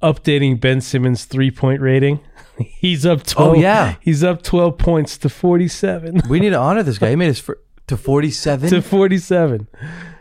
updating 0.03 0.61
Ben 0.61 0.81
Simmons' 0.81 1.25
three 1.25 1.51
point 1.51 1.81
rating. 1.81 2.21
He's 2.59 3.05
up 3.05 3.23
12. 3.25 3.51
Oh, 3.51 3.55
yeah. 3.55 3.97
He's 4.01 4.25
up 4.25 4.43
12 4.43 4.79
points 4.79 5.19
to 5.19 5.29
47. 5.29 6.23
we 6.29 6.41
need 6.41 6.51
to 6.51 6.59
honor 6.59 6.83
this 6.83 6.99
guy. 6.99 7.11
He 7.11 7.17
made 7.17 7.27
his 7.27 7.41
fir- 7.41 7.61
to 7.87 7.97
forty 7.97 8.31
seven. 8.33 8.69
to 8.71 8.83
47. 8.83 9.69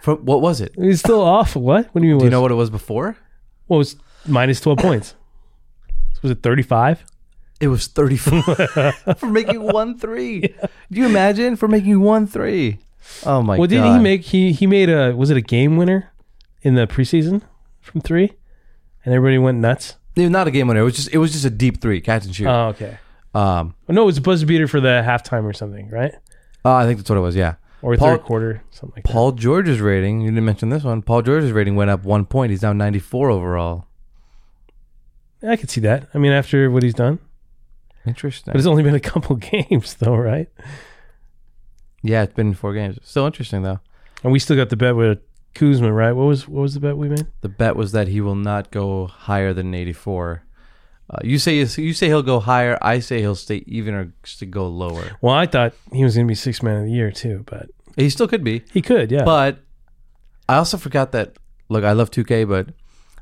From 0.01 0.17
what 0.17 0.41
was 0.41 0.61
it? 0.61 0.73
He's 0.77 0.99
still 0.99 1.21
off. 1.21 1.55
What? 1.55 1.87
What 1.93 2.01
do 2.01 2.07
you 2.07 2.13
mean? 2.13 2.19
Do 2.19 2.25
you 2.25 2.31
know 2.31 2.41
what 2.41 2.51
it 2.51 2.55
was 2.55 2.69
before? 2.69 3.17
What 3.67 3.77
was 3.77 3.95
minus 4.27 4.59
12 4.61 4.77
points? 4.77 5.15
Was 6.21 6.31
it 6.31 6.43
35? 6.43 7.03
It 7.59 7.69
was 7.69 7.87
34 7.87 8.41
for 9.17 9.25
making 9.27 9.61
one 9.73 9.97
three. 9.97 10.41
Do 10.41 10.99
you 10.99 11.05
imagine 11.05 11.55
for 11.55 11.67
making 11.67 11.99
one 12.01 12.27
three? 12.27 12.79
Oh 13.25 13.41
my 13.41 13.57
well, 13.57 13.57
god! 13.57 13.59
Well, 13.59 13.67
didn't 13.67 13.93
he 13.93 13.99
make 13.99 14.21
he 14.23 14.51
he 14.51 14.67
made 14.67 14.89
a 14.89 15.13
was 15.15 15.29
it 15.29 15.37
a 15.37 15.41
game 15.41 15.77
winner 15.77 16.11
in 16.63 16.75
the 16.75 16.87
preseason 16.87 17.43
from 17.79 18.01
3? 18.01 18.33
And 19.05 19.13
everybody 19.13 19.37
went 19.37 19.59
nuts. 19.59 19.95
No, 20.17 20.27
not 20.27 20.47
a 20.47 20.51
game 20.51 20.67
winner. 20.67 20.81
It 20.81 20.83
was 20.83 20.95
just 20.95 21.13
it 21.13 21.17
was 21.19 21.31
just 21.31 21.45
a 21.45 21.49
deep 21.49 21.79
three, 21.81 22.01
catch 22.01 22.25
and 22.25 22.35
shoot. 22.35 22.47
Oh, 22.47 22.69
okay. 22.69 22.97
um, 23.33 23.75
no, 23.87 24.01
it 24.03 24.05
was 24.05 24.17
a 24.17 24.21
buzzer 24.21 24.45
beater 24.45 24.67
for 24.67 24.81
the 24.81 25.03
halftime 25.05 25.43
or 25.43 25.53
something, 25.53 25.89
right? 25.89 26.13
oh, 26.65 26.73
I 26.73 26.85
think 26.85 26.97
that's 26.97 27.09
what 27.09 27.17
it 27.17 27.21
was. 27.21 27.35
Yeah. 27.35 27.55
Or 27.81 27.95
Paul- 27.95 28.15
third 28.15 28.23
quarter, 28.23 28.63
something 28.71 28.95
like 28.95 29.03
that. 29.05 29.11
Paul 29.11 29.33
George's 29.33 29.79
rating. 29.79 30.21
You 30.21 30.31
didn't 30.31 30.45
mention 30.45 30.69
this 30.69 30.83
one. 30.83 31.03
Paul 31.03 31.21
George's 31.21 31.51
rating 31.51 31.75
went 31.75 31.91
up 31.91 32.03
one 32.03 32.25
point. 32.25 32.49
He's 32.49 32.63
now 32.63 32.73
94 32.73 33.29
overall. 33.29 33.85
I 35.43 35.55
could 35.55 35.69
see 35.69 35.81
that. 35.81 36.07
I 36.13 36.17
mean, 36.17 36.31
after 36.31 36.71
what 36.71 36.81
he's 36.81 36.95
done, 36.95 37.19
Interesting. 38.07 38.51
but 38.51 38.57
it's 38.59 38.67
only 38.67 38.83
been 38.83 38.95
a 38.95 38.99
couple 39.11 39.35
games, 39.35 39.95
though, 39.95 40.15
right? 40.15 40.47
yeah, 42.03 42.23
it's 42.23 42.33
been 42.33 42.53
four 42.53 42.73
games. 42.73 42.99
Still 43.03 43.25
interesting 43.25 43.63
though. 43.63 43.79
And 44.23 44.31
we 44.31 44.39
still 44.39 44.55
got 44.55 44.69
the 44.69 44.75
bet 44.77 44.95
with 44.95 45.19
Kuzma, 45.53 45.91
right? 45.91 46.11
What 46.11 46.25
was 46.25 46.47
what 46.47 46.61
was 46.61 46.73
the 46.73 46.79
bet 46.79 46.97
we 46.97 47.09
made? 47.09 47.27
The 47.41 47.49
bet 47.49 47.75
was 47.75 47.91
that 47.93 48.07
he 48.07 48.21
will 48.21 48.35
not 48.35 48.71
go 48.71 49.07
higher 49.07 49.53
than 49.53 49.73
84. 49.73 50.43
Uh, 51.09 51.17
you 51.23 51.37
say 51.37 51.55
you 51.55 51.93
say 51.93 52.07
he'll 52.07 52.23
go 52.23 52.39
higher. 52.39 52.77
I 52.81 52.99
say 52.99 53.19
he'll 53.21 53.35
stay 53.35 53.63
even 53.67 53.93
or 53.93 54.13
to 54.39 54.45
go 54.45 54.67
lower. 54.67 55.11
Well, 55.21 55.33
I 55.35 55.45
thought 55.45 55.73
he 55.93 56.03
was 56.03 56.15
going 56.15 56.27
to 56.27 56.31
be 56.31 56.35
six 56.35 56.61
man 56.63 56.77
of 56.77 56.85
the 56.85 56.91
year 56.91 57.11
too, 57.11 57.43
but 57.47 57.69
He 57.95 58.09
still 58.09 58.27
could 58.27 58.43
be. 58.43 58.63
he 58.73 58.81
could, 58.81 59.11
yeah. 59.11 59.23
But 59.23 59.59
I 60.49 60.55
also 60.57 60.77
forgot 60.77 61.11
that. 61.11 61.37
Look, 61.69 61.83
I 61.83 61.93
love 61.93 62.11
2K, 62.11 62.47
but 62.47 62.69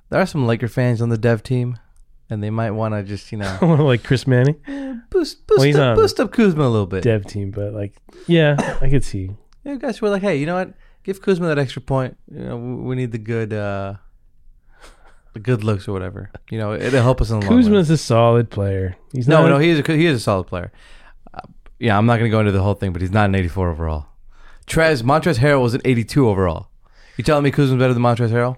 there 0.09 0.19
are 0.19 0.25
some 0.25 0.45
Laker 0.45 0.67
fans 0.67 1.01
on 1.01 1.07
the 1.09 1.17
dev 1.17 1.43
team, 1.43 1.77
and 2.34 2.43
they 2.43 2.49
might 2.49 2.71
want 2.71 2.93
to 2.93 3.03
just 3.03 3.31
you 3.31 3.38
know 3.39 3.57
like 3.61 4.03
Chris 4.03 4.27
Manning, 4.27 4.55
boost 5.09 5.47
boost 5.47 5.59
Well, 5.59 5.61
he's 5.61 5.75
up, 5.77 5.91
on 5.91 5.95
boost 5.95 6.19
up 6.19 6.31
Kuzma 6.31 6.63
a 6.63 6.67
little 6.69 6.88
bit. 6.88 7.03
dev 7.03 7.25
team, 7.25 7.51
but 7.51 7.73
like, 7.73 7.93
yeah, 8.27 8.55
I 8.81 8.89
could 8.89 9.03
see. 9.03 9.31
You 9.63 9.77
guys 9.79 10.01
were 10.01 10.09
like, 10.09 10.21
hey, 10.21 10.36
you 10.36 10.45
know 10.45 10.55
what? 10.55 10.73
Give 11.03 11.21
Kuzma 11.21 11.47
that 11.47 11.59
extra 11.59 11.81
point. 11.81 12.17
You 12.34 12.43
know, 12.43 12.57
we 12.57 12.75
we 12.89 12.95
need 12.95 13.11
the 13.11 13.17
good, 13.17 13.53
uh 13.53 13.95
the 15.34 15.39
good 15.39 15.63
looks 15.63 15.88
or 15.88 15.93
whatever. 15.93 16.29
You 16.51 16.57
know, 16.59 16.73
it'll 16.73 17.01
help 17.01 17.19
us 17.21 17.29
in 17.31 17.39
the 17.39 17.45
long 17.45 17.55
run. 17.55 17.63
Kuzma's 17.63 17.89
a 17.89 17.97
solid 17.97 18.49
player. 18.49 18.95
He's 19.13 19.27
No, 19.27 19.41
not. 19.43 19.49
no, 19.49 19.57
he 19.57 19.69
is 19.69 19.79
a 19.79 19.91
he 19.95 20.05
is 20.05 20.17
a 20.17 20.19
solid 20.19 20.45
player. 20.45 20.71
Uh, 21.34 21.39
yeah, 21.79 21.97
I'm 21.97 22.05
not 22.05 22.17
going 22.19 22.29
to 22.29 22.36
go 22.36 22.39
into 22.39 22.51
the 22.51 22.61
whole 22.61 22.75
thing, 22.75 22.93
but 22.93 23.01
he's 23.01 23.11
not 23.11 23.25
an 23.29 23.36
84 23.36 23.69
overall. 23.71 24.05
Trez 24.67 25.01
Montrezl 25.03 25.39
Harrell 25.39 25.61
was 25.61 25.73
an 25.73 25.81
82 25.84 26.29
overall. 26.29 26.69
You 27.17 27.23
telling 27.23 27.43
me 27.43 27.51
Kuzma's 27.51 27.79
better 27.79 27.93
than 27.93 28.03
Montrezl 28.03 28.31
Harrell? 28.31 28.57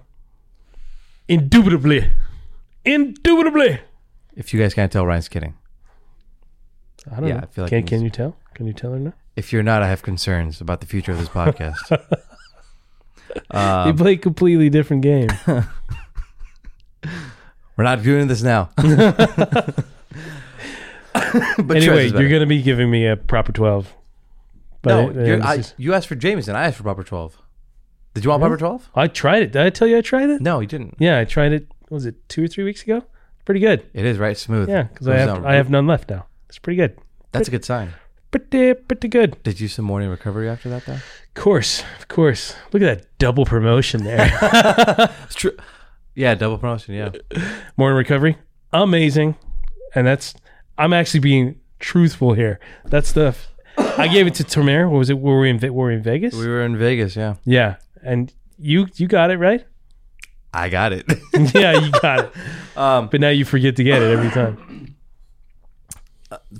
indubitably, 1.28 2.10
indubitably. 2.86 3.80
If 4.34 4.54
you 4.54 4.60
guys 4.60 4.72
can't 4.74 4.90
tell, 4.92 5.04
Ryan's 5.06 5.28
kidding. 5.28 5.54
I 7.10 7.16
don't 7.20 7.28
Yeah, 7.28 7.34
know. 7.34 7.40
I 7.42 7.46
feel 7.46 7.64
like 7.64 7.70
can 7.70 7.82
can 7.84 8.02
you 8.02 8.10
tell? 8.10 8.36
Can 8.54 8.66
you 8.66 8.72
tell 8.72 8.94
or 8.94 8.98
not? 8.98 9.14
If 9.36 9.52
you're 9.52 9.62
not, 9.62 9.82
I 9.82 9.88
have 9.88 10.02
concerns 10.02 10.60
about 10.60 10.80
the 10.80 10.86
future 10.86 11.12
of 11.12 11.18
this 11.18 11.28
podcast. 11.28 11.76
they 13.52 13.58
um, 13.58 13.96
play 13.96 14.12
a 14.12 14.16
completely 14.16 14.70
different 14.70 15.02
game. 15.02 15.28
we're 17.76 17.84
not 17.84 18.02
doing 18.02 18.28
this 18.28 18.42
now. 18.42 18.70
but 18.76 19.84
anyway, 21.76 22.08
you're 22.08 22.28
going 22.28 22.40
to 22.40 22.46
be 22.46 22.62
giving 22.62 22.90
me 22.90 23.06
a 23.06 23.16
proper 23.16 23.52
twelve. 23.52 23.94
no, 24.84 25.10
you're, 25.10 25.36
this 25.38 25.72
I, 25.72 25.74
you 25.76 25.92
asked 25.94 26.08
for 26.08 26.14
Jameson. 26.14 26.56
I 26.56 26.66
asked 26.66 26.76
for 26.78 26.82
proper 26.84 27.04
12. 27.04 27.36
Did 28.14 28.24
you 28.24 28.30
want 28.30 28.40
proper 28.40 28.56
12? 28.56 28.90
I 28.94 29.08
tried 29.08 29.42
it. 29.42 29.52
Did 29.52 29.62
I 29.62 29.70
tell 29.70 29.86
you 29.86 29.98
I 29.98 30.00
tried 30.00 30.30
it? 30.30 30.40
No, 30.40 30.60
you 30.60 30.66
didn't. 30.66 30.96
Yeah, 30.98 31.18
I 31.18 31.24
tried 31.24 31.52
it. 31.52 31.66
Was 31.90 32.06
it 32.06 32.28
two 32.28 32.44
or 32.44 32.48
three 32.48 32.64
weeks 32.64 32.82
ago? 32.82 33.04
Pretty 33.44 33.60
good. 33.60 33.86
It 33.94 34.04
is 34.04 34.18
right 34.18 34.36
smooth. 34.36 34.68
Yeah, 34.68 34.84
because 34.84 35.08
I 35.08 35.18
have 35.18 35.44
I 35.44 35.54
have 35.54 35.70
none 35.70 35.86
left 35.86 36.10
now. 36.10 36.26
It's 36.48 36.58
pretty 36.58 36.76
good. 36.76 36.98
That's 37.32 37.48
a 37.48 37.50
good 37.50 37.64
sign. 37.64 37.92
Pretty 38.30 38.74
pretty 38.74 39.08
good. 39.08 39.40
Did 39.42 39.60
you 39.60 39.68
some 39.68 39.84
morning 39.84 40.10
recovery 40.10 40.48
after 40.48 40.68
that 40.68 40.84
though? 40.84 40.94
Of 40.94 41.34
course, 41.34 41.84
of 41.98 42.08
course. 42.08 42.54
Look 42.72 42.82
at 42.82 42.98
that 42.98 43.18
double 43.18 43.44
promotion 43.44 44.04
there. 44.04 44.30
It's 45.24 45.34
true. 45.34 45.56
Yeah, 46.14 46.34
double 46.34 46.58
promotion. 46.58 46.94
Yeah. 46.94 47.10
Morning 47.76 47.96
recovery, 47.98 48.38
amazing, 48.72 49.36
and 49.94 50.06
that's 50.06 50.34
I'm 50.78 50.92
actually 50.92 51.20
being 51.20 51.60
truthful 51.78 52.32
here. 52.32 52.58
That 52.86 53.06
stuff. 53.06 53.48
I 53.76 54.08
gave 54.08 54.26
it 54.26 54.34
to 54.36 54.44
Tomer. 54.44 54.90
What 54.90 54.98
was 54.98 55.10
it? 55.10 55.18
Were 55.18 55.38
we 55.40 55.50
in 55.50 55.58
were 55.74 55.88
we 55.88 55.94
in 55.94 56.02
Vegas? 56.02 56.34
We 56.34 56.48
were 56.48 56.62
in 56.62 56.76
Vegas. 56.76 57.16
Yeah. 57.16 57.34
yeah, 57.44 57.76
and 58.02 58.32
you 58.58 58.88
you 58.94 59.06
got 59.06 59.30
it 59.30 59.38
right. 59.38 59.64
I 60.52 60.68
got 60.68 60.92
it. 60.92 61.04
yeah, 61.54 61.72
you 61.78 61.90
got 62.00 62.24
it. 62.26 62.32
um, 62.78 63.08
But 63.08 63.20
now 63.20 63.28
you 63.28 63.44
forget 63.44 63.76
to 63.76 63.84
get 63.84 64.00
it 64.02 64.10
every 64.10 64.30
time. 64.30 64.96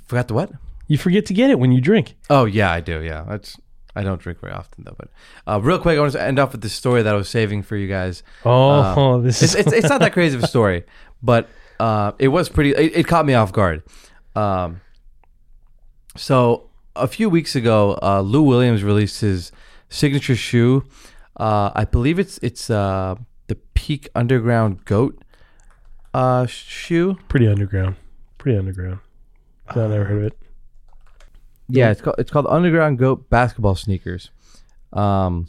forgot 0.05 0.27
the 0.27 0.33
what? 0.33 0.51
You 0.87 0.97
forget 0.97 1.25
to 1.27 1.33
get 1.33 1.49
it 1.49 1.59
when 1.59 1.71
you 1.71 1.81
drink. 1.81 2.15
Oh 2.29 2.45
yeah, 2.45 2.71
I 2.71 2.79
do. 2.79 3.01
Yeah, 3.01 3.25
that's. 3.27 3.57
I 3.95 4.03
don't 4.03 4.21
drink 4.21 4.39
very 4.39 4.53
often 4.53 4.83
though. 4.85 4.95
But 4.97 5.09
uh, 5.47 5.59
real 5.61 5.79
quick, 5.79 5.97
I 5.97 6.01
want 6.01 6.13
to 6.13 6.21
end 6.21 6.37
off 6.39 6.51
with 6.51 6.61
this 6.61 6.73
story 6.73 7.01
that 7.01 7.13
I 7.13 7.17
was 7.17 7.27
saving 7.29 7.63
for 7.63 7.75
you 7.75 7.87
guys. 7.87 8.21
Oh, 8.45 8.69
Uh, 9.15 9.17
this 9.21 9.41
It's, 9.41 9.55
is 9.55 9.65
it's, 9.65 9.73
it's 9.73 9.89
not 9.89 9.99
that 10.01 10.13
crazy 10.13 10.37
of 10.37 10.43
a 10.43 10.47
story, 10.47 10.83
but 11.23 11.49
uh, 11.79 12.11
it 12.19 12.27
was 12.29 12.47
pretty. 12.49 12.71
It, 12.71 12.95
it 12.97 13.07
caught 13.07 13.25
me 13.25 13.33
off 13.33 13.51
guard. 13.51 13.81
Um, 14.35 14.81
so 16.15 16.69
a 16.95 17.07
few 17.07 17.29
weeks 17.29 17.55
ago, 17.55 17.97
uh, 18.01 18.21
Lou 18.21 18.43
Williams 18.43 18.83
released 18.83 19.21
his 19.21 19.51
signature 19.89 20.35
shoe, 20.35 20.83
Uh, 21.35 21.71
I 21.75 21.85
believe 21.85 22.19
it's 22.19 22.37
it's 22.39 22.69
uh, 22.69 23.15
the 23.47 23.55
Peak 23.55 24.09
Underground 24.15 24.85
Goat 24.85 25.21
uh, 26.13 26.45
shoe. 26.47 27.17
Pretty 27.27 27.47
underground. 27.47 27.95
Pretty 28.37 28.57
underground. 28.57 28.99
No, 29.75 29.85
I 29.85 29.87
never 29.87 30.05
heard 30.05 30.17
of 30.17 30.23
it. 30.23 30.37
Yeah, 31.69 31.91
it's 31.91 32.01
called 32.01 32.15
it's 32.17 32.31
called 32.31 32.47
Underground 32.47 32.97
Goat 32.97 33.29
basketball 33.29 33.75
sneakers. 33.75 34.31
Um, 34.93 35.47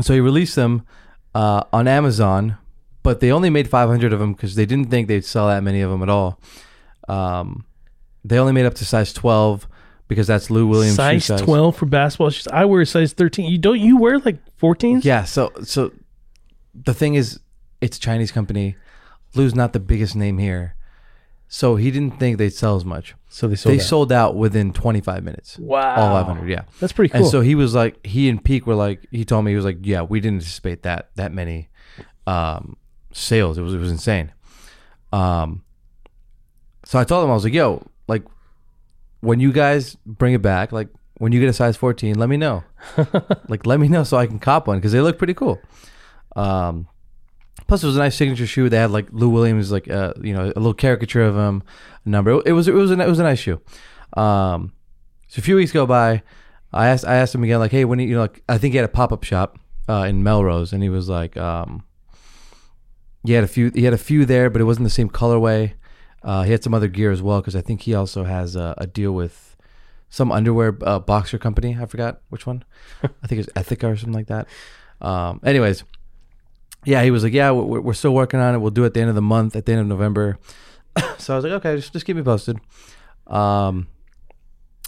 so 0.00 0.12
he 0.12 0.20
released 0.20 0.54
them 0.54 0.86
uh, 1.34 1.64
on 1.72 1.88
Amazon, 1.88 2.58
but 3.02 3.20
they 3.20 3.32
only 3.32 3.50
made 3.50 3.68
500 3.68 4.12
of 4.12 4.20
them 4.20 4.34
because 4.34 4.54
they 4.54 4.66
didn't 4.66 4.90
think 4.90 5.08
they'd 5.08 5.24
sell 5.24 5.48
that 5.48 5.62
many 5.62 5.80
of 5.80 5.90
them 5.90 6.02
at 6.02 6.10
all. 6.10 6.38
Um, 7.08 7.64
they 8.24 8.38
only 8.38 8.52
made 8.52 8.66
up 8.66 8.74
to 8.74 8.84
size 8.84 9.12
12 9.12 9.66
because 10.06 10.26
that's 10.26 10.50
Lou 10.50 10.66
Williams 10.66 10.96
shoe 10.96 11.20
size 11.20 11.40
twelve 11.40 11.76
for 11.76 11.86
basketball 11.86 12.30
shoes. 12.30 12.46
I 12.48 12.66
wear 12.66 12.82
a 12.82 12.86
size 12.86 13.14
thirteen. 13.14 13.50
You 13.50 13.56
don't 13.56 13.80
you 13.80 13.96
wear 13.96 14.18
like 14.18 14.36
fourteens? 14.58 15.04
Yeah, 15.04 15.24
so 15.24 15.50
so 15.64 15.90
the 16.74 16.94
thing 16.94 17.14
is, 17.14 17.40
it's 17.80 17.96
a 17.96 18.00
Chinese 18.00 18.32
company. 18.32 18.76
Lou's 19.34 19.54
not 19.54 19.72
the 19.72 19.80
biggest 19.80 20.14
name 20.14 20.38
here, 20.38 20.76
so 21.48 21.76
he 21.76 21.90
didn't 21.90 22.18
think 22.18 22.38
they'd 22.38 22.52
sell 22.52 22.76
as 22.76 22.84
much. 22.84 23.14
So 23.28 23.48
they 23.48 23.56
sold. 23.56 23.72
they 23.72 23.78
out. 23.78 23.86
sold 23.86 24.12
out 24.12 24.36
within 24.36 24.72
25 24.72 25.24
minutes. 25.24 25.58
Wow. 25.58 25.96
All 25.96 26.24
500, 26.24 26.48
yeah. 26.48 26.62
That's 26.80 26.92
pretty 26.92 27.10
cool. 27.10 27.22
And 27.22 27.30
so 27.30 27.40
he 27.40 27.54
was 27.54 27.74
like, 27.74 28.04
he 28.06 28.28
and 28.28 28.42
Peak 28.42 28.66
were 28.66 28.74
like, 28.74 29.06
he 29.10 29.24
told 29.24 29.44
me 29.44 29.52
he 29.52 29.56
was 29.56 29.64
like, 29.64 29.78
yeah, 29.82 30.02
we 30.02 30.20
didn't 30.20 30.40
anticipate 30.40 30.82
that 30.82 31.10
that 31.16 31.32
many 31.32 31.68
um, 32.26 32.76
sales. 33.12 33.58
It 33.58 33.62
was 33.62 33.74
it 33.74 33.78
was 33.78 33.90
insane. 33.90 34.32
Um, 35.12 35.62
so 36.84 36.98
I 36.98 37.04
told 37.04 37.24
him 37.24 37.30
I 37.30 37.34
was 37.34 37.44
like, 37.44 37.54
yo, 37.54 37.86
like 38.08 38.24
when 39.20 39.40
you 39.40 39.52
guys 39.52 39.96
bring 40.04 40.34
it 40.34 40.42
back, 40.42 40.72
like 40.72 40.88
when 41.18 41.32
you 41.32 41.40
get 41.40 41.48
a 41.48 41.52
size 41.52 41.76
14, 41.76 42.18
let 42.18 42.28
me 42.28 42.36
know. 42.36 42.64
like 43.48 43.66
let 43.66 43.78
me 43.78 43.88
know 43.88 44.04
so 44.04 44.16
I 44.16 44.26
can 44.26 44.38
cop 44.38 44.66
one 44.66 44.78
because 44.78 44.92
they 44.92 45.00
look 45.00 45.18
pretty 45.18 45.34
cool. 45.34 45.60
Um, 46.36 46.88
plus 47.66 47.82
it 47.82 47.86
was 47.86 47.96
a 47.96 48.00
nice 48.00 48.16
signature 48.16 48.46
shoe. 48.46 48.68
They 48.68 48.78
had 48.78 48.90
like 48.90 49.08
Lou 49.10 49.28
Williams, 49.28 49.70
like 49.70 49.90
uh, 49.90 50.14
you 50.20 50.32
know, 50.32 50.44
a 50.44 50.60
little 50.60 50.74
caricature 50.74 51.22
of 51.22 51.36
him, 51.36 51.62
a 52.04 52.08
number. 52.08 52.42
It 52.44 52.52
was 52.52 52.68
it 52.68 52.74
was 52.74 52.90
a, 52.90 53.00
it 53.00 53.08
was 53.08 53.18
a 53.18 53.24
nice 53.24 53.38
shoe. 53.38 53.60
Um, 54.14 54.72
so 55.28 55.38
a 55.38 55.42
few 55.42 55.56
weeks 55.56 55.72
go 55.72 55.86
by. 55.86 56.22
I 56.72 56.88
asked 56.88 57.04
I 57.04 57.16
asked 57.16 57.34
him 57.34 57.44
again, 57.44 57.58
like, 57.58 57.70
hey, 57.70 57.84
when 57.84 57.98
you, 57.98 58.08
you 58.08 58.14
know, 58.14 58.22
like, 58.22 58.42
I 58.48 58.58
think 58.58 58.72
he 58.72 58.76
had 58.76 58.84
a 58.84 58.88
pop 58.88 59.12
up 59.12 59.24
shop 59.24 59.58
uh, 59.88 60.06
in 60.08 60.22
Melrose, 60.22 60.72
and 60.72 60.82
he 60.82 60.88
was 60.88 61.08
like, 61.08 61.36
um, 61.36 61.84
he 63.24 63.32
had 63.32 63.44
a 63.44 63.48
few 63.48 63.70
he 63.74 63.84
had 63.84 63.94
a 63.94 63.98
few 63.98 64.24
there, 64.24 64.50
but 64.50 64.60
it 64.60 64.64
wasn't 64.64 64.84
the 64.84 64.90
same 64.90 65.08
colorway. 65.08 65.74
Uh, 66.22 66.42
he 66.44 66.52
had 66.52 66.62
some 66.62 66.72
other 66.72 66.88
gear 66.88 67.10
as 67.10 67.20
well 67.20 67.40
because 67.40 67.56
I 67.56 67.60
think 67.60 67.82
he 67.82 67.94
also 67.94 68.24
has 68.24 68.54
a, 68.54 68.74
a 68.78 68.86
deal 68.86 69.12
with 69.12 69.56
some 70.08 70.30
underwear 70.30 70.76
uh, 70.82 70.98
boxer 70.98 71.38
company. 71.38 71.76
I 71.80 71.86
forgot 71.86 72.20
which 72.28 72.46
one. 72.46 72.64
I 73.02 73.26
think 73.26 73.40
it's 73.40 73.52
Ethica 73.54 73.92
or 73.92 73.96
something 73.96 74.12
like 74.12 74.28
that. 74.28 74.46
Um, 75.00 75.40
anyways, 75.42 75.84
yeah, 76.84 77.02
he 77.02 77.10
was 77.10 77.22
like, 77.22 77.32
yeah, 77.32 77.50
we're, 77.50 77.80
we're 77.80 77.92
still 77.94 78.14
working 78.14 78.40
on 78.40 78.54
it. 78.54 78.58
We'll 78.58 78.70
do 78.70 78.82
it 78.84 78.86
at 78.88 78.94
the 78.94 79.00
end 79.00 79.08
of 79.08 79.14
the 79.14 79.22
month, 79.22 79.54
at 79.56 79.66
the 79.66 79.72
end 79.72 79.80
of 79.80 79.86
November. 79.86 80.38
so 81.18 81.34
I 81.34 81.36
was 81.36 81.44
like, 81.44 81.52
okay, 81.54 81.76
just 81.76 81.92
just 81.92 82.04
keep 82.04 82.16
me 82.16 82.22
posted. 82.22 82.58
Um, 83.26 83.86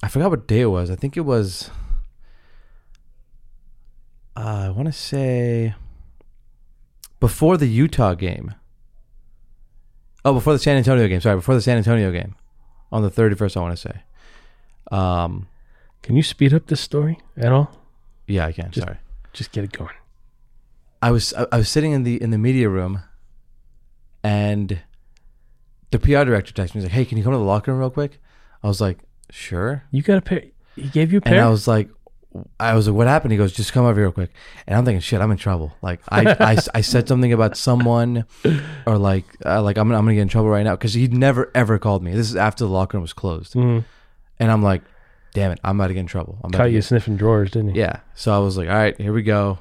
I 0.03 0.09
forgot 0.09 0.31
what 0.31 0.47
day 0.47 0.61
it 0.63 0.67
was. 0.67 0.91
I 0.91 0.97
think 0.97 1.17
it 1.17 1.23
was. 1.23 1.71
Uh, 4.37 4.65
I 4.67 4.71
want 4.71 4.87
to 4.87 4.93
say 4.93 5.75
before 7.21 7.57
the 7.57 7.67
Utah 7.69 8.15
game. 8.15 8.55
Oh, 10.25 10.33
before 10.33 10.53
the 10.55 10.59
San 10.59 10.77
Antonio 10.77 11.07
game. 11.07 11.21
Sorry, 11.21 11.37
before 11.37 11.55
the 11.55 11.63
San 11.63 11.77
Antonio 11.77 12.11
game, 12.11 12.35
on 12.91 13.03
the 13.03 13.11
thirty 13.11 13.37
first. 13.37 13.57
I 13.57 13.61
want 13.61 13.77
to 13.79 13.89
say. 13.89 14.01
Um, 14.91 15.47
Can 16.03 16.17
you 16.17 16.23
speed 16.23 16.53
up 16.53 16.67
this 16.67 16.81
story 16.81 17.19
at 17.37 17.53
all? 17.53 17.71
yeah, 18.27 18.47
I 18.47 18.53
can. 18.53 18.71
Just- 18.71 18.87
sorry. 18.87 18.99
Just 19.33 19.51
get 19.53 19.65
it 19.65 19.73
going. 19.73 19.91
I 21.05 21.11
was 21.11 21.33
I, 21.35 21.47
I 21.53 21.57
was 21.59 21.69
sitting 21.69 21.93
in 21.93 22.03
the 22.05 22.15
in 22.23 22.31
the 22.31 22.39
media 22.39 22.69
room, 22.69 23.03
and 24.23 24.81
the 25.91 25.99
PR 25.99 26.25
director 26.25 26.53
texted 26.53 26.75
me 26.75 26.81
he's 26.81 26.85
like, 26.85 26.93
"Hey, 26.93 27.05
can 27.05 27.19
you 27.19 27.25
come 27.25 27.33
to 27.33 27.39
the 27.39 27.45
locker 27.45 27.71
room 27.73 27.81
real 27.81 27.91
quick?" 27.91 28.21
I 28.63 28.69
was 28.69 28.81
like, 28.81 28.99
"Sure." 29.31 29.85
You 29.91 30.03
got 30.03 30.19
a 30.19 30.23
pair. 30.23 30.43
He 30.77 30.89
gave 30.89 31.13
you 31.13 31.19
a 31.19 31.21
pair. 31.21 31.35
And. 31.35 31.43
I 31.43 31.51
was 31.51 31.69
like, 31.69 31.89
I 32.59 32.75
was 32.75 32.89
like, 32.89 32.97
what 32.97 33.07
happened? 33.07 33.31
He 33.31 33.39
goes, 33.39 33.53
just 33.53 33.73
come 33.73 33.85
over 33.85 33.95
here 33.95 34.07
real 34.07 34.13
quick. 34.13 34.31
And 34.67 34.77
I'm 34.77 34.85
thinking, 34.85 35.01
shit, 35.01 35.21
I'm 35.21 35.31
in 35.31 35.37
trouble. 35.37 35.73
Like 35.83 36.01
I, 36.09 36.35
I, 36.41 36.57
I 36.75 36.81
said 36.81 37.07
something 37.07 37.33
about 37.33 37.57
someone 37.57 38.25
or 38.87 38.99
like, 38.99 39.25
uh, 39.47 39.63
like 39.63 39.77
I'm, 39.79 39.87
gonna- 39.87 39.99
I'm 39.99 40.05
gonna 40.05 40.15
get 40.17 40.23
in 40.23 40.29
trouble 40.29 40.49
right 40.51 40.65
now. 40.65 40.75
Cause 40.75 40.95
he 40.95 41.07
never 41.07 41.53
ever 41.55 41.79
called 41.79 42.03
me. 42.03 42.11
This 42.13 42.29
is 42.31 42.35
after 42.35 42.65
the 42.65 42.71
locker 42.71 42.97
room 42.97 43.03
was 43.03 43.13
closed. 43.13 43.55
Mhm. 43.55 43.85
And 44.41 44.51
I'm 44.51 44.65
like, 44.65 44.83
damn 45.33 45.53
it, 45.53 45.61
I'm 45.63 45.79
about 45.79 45.89
to 45.89 45.95
get 45.95 46.01
in 46.01 46.07
trouble. 46.09 46.39
I'm 46.43 46.49
about 46.49 46.59
Caught 46.59 46.65
to 46.65 46.71
you 46.71 46.79
get- 46.79 46.85
sniffing 46.87 47.17
drawers, 47.17 47.53
didn't 47.53 47.75
he? 47.75 47.79
yeah. 47.79 48.01
So 48.17 48.35
I 48.35 48.39
was 48.39 48.57
like, 48.57 48.69
all 48.69 48.75
right, 48.75 49.01
here 49.01 49.13
we 49.13 49.23
go. 49.23 49.59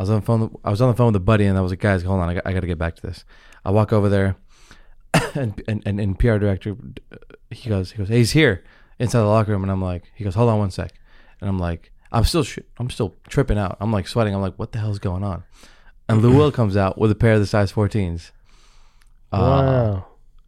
I 0.00 0.02
was 0.02 0.08
on 0.08 0.20
the 0.20 0.24
phone. 0.24 0.56
I 0.64 0.70
was 0.70 0.80
on 0.80 0.88
the 0.88 0.94
phone 0.96 1.08
with 1.08 1.16
a 1.16 1.20
buddy, 1.20 1.44
and 1.44 1.58
I 1.58 1.60
was 1.60 1.72
like, 1.72 1.80
guys, 1.80 2.02
hold 2.02 2.20
on, 2.20 2.28
I 2.30 2.34
got, 2.34 2.46
I 2.46 2.54
got 2.54 2.60
to 2.60 2.66
get 2.66 2.78
back 2.78 2.96
to 2.96 3.02
this. 3.02 3.26
I 3.66 3.70
walk 3.70 3.92
over 3.92 4.08
there, 4.08 4.36
and 5.34 5.62
and 5.68 5.82
and, 5.84 6.00
and 6.00 6.18
PR 6.18 6.38
director, 6.38 6.74
uh, 7.12 7.16
he 7.50 7.68
goes, 7.68 7.92
he 7.92 7.98
goes, 7.98 8.08
hey, 8.08 8.16
he's 8.16 8.30
here 8.30 8.64
inside 8.98 9.18
the 9.20 9.26
locker 9.26 9.50
room, 9.52 9.62
and 9.62 9.70
I'm 9.70 9.82
like, 9.82 10.04
he 10.14 10.24
goes, 10.24 10.34
hold 10.34 10.48
on 10.48 10.58
one 10.58 10.70
sec, 10.70 10.92
and 11.42 11.50
I'm 11.50 11.58
like, 11.58 11.92
I'm 12.12 12.24
still, 12.24 12.44
sh- 12.44 12.60
I'm 12.78 12.88
still 12.88 13.14
tripping 13.28 13.58
out. 13.58 13.76
I'm 13.78 13.92
like 13.92 14.08
sweating. 14.08 14.34
I'm 14.34 14.40
like, 14.40 14.54
what 14.58 14.72
the 14.72 14.78
hell's 14.78 14.98
going 14.98 15.22
on? 15.22 15.44
And 16.08 16.22
Lou 16.22 16.34
Will 16.34 16.50
comes 16.50 16.78
out 16.78 16.96
with 16.96 17.10
a 17.10 17.14
pair 17.14 17.34
of 17.34 17.40
the 17.40 17.46
size 17.46 17.70
14s. 17.70 18.30
Uh, 19.32 19.36
Wow. 19.38 20.06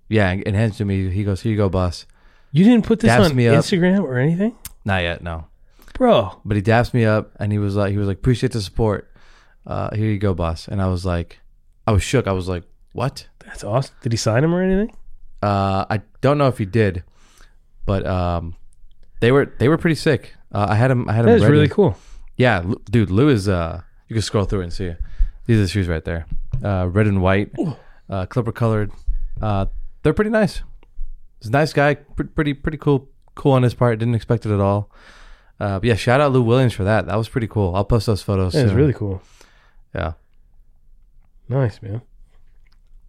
Yeah, 0.08 0.30
and, 0.30 0.42
and 0.46 0.56
hands 0.56 0.76
to 0.78 0.84
me. 0.84 1.08
He 1.10 1.24
goes, 1.24 1.42
here 1.42 1.50
you 1.52 1.56
go, 1.58 1.68
boss. 1.68 2.06
You 2.52 2.64
didn't 2.64 2.84
put 2.84 3.00
this 3.00 3.10
Daps 3.10 3.30
on. 3.30 3.36
Instagram 3.36 4.02
or 4.02 4.18
anything, 4.18 4.56
Not 4.84 5.02
yet, 5.02 5.22
no. 5.22 5.46
bro. 5.94 6.40
But 6.44 6.56
he 6.56 6.62
daps 6.62 6.92
me 6.92 7.04
up 7.04 7.30
and 7.38 7.50
he 7.52 7.58
was 7.58 7.76
like, 7.76 7.92
he 7.92 7.98
was 7.98 8.08
like, 8.08 8.18
appreciate 8.18 8.52
the 8.52 8.60
support. 8.60 9.08
Uh, 9.66 9.94
here 9.94 10.10
you 10.10 10.18
go, 10.18 10.34
boss. 10.34 10.68
And 10.68 10.80
I 10.82 10.88
was 10.88 11.04
like, 11.04 11.40
I 11.86 11.92
was 11.92 12.02
shook. 12.02 12.26
I 12.26 12.32
was 12.32 12.48
like, 12.48 12.64
what? 12.92 13.28
That's 13.44 13.64
awesome. 13.64 13.94
Did 14.02 14.12
he 14.12 14.16
sign 14.18 14.44
him 14.44 14.54
or 14.54 14.62
anything? 14.62 14.94
Uh, 15.42 15.84
I 15.90 16.02
don't 16.20 16.38
know 16.38 16.46
if 16.48 16.58
he 16.58 16.64
did, 16.64 17.02
but 17.86 18.06
um, 18.06 18.54
they 19.20 19.32
were 19.32 19.52
they 19.58 19.68
were 19.68 19.78
pretty 19.78 19.96
sick. 19.96 20.34
Uh, 20.52 20.66
I 20.70 20.74
had 20.76 20.90
him. 20.90 21.08
I 21.08 21.12
had 21.14 21.24
That 21.24 21.30
him. 21.30 21.36
is 21.36 21.42
ready. 21.42 21.52
really 21.52 21.68
cool. 21.68 21.96
Yeah, 22.36 22.62
Lu- 22.64 22.80
dude. 22.90 23.10
Lou 23.10 23.28
is. 23.28 23.48
Uh, 23.48 23.82
you 24.08 24.14
can 24.14 24.22
scroll 24.22 24.44
through 24.44 24.60
it 24.60 24.64
and 24.64 24.72
see. 24.72 24.94
These 25.46 25.58
are 25.58 25.62
the 25.62 25.68
shoes 25.68 25.88
right 25.88 26.04
there. 26.04 26.26
Uh, 26.62 26.86
red 26.90 27.06
and 27.08 27.20
white, 27.22 27.50
uh, 28.08 28.26
clipper 28.26 28.52
colored. 28.52 28.92
Uh, 29.40 29.66
they're 30.02 30.12
pretty 30.12 30.30
nice. 30.30 30.62
He's 31.40 31.48
a 31.48 31.52
nice 31.52 31.72
guy. 31.72 31.94
Pre- 31.94 32.26
pretty 32.26 32.54
pretty 32.54 32.78
cool. 32.78 33.08
Cool 33.34 33.52
on 33.52 33.62
his 33.64 33.74
part. 33.74 33.98
Didn't 33.98 34.14
expect 34.14 34.46
it 34.46 34.52
at 34.52 34.60
all. 34.60 34.90
Uh, 35.58 35.78
but 35.80 35.84
yeah, 35.84 35.94
shout 35.94 36.20
out 36.20 36.30
Lou 36.32 36.42
Williams 36.42 36.72
for 36.74 36.84
that. 36.84 37.06
That 37.06 37.16
was 37.16 37.28
pretty 37.28 37.46
cool. 37.48 37.74
I'll 37.74 37.84
post 37.84 38.06
those 38.06 38.22
photos. 38.22 38.52
That 38.52 38.64
is 38.66 38.70
soon. 38.70 38.76
really 38.76 38.92
cool. 38.92 39.22
Yeah. 39.94 40.12
Nice, 41.48 41.80
man. 41.82 42.02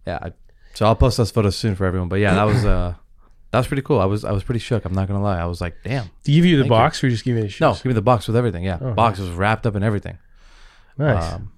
Yeah. 0.06 0.18
I, 0.22 0.32
so 0.74 0.86
I'll 0.86 0.96
post 0.96 1.16
those 1.16 1.30
photos 1.30 1.56
soon 1.56 1.74
for 1.76 1.84
everyone. 1.86 2.08
But 2.08 2.16
yeah, 2.20 2.34
that 2.34 2.44
was 2.44 2.64
uh 2.64 2.94
that 3.52 3.58
was 3.58 3.66
pretty 3.66 3.82
cool. 3.82 4.00
I 4.00 4.04
was 4.06 4.24
I 4.24 4.32
was 4.32 4.42
pretty 4.44 4.58
shook. 4.60 4.84
I'm 4.84 4.92
not 4.92 5.08
gonna 5.08 5.22
lie. 5.22 5.38
I 5.40 5.46
was 5.46 5.60
like, 5.60 5.76
damn. 5.84 6.10
Do 6.24 6.32
you 6.32 6.42
give 6.42 6.50
you 6.50 6.56
the 6.56 6.62
Thank 6.64 6.70
you. 6.70 6.76
box 6.76 7.04
or 7.04 7.10
just 7.10 7.24
give 7.24 7.36
me 7.36 7.42
the 7.42 7.48
shoes? 7.48 7.60
No, 7.60 7.72
give 7.74 7.86
me 7.86 7.92
the 7.92 8.02
box 8.02 8.26
with 8.26 8.36
everything. 8.36 8.64
Yeah, 8.64 8.78
Oh, 8.80 8.92
box 8.92 9.18
was 9.18 9.30
wrapped 9.30 9.66
up 9.66 9.76
in 9.76 9.82
everything. 9.82 10.18
Nice. 10.98 11.32
Um, 11.34 11.52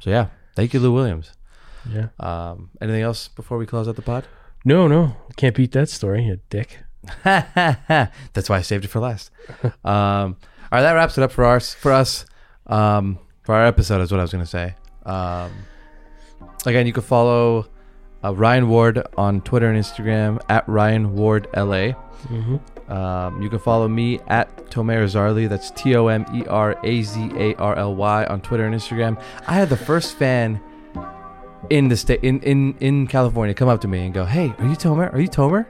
so 0.00 0.10
yeah, 0.10 0.28
thank 0.54 0.72
you, 0.74 0.80
Lou 0.80 0.92
Williams. 0.92 1.32
yeah. 1.90 2.08
Um, 2.20 2.70
anything 2.80 3.02
else 3.02 3.28
before 3.28 3.58
we 3.58 3.66
close 3.66 3.88
out 3.88 3.96
the 3.96 4.02
pod? 4.02 4.26
No, 4.64 4.86
no. 4.88 5.16
Can't 5.36 5.54
beat 5.54 5.72
that 5.72 5.88
story, 5.88 6.24
you 6.24 6.40
dick. 6.50 6.78
That's 7.24 8.48
why 8.48 8.56
I 8.58 8.62
saved 8.62 8.84
it 8.84 8.88
for 8.88 9.00
last. 9.00 9.30
um, 9.62 9.72
all 9.84 10.34
right, 10.72 10.82
that 10.82 10.92
wraps 10.92 11.16
it 11.18 11.22
up 11.22 11.30
for 11.32 11.44
us. 11.44 11.72
For 11.74 11.92
us, 11.92 12.26
um, 12.66 13.18
for 13.46 13.54
our 13.54 13.64
episode 13.64 14.00
is 14.02 14.10
what 14.10 14.18
I 14.18 14.24
was 14.24 14.32
gonna 14.32 14.44
say. 14.44 14.74
Um, 15.06 15.52
again, 16.66 16.84
you 16.86 16.92
can 16.92 17.04
follow 17.04 17.68
uh, 18.24 18.34
Ryan 18.34 18.68
Ward 18.68 19.06
on 19.16 19.40
Twitter 19.42 19.70
and 19.70 19.80
Instagram 19.80 20.40
at 20.48 20.68
Ryan 20.68 21.14
Ward 21.14 21.46
LA. 21.54 21.94
Mm-hmm. 22.26 22.92
Um, 22.92 23.40
you 23.40 23.48
can 23.48 23.60
follow 23.60 23.86
me 23.86 24.18
at 24.26 24.54
Tomer 24.66 25.04
Azarly. 25.04 25.48
That's 25.48 25.70
T 25.70 25.94
O 25.94 26.08
M 26.08 26.26
E 26.34 26.44
R 26.46 26.76
A 26.84 27.02
Z 27.02 27.30
A 27.36 27.54
R 27.54 27.76
L 27.76 27.94
Y 27.94 28.24
on 28.26 28.40
Twitter 28.40 28.66
and 28.66 28.74
Instagram. 28.74 29.22
I 29.46 29.54
had 29.54 29.68
the 29.68 29.76
first 29.76 30.16
fan 30.16 30.60
in 31.70 31.86
the 31.86 31.96
state 31.96 32.24
in, 32.24 32.40
in 32.40 32.76
in 32.80 33.06
California 33.06 33.54
come 33.54 33.68
up 33.68 33.80
to 33.82 33.88
me 33.88 34.04
and 34.04 34.12
go, 34.12 34.24
"Hey, 34.24 34.52
are 34.58 34.66
you 34.66 34.74
Tomer? 34.74 35.12
Are 35.14 35.20
you 35.20 35.28
Tomer?" 35.28 35.66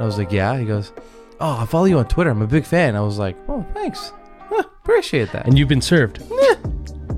I 0.00 0.04
was 0.06 0.16
like, 0.16 0.32
"Yeah." 0.32 0.58
He 0.58 0.64
goes, 0.64 0.92
"Oh, 1.40 1.58
I 1.58 1.66
follow 1.66 1.84
you 1.84 1.98
on 1.98 2.08
Twitter. 2.08 2.30
I'm 2.30 2.40
a 2.40 2.46
big 2.46 2.64
fan." 2.64 2.96
I 2.96 3.02
was 3.02 3.18
like, 3.18 3.36
"Oh, 3.48 3.66
thanks. 3.74 4.12
Huh, 4.48 4.64
appreciate 4.82 5.30
that." 5.32 5.46
And 5.46 5.58
you've 5.58 5.68
been 5.68 5.82
served. 5.82 6.22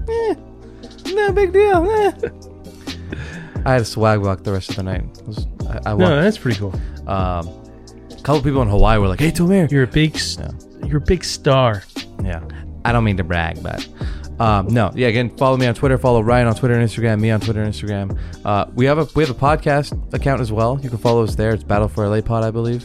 No 0.06 1.32
big 1.32 1.52
deal. 1.52 1.90
eh. 1.90 2.12
I 3.66 3.72
had 3.72 3.80
a 3.82 3.84
swag 3.84 4.20
walk 4.20 4.42
the 4.42 4.52
rest 4.52 4.70
of 4.70 4.76
the 4.76 4.82
night. 4.82 5.04
It 5.18 5.26
was- 5.26 5.46
I, 5.68 5.92
I 5.92 5.94
No, 5.94 6.22
that's 6.22 6.36
pretty 6.38 6.58
cool. 6.58 6.74
Um, 7.06 7.48
a 8.10 8.20
couple 8.22 8.42
people 8.42 8.60
in 8.62 8.68
Hawaii 8.68 8.98
were 8.98 9.08
like, 9.08 9.20
"Hey, 9.20 9.30
Tomer, 9.30 9.70
You're 9.70 9.84
a 9.84 9.86
big, 9.86 10.14
s 10.16 10.36
Yeah. 10.38 10.50
you're 10.86 10.98
a 10.98 11.00
big 11.00 11.24
star. 11.24 11.82
Yeah. 12.22 12.40
I 12.84 12.92
don't 12.92 13.04
mean 13.04 13.16
to 13.16 13.24
brag, 13.24 13.62
but 13.62 13.86
um, 14.38 14.66
no. 14.68 14.90
Yeah. 14.94 15.08
Again, 15.08 15.30
follow 15.36 15.56
me 15.56 15.66
on 15.66 15.74
Twitter. 15.74 15.96
Follow 15.96 16.20
Ryan 16.22 16.48
on 16.48 16.54
Twitter 16.54 16.74
and 16.74 16.86
Instagram. 16.86 17.20
Me 17.20 17.30
on 17.30 17.40
Twitter 17.40 17.62
and 17.62 17.72
Instagram. 17.72 18.18
Uh, 18.44 18.66
we 18.74 18.84
have 18.84 18.98
a 18.98 19.06
we 19.14 19.24
have 19.24 19.30
a 19.34 19.38
podcast 19.38 20.12
account 20.12 20.40
as 20.42 20.52
well. 20.52 20.78
You 20.82 20.90
can 20.90 20.98
follow 20.98 21.22
us 21.24 21.34
there. 21.34 21.50
It's 21.54 21.64
Battle 21.64 21.88
for 21.88 22.06
LA 22.06 22.20
Pod, 22.20 22.44
I 22.44 22.50
believe. 22.50 22.84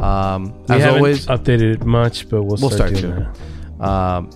Um, 0.00 0.52
We 0.68 0.76
as 0.76 0.82
haven't 0.82 0.96
always, 0.98 1.26
updated 1.26 1.74
it 1.74 1.84
much, 1.84 2.28
but 2.30 2.42
we'll, 2.44 2.56
We'll 2.60 2.70
start, 2.70 2.96
start 2.96 3.02
doing 3.02 3.14
to. 3.24 3.32
that. 3.80 3.86
um, 3.86 4.30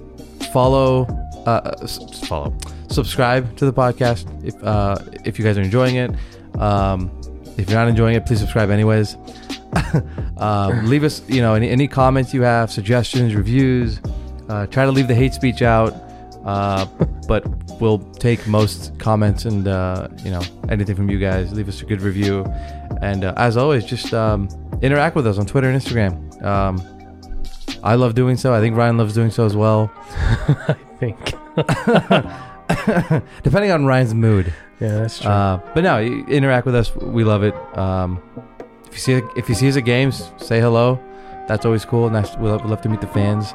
follow 0.53 1.07
uh, 1.47 1.87
follow, 2.27 2.57
subscribe 2.89 3.57
to 3.57 3.65
the 3.65 3.73
podcast 3.73 4.27
if 4.45 4.55
uh, 4.63 4.97
if 5.25 5.39
you 5.39 5.45
guys 5.45 5.59
are 5.59 5.63
enjoying 5.63 5.97
it. 5.97 6.11
Um, 6.59 7.11
if 7.59 7.69
you're 7.69 7.79
not 7.79 7.89
enjoying 7.89 8.15
it, 8.15 8.27
please 8.27 8.41
subscribe 8.41 8.71
anyways. 8.71 9.17
um, 10.39 10.87
leave 10.87 11.05
us, 11.05 11.27
you 11.29 11.41
know, 11.41 11.55
any, 11.55 11.69
any 11.69 11.89
comments 11.89 12.33
you 12.35 12.43
have, 12.43 12.71
suggestions, 12.71 13.35
reviews. 13.35 14.01
Uh, 14.49 14.67
try 14.67 14.85
to 14.85 14.91
leave 14.91 15.09
the 15.09 15.15
hate 15.15 15.35
speech 15.35 15.63
out, 15.63 15.95
uh, 16.45 16.85
but 17.29 17.45
we'll 17.81 17.99
take 17.99 18.47
most 18.47 18.99
comments 18.99 19.45
and 19.45 19.69
uh, 19.69 20.09
you 20.25 20.31
know 20.31 20.43
anything 20.69 20.97
from 20.97 21.11
you 21.11 21.19
guys. 21.19 21.53
Leave 21.53 21.69
us 21.69 21.81
a 21.83 21.87
good 21.87 22.03
review, 22.03 22.45
and 23.01 23.25
uh, 23.25 23.35
as 23.37 23.57
always, 23.57 23.85
just 23.85 24.13
um, 24.13 24.49
interact 24.83 25.17
with 25.17 25.27
us 25.27 25.39
on 25.39 25.47
Twitter 25.47 25.71
and 25.71 25.81
Instagram. 25.81 26.43
Um, 26.43 26.79
I 27.83 27.95
love 27.95 28.15
doing 28.15 28.37
so. 28.37 28.55
I 28.55 28.61
think 28.61 28.77
Ryan 28.77 28.97
loves 28.99 29.15
doing 29.15 29.31
so 29.31 29.45
as 29.45 29.57
well. 29.57 29.93
I 30.07 30.77
think. 30.99 31.35
Depending 33.43 33.71
on 33.71 33.87
Ryan's 33.87 34.15
mood. 34.15 34.53
Yeah, 34.81 34.99
that's 34.99 35.21
true. 35.21 35.31
Uh, 35.31 35.61
but 35.75 35.85
no, 35.85 36.01
interact 36.01 36.67
with 36.67 36.75
us. 36.75 36.95
We 36.97 37.25
love 37.25 37.43
it. 37.43 37.55
Um, 37.77 38.21
if 38.87 38.95
you 38.95 38.99
see 38.99 39.13
if 39.37 39.49
you 39.49 39.55
see 39.55 39.69
us 39.69 39.77
at 39.77 39.85
games, 39.85 40.31
say 40.39 40.61
hello. 40.61 41.01
That's 41.49 41.65
always 41.67 41.85
cool. 41.85 42.09
Nice. 42.11 42.37
We 42.37 42.49
love, 42.49 42.65
we 42.65 42.71
love 42.71 42.83
to 42.83 42.89
meet 42.89 43.01
the 43.01 43.07
fans. 43.09 43.55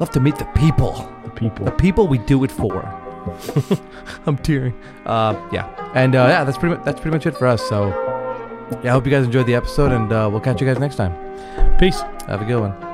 Love 0.00 0.10
to 0.10 0.20
meet 0.20 0.36
the 0.36 0.44
people. 0.56 0.92
the 1.24 1.30
people. 1.30 1.64
The 1.64 1.70
people 1.72 2.08
we 2.08 2.18
do 2.18 2.42
it 2.44 2.50
for. 2.50 2.82
I'm 4.26 4.36
tearing. 4.38 4.74
Uh, 5.06 5.34
yeah, 5.52 5.68
and 5.94 6.14
uh, 6.14 6.26
yeah, 6.28 6.44
that's 6.44 6.58
pretty 6.58 6.76
much 6.76 6.84
that's 6.84 7.00
pretty 7.00 7.16
much 7.16 7.26
it 7.26 7.36
for 7.36 7.46
us. 7.46 7.62
So 7.68 7.88
yeah, 8.82 8.90
I 8.90 8.92
hope 8.92 9.04
you 9.04 9.12
guys 9.12 9.24
enjoyed 9.24 9.46
the 9.46 9.54
episode, 9.54 9.92
and 9.92 10.12
uh, 10.12 10.28
we'll 10.30 10.40
catch 10.40 10.60
you 10.60 10.66
guys 10.66 10.78
next 10.78 10.96
time. 10.96 11.12
Peace. 11.78 12.00
Have 12.26 12.42
a 12.42 12.44
good 12.44 12.60
one. 12.60 12.91